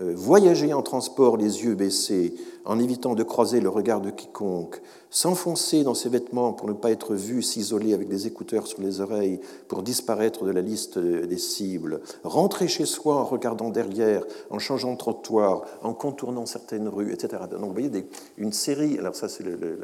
[0.00, 2.34] voyager en transport les yeux baissés,
[2.64, 4.80] en évitant de croiser le regard de quiconque,
[5.10, 9.00] s'enfoncer dans ses vêtements pour ne pas être vu, s'isoler avec des écouteurs sur les
[9.00, 14.58] oreilles pour disparaître de la liste des cibles, rentrer chez soi en regardant derrière, en
[14.58, 17.42] changeant de trottoir, en contournant certaines rues, etc.
[17.50, 18.06] Donc vous voyez
[18.36, 19.78] une série, alors ça c'est le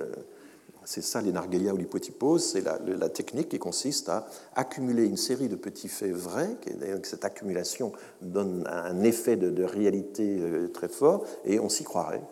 [0.85, 5.56] c'est ça l'énargueia ou l'hypotypose, c'est la, technique qui consiste à accumuler une série de
[5.56, 6.74] petits faits vrais, et
[7.05, 7.93] cette accumulation
[8.23, 12.23] donne un effet de, réalité euh, très fort, et on s'y croirait.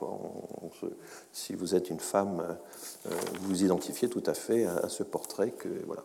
[1.33, 2.43] si vous êtes une femme,
[3.07, 3.11] euh,
[3.41, 6.03] vous vous identifiez tout à fait à, à ce portrait que voilà.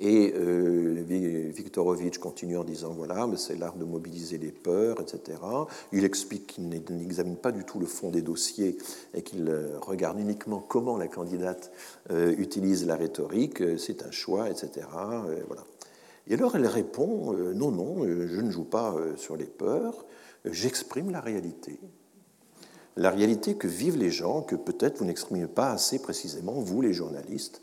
[0.00, 1.04] Et euh,
[1.54, 5.38] Viktorovitch continue en disant voilà, mais c'est l'art de mobiliser les peurs, etc.
[5.92, 8.76] Il explique qu'il n'examine pas du tout le fond des dossiers
[9.14, 11.70] et qu'il euh, regarde uniquement comment la candidate
[12.10, 13.62] euh, utilise la rhétorique.
[13.78, 14.86] C'est un choix, etc.
[15.46, 15.62] voilà.
[16.26, 20.06] Et alors elle répond non, non, je ne joue pas sur les peurs,
[20.46, 21.78] j'exprime la réalité.
[22.96, 26.94] La réalité que vivent les gens, que peut-être vous n'exprimez pas assez précisément, vous les
[26.94, 27.60] journalistes,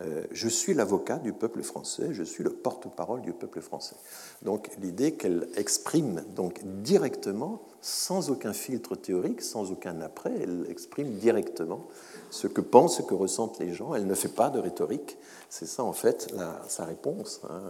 [0.00, 3.96] euh, je suis l'avocat du peuple français, je suis le porte-parole du peuple français.
[4.40, 11.12] Donc l'idée qu'elle exprime donc directement, sans aucun filtre théorique, sans aucun après, elle exprime
[11.14, 11.86] directement
[12.30, 13.94] ce que pensent, ce que ressentent les gens.
[13.94, 15.18] Elle ne fait pas de rhétorique.
[15.50, 16.34] C'est ça en fait
[16.68, 17.60] sa réponse hein,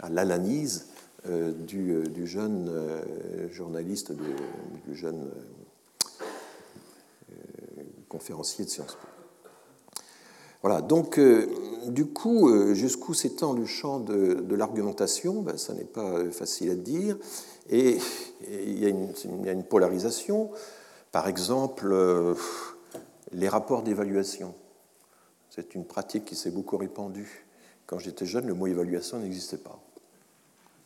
[0.00, 0.88] à l'analyse
[1.28, 5.30] euh, du, jeune euh, journaliste, du jeune
[8.08, 9.13] conférencier de Sciences Po.
[10.64, 11.46] Voilà, donc euh,
[11.88, 16.70] du coup, euh, jusqu'où s'étend le champ de, l'argumentation ben, Ça n'est pas euh, facile
[16.70, 17.18] à dire.
[17.68, 17.98] Et,
[18.48, 20.50] il, y a une, polarisation.
[21.12, 21.94] Par exemple,
[23.32, 24.54] les rapports d'évaluation.
[25.50, 27.44] C'est une pratique qui s'est beaucoup répandue.
[27.84, 29.78] Quand j'étais jeune, le mot évaluation n'existait pas.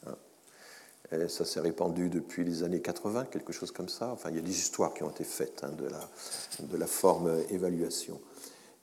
[0.08, 1.28] Hein.
[1.28, 4.10] ça s'est répandu depuis les années 80, quelque chose comme ça.
[4.10, 6.08] Enfin, il y a des histoires qui ont été faites hein, de, la,
[6.62, 8.20] de la forme évaluation.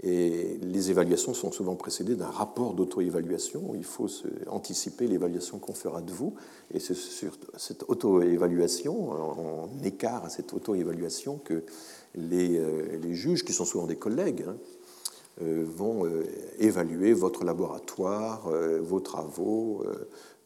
[0.03, 4.09] Et les évaluations sont souvent précédées d'un rapport d'auto-évaluation il faut
[4.47, 6.35] anticiper l'évaluation qu'on fera de vous.
[6.73, 11.63] Et c'est sur cette auto-évaluation, en écart à cette auto-évaluation, que
[12.15, 14.57] les, euh, juges, qui sont souvent des collègues, hein,
[15.41, 16.23] euh, vont euh,
[16.59, 18.49] évaluer votre laboratoire,
[18.81, 19.84] vos travaux,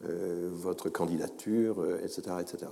[0.00, 2.70] votre candidature, etc., etc.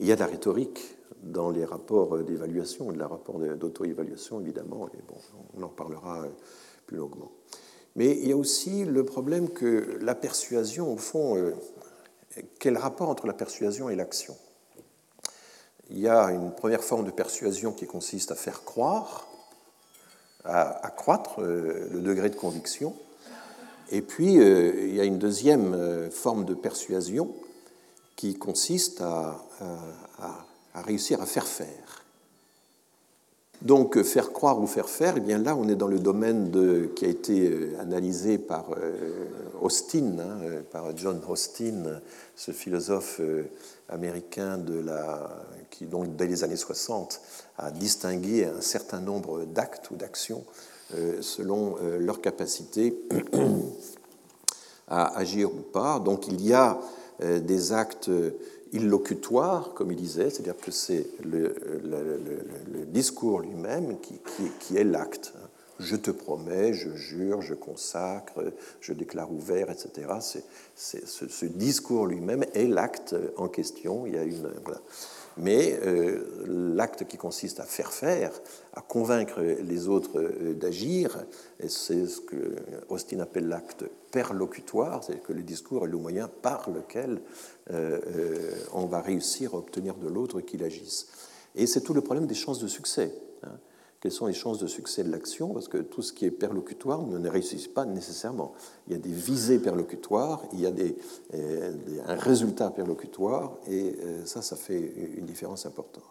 [0.00, 4.88] Il y a de la rhétorique dans les rapports d'évaluation, de la rapport d'auto-évaluation, évidemment,
[4.88, 5.16] et bon,
[5.56, 6.24] on en parlera
[6.86, 7.30] plus longuement.
[7.96, 11.52] Mais il y a aussi le problème que la persuasion, au fond, euh,
[12.58, 14.36] quel rapport entre la persuasion et l'action?
[15.90, 19.26] Il y a une première forme de persuasion qui consiste à faire croire,
[20.44, 22.94] à accroître euh, le degré de conviction,
[23.90, 27.34] et puis euh, il y a une deuxième forme de persuasion
[28.14, 29.44] qui consiste à,
[30.74, 32.04] réussir à faire faire.
[33.62, 36.50] Donc faire croire ou faire faire, eh bien là on est dans le domaine
[36.96, 39.26] qui a été euh, analysé par euh,
[39.60, 42.00] Austin, hein, euh, par John Austin,
[42.36, 43.20] ce philosophe
[43.90, 47.20] américain de la, qui donc dès les années 60
[47.58, 50.44] a distingué un certain nombre d'actes ou d'actions
[51.20, 52.98] selon leur capacité
[54.88, 56.00] à agir ou pas.
[56.00, 56.78] Donc il y a
[57.22, 58.10] euh, des actes
[58.72, 61.54] illocutoires, comme il disait, c'est-à-dire que c'est le,
[62.86, 65.32] discours lui-même qui, est l'acte.
[65.78, 70.08] Je te promets, je jure, je consacre, je déclare ouvert, etc.
[70.74, 74.06] C'est, ce, discours lui-même est l'acte en question.
[74.06, 74.50] Il y a une,
[75.38, 75.80] Mais
[76.46, 78.32] l'acte qui consiste à faire faire,
[78.74, 80.20] à convaincre les autres
[80.52, 81.24] d'agir,
[81.66, 82.56] c'est ce que
[82.90, 87.20] Austin appelle l'acte perlocutoire, c'est que le discours est le moyen par lequel
[88.72, 91.08] on va réussir à obtenir de l'autre qu'il agisse.
[91.54, 93.12] Et c'est tout le problème des chances de succès.
[93.42, 93.58] Hein.
[94.00, 95.48] Quelles sont les chances de succès de l'action?
[95.52, 98.54] Parce que tout ce qui est perlocutoire ne réussit pas nécessairement.
[98.86, 100.72] Il y a des visées perlocutoires, il y a
[101.34, 101.72] euh,
[102.06, 106.04] un résultat perlocutoire, et euh, ça, ça fait une différence importante.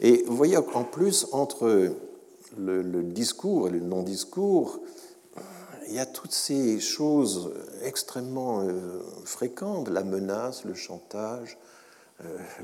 [0.00, 1.94] Et vous voyez en plus, entre
[2.58, 4.80] le, discours et le non-discours,
[5.88, 7.52] il y a toutes ces choses
[7.82, 11.58] extrêmement euh, fréquentes, la menace, le chantage,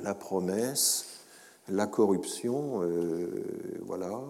[0.02, 1.06] la promesse,
[1.70, 3.28] la corruption, euh,
[3.86, 4.20] voilà,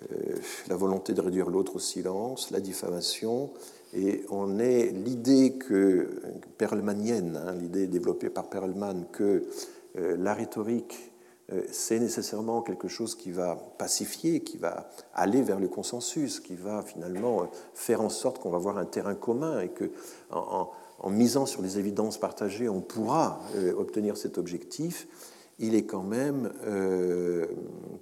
[0.00, 0.36] euh,
[0.68, 3.50] la volonté de réduire l'autre au silence, la diffamation,
[3.94, 6.08] et on est l'idée que
[6.56, 9.44] perlmanienne, hein, l'idée développée par Perlman que
[9.98, 11.11] euh, la rhétorique
[11.70, 16.82] c'est nécessairement quelque chose qui va pacifier, qui va aller vers le consensus, qui va
[16.82, 19.90] finalement faire en sorte qu'on va avoir un terrain commun et que
[20.30, 20.70] en,
[21.10, 23.40] misant sur les évidences partagées, on pourra
[23.76, 25.06] obtenir cet objectif
[25.62, 27.46] il est quand même euh,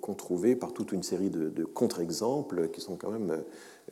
[0.01, 3.43] controuvé par toute une série de, contre-exemples qui sont quand même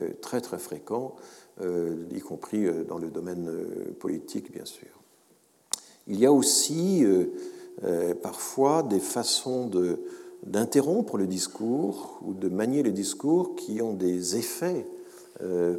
[0.01, 1.17] euh, très très fréquents,
[1.61, 3.49] euh, y compris dans le domaine
[4.01, 4.89] politique bien sûr.
[6.07, 7.05] Il y a aussi
[8.23, 9.71] parfois des façons
[10.45, 14.87] d'interrompre le discours ou de manier le discours qui ont des effets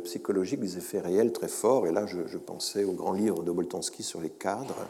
[0.05, 1.87] psychologiques, des effets réels très forts.
[1.87, 4.87] Et là, je, pensais au grand livre de Boltanski sur les cadres,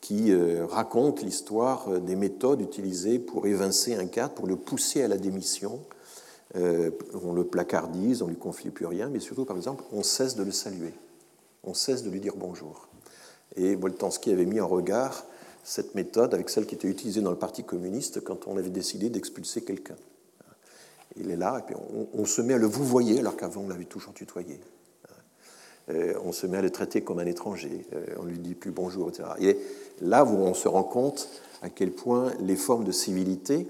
[0.00, 5.02] qui euh, raconte l'histoire euh, des méthodes utilisées pour évincer un cadre, pour le pousser
[5.02, 5.80] à la démission.
[6.56, 6.90] Euh,
[7.22, 10.34] on le placardise, on ne lui confie plus rien, mais surtout, par exemple, on cesse
[10.36, 10.92] de le saluer,
[11.64, 12.88] on cesse de lui dire bonjour.
[13.56, 15.24] Et Boltanski avait mis en regard
[15.64, 19.10] cette méthode avec celle qui était utilisée dans le Parti communiste quand on avait décidé
[19.10, 19.96] d'expulser quelqu'un.
[21.16, 21.74] Il est là, et puis
[22.14, 24.60] on, se met à le vous voyez, alors qu'avant on l'avait toujours tutoyé.
[25.88, 28.70] Euh, on se met à le traiter comme un étranger, euh, on lui dit plus
[28.70, 29.28] bonjour, etc.
[29.40, 29.58] Et
[30.00, 31.28] là où on se rend compte
[31.62, 33.66] à quel point les formes de civilité,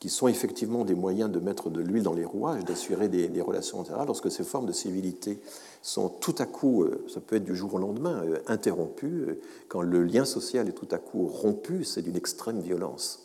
[0.00, 3.82] qui sont effectivement des moyens de mettre de l'huile dans les rouages, d'assurer des, relations,
[3.82, 5.40] etc., lorsque ces formes de civilité
[5.82, 9.38] sont tout à coup, euh, ça peut être du jour au lendemain, interrompues,
[9.68, 13.24] quand le lien social est tout à coup rompu, c'est d'une extrême violence.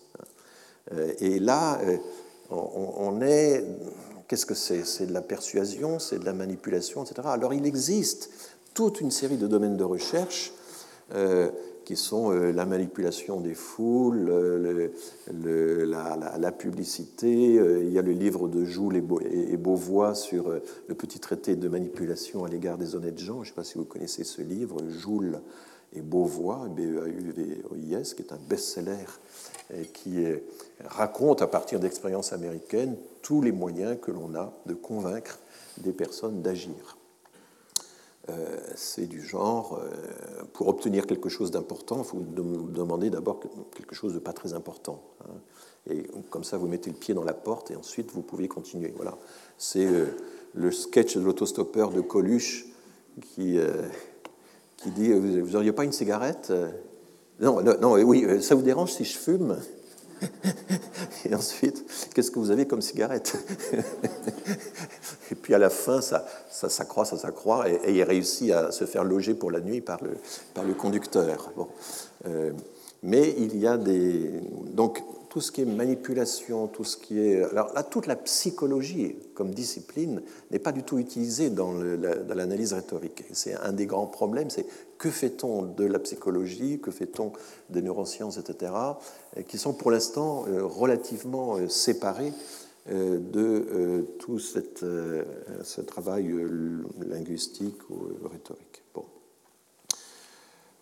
[1.19, 1.79] Et là,
[2.49, 3.65] on est
[4.33, 4.85] Qu'est-ce que c'est?
[4.85, 7.27] C'est de la persuasion, c'est de la manipulation, etc.
[7.31, 8.31] Alors il existe
[8.73, 10.53] toute une série de domaines de recherche
[11.13, 11.51] euh,
[11.83, 14.31] qui sont euh, la manipulation des foules,
[15.31, 17.57] la, publicité.
[17.59, 20.49] Euh, il y a le livre de Joule et, Beauvois sur
[20.87, 23.35] le petit traité de manipulation à l'égard des honnêtes gens.
[23.35, 25.41] Je ne sais pas si vous connaissez ce livre, Joule
[25.93, 29.05] et Beauvois, B-E-A-U-V-O-I-S, qui est un best-seller
[29.93, 30.25] qui
[30.83, 35.39] raconte à partir d'expériences américaines tous les moyens que l'on a de convaincre
[35.77, 36.97] des personnes d'agir.
[38.29, 43.41] Euh, c'est du genre, euh, pour obtenir quelque chose d'important, il faut demander d'abord
[43.75, 45.03] quelque chose de pas très important.
[45.25, 45.33] Hein.
[45.89, 48.93] Et comme ça, vous mettez le pied dans la porte et ensuite vous pouvez continuer.
[48.95, 49.17] Voilà.
[49.57, 50.05] C'est euh,
[50.53, 52.65] le sketch de l'autostoppeur de Coluche
[53.21, 53.59] qui,
[54.77, 56.51] qui dit Vous n'auriez pas une cigarette
[57.39, 59.57] non, non, non, oui, ça vous dérange si je fume?
[61.25, 63.35] Et ensuite, qu'est-ce que vous avez comme cigarette
[65.31, 68.85] Et puis à la fin, ça, ça s'accroît, ça s'accroît, et, il réussit à se
[68.85, 70.11] faire loger pour la nuit par le,
[70.53, 71.51] par le conducteur.
[71.55, 71.67] Bon.
[72.25, 72.51] Euh,
[73.01, 74.31] mais il y a des.
[74.73, 77.43] Donc, tout ce qui est manipulation, tout ce qui est.
[77.43, 80.21] Alors là, toute la psychologie comme discipline
[80.51, 83.23] n'est pas du tout utilisée dans l'analyse rhétorique.
[83.33, 84.67] C'est un des grands problèmes, c'est
[85.03, 87.33] que fait-on de la psychologie, que fait-on
[87.69, 88.71] des neurosciences, etc.,
[89.49, 92.31] qui sont pour l'instant euh, relativement euh, séparés
[92.89, 96.33] euh, de tout ce travail
[97.05, 98.83] linguistique ou rhétorique.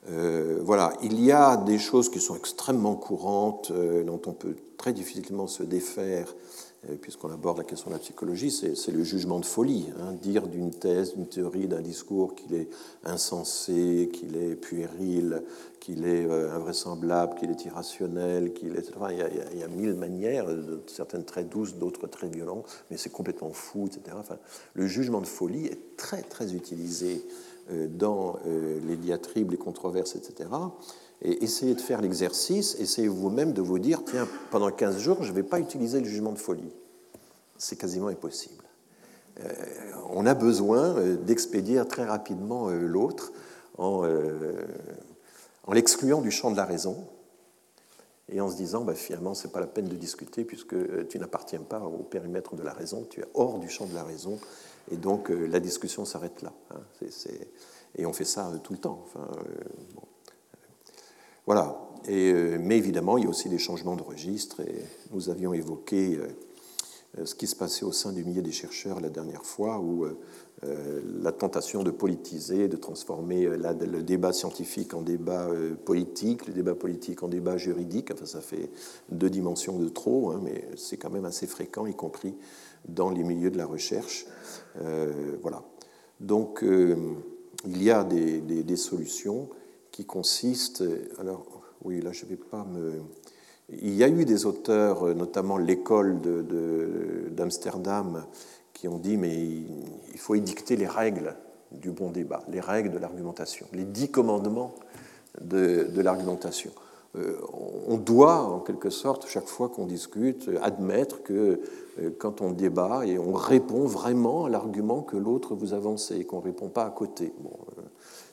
[0.09, 4.55] Euh, voilà, il y a des choses qui sont extrêmement courantes, euh, dont on peut
[4.77, 6.70] très difficilement se défaire, euh,
[7.01, 9.89] puisqu'on aborde la question de la psychologie, c'est le jugement de folie.
[9.99, 12.69] Hein, dire d'une thèse, d'une théorie, d'un discours qu'il est
[13.03, 15.43] insensé, qu'il est puéril,
[15.79, 18.91] qu'il est invraisemblable, qu'il est irrationnel, qu'il est.
[19.11, 20.47] il, y a, il, y a, mille manières,
[20.87, 24.17] certaines très douces, d'autres très violentes, mais c'est complètement fou, etc.
[24.19, 24.37] Enfin,
[24.73, 27.23] le jugement de folie est très, très utilisé
[27.71, 30.49] euh, dans euh, les diatribes, les controverses, etc.
[31.23, 35.29] Et essayez de faire l'exercice, essayez vous-même de vous dire, tiens, pendant 15 jours, je
[35.29, 36.71] ne vais pas utiliser le jugement de folie.
[37.57, 38.63] C'est quasiment impossible.
[39.39, 39.53] Euh,
[40.09, 43.31] on a besoin d'expédier très rapidement l'autre
[43.77, 44.03] en,
[45.71, 47.05] l'excluant du champ de la raison.
[48.29, 51.19] et en se disant bah, finalement c'est pas la peine de discuter puisque euh, tu
[51.19, 54.39] n'appartiens pas au périmètre de la raison, tu es hors du champ de la raison
[54.89, 56.53] et donc euh, la discussion s'arrête là.
[56.71, 56.81] Hein.
[57.95, 59.05] Et on fait ça euh, tout le temps.
[61.45, 61.77] Voilà.
[62.07, 64.61] Et, mais évidemment, il y a aussi des changements de registre
[65.11, 66.17] nous avions évoqué
[67.23, 70.07] ce qui se passait au sein du milieu des chercheurs la dernière fois où
[70.63, 76.45] euh, la tentation de politiser, de transformer euh, le débat scientifique en débat euh, politique,
[76.45, 78.11] le débat politique en débat juridique.
[78.13, 78.69] Enfin, ça fait
[79.09, 82.35] deux dimensions de trop, hein, mais c'est quand même assez fréquent, y compris
[82.87, 84.25] dans les milieux de la recherche.
[85.41, 85.63] voilà.
[86.19, 89.49] Donc, il y a des, solutions
[90.01, 90.83] qui consistent.
[91.19, 91.45] Alors,
[91.83, 93.01] oui, là, je vais pas me.
[93.69, 96.19] Il y a eu des auteurs, notamment l'école
[97.31, 98.19] d'Amsterdam, de,
[98.73, 101.35] qui ont dit mais il faut édicter les règles
[101.71, 104.73] du bon débat, les règles de l'argumentation, les dix commandements
[105.39, 106.71] de, l'argumentation.
[107.15, 107.37] Euh,
[107.87, 111.61] on doit, en quelque sorte, chaque fois qu'on discute, admettre que
[111.99, 116.25] euh, quand on débat et on répond vraiment à l'argument que l'autre vous avance et
[116.25, 117.33] qu'on ne répond pas à côté.
[117.39, 117.81] Bon, euh,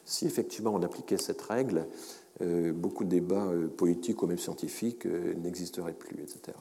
[0.09, 1.87] si effectivement on appliquait cette règle,
[2.75, 6.57] beaucoup de débats politiques ou même scientifiques n'existeraient plus, etc.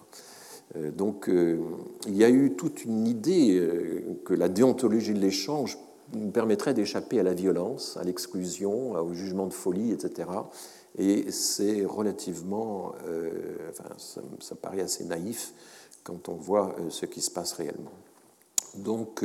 [0.76, 1.60] Euh, donc euh,
[2.07, 5.78] il y a eu toute une idée euh, que la déontologie de l'échange
[6.34, 10.30] permettrait d'échapper à la violence, à l'exclusion, au jugement de folie, etc.
[10.98, 12.94] Et c'est relativement,
[13.69, 13.90] enfin,
[14.40, 15.53] ça, paraît assez naïf
[16.06, 17.91] quand on voit ce qui se passe réellement.
[18.76, 19.22] Donc,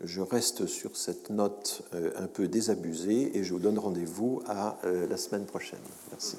[0.00, 1.82] je reste sur cette note
[2.16, 5.78] un peu désabusée et je vous donne rendez-vous à la semaine prochaine.
[6.10, 6.36] Merci.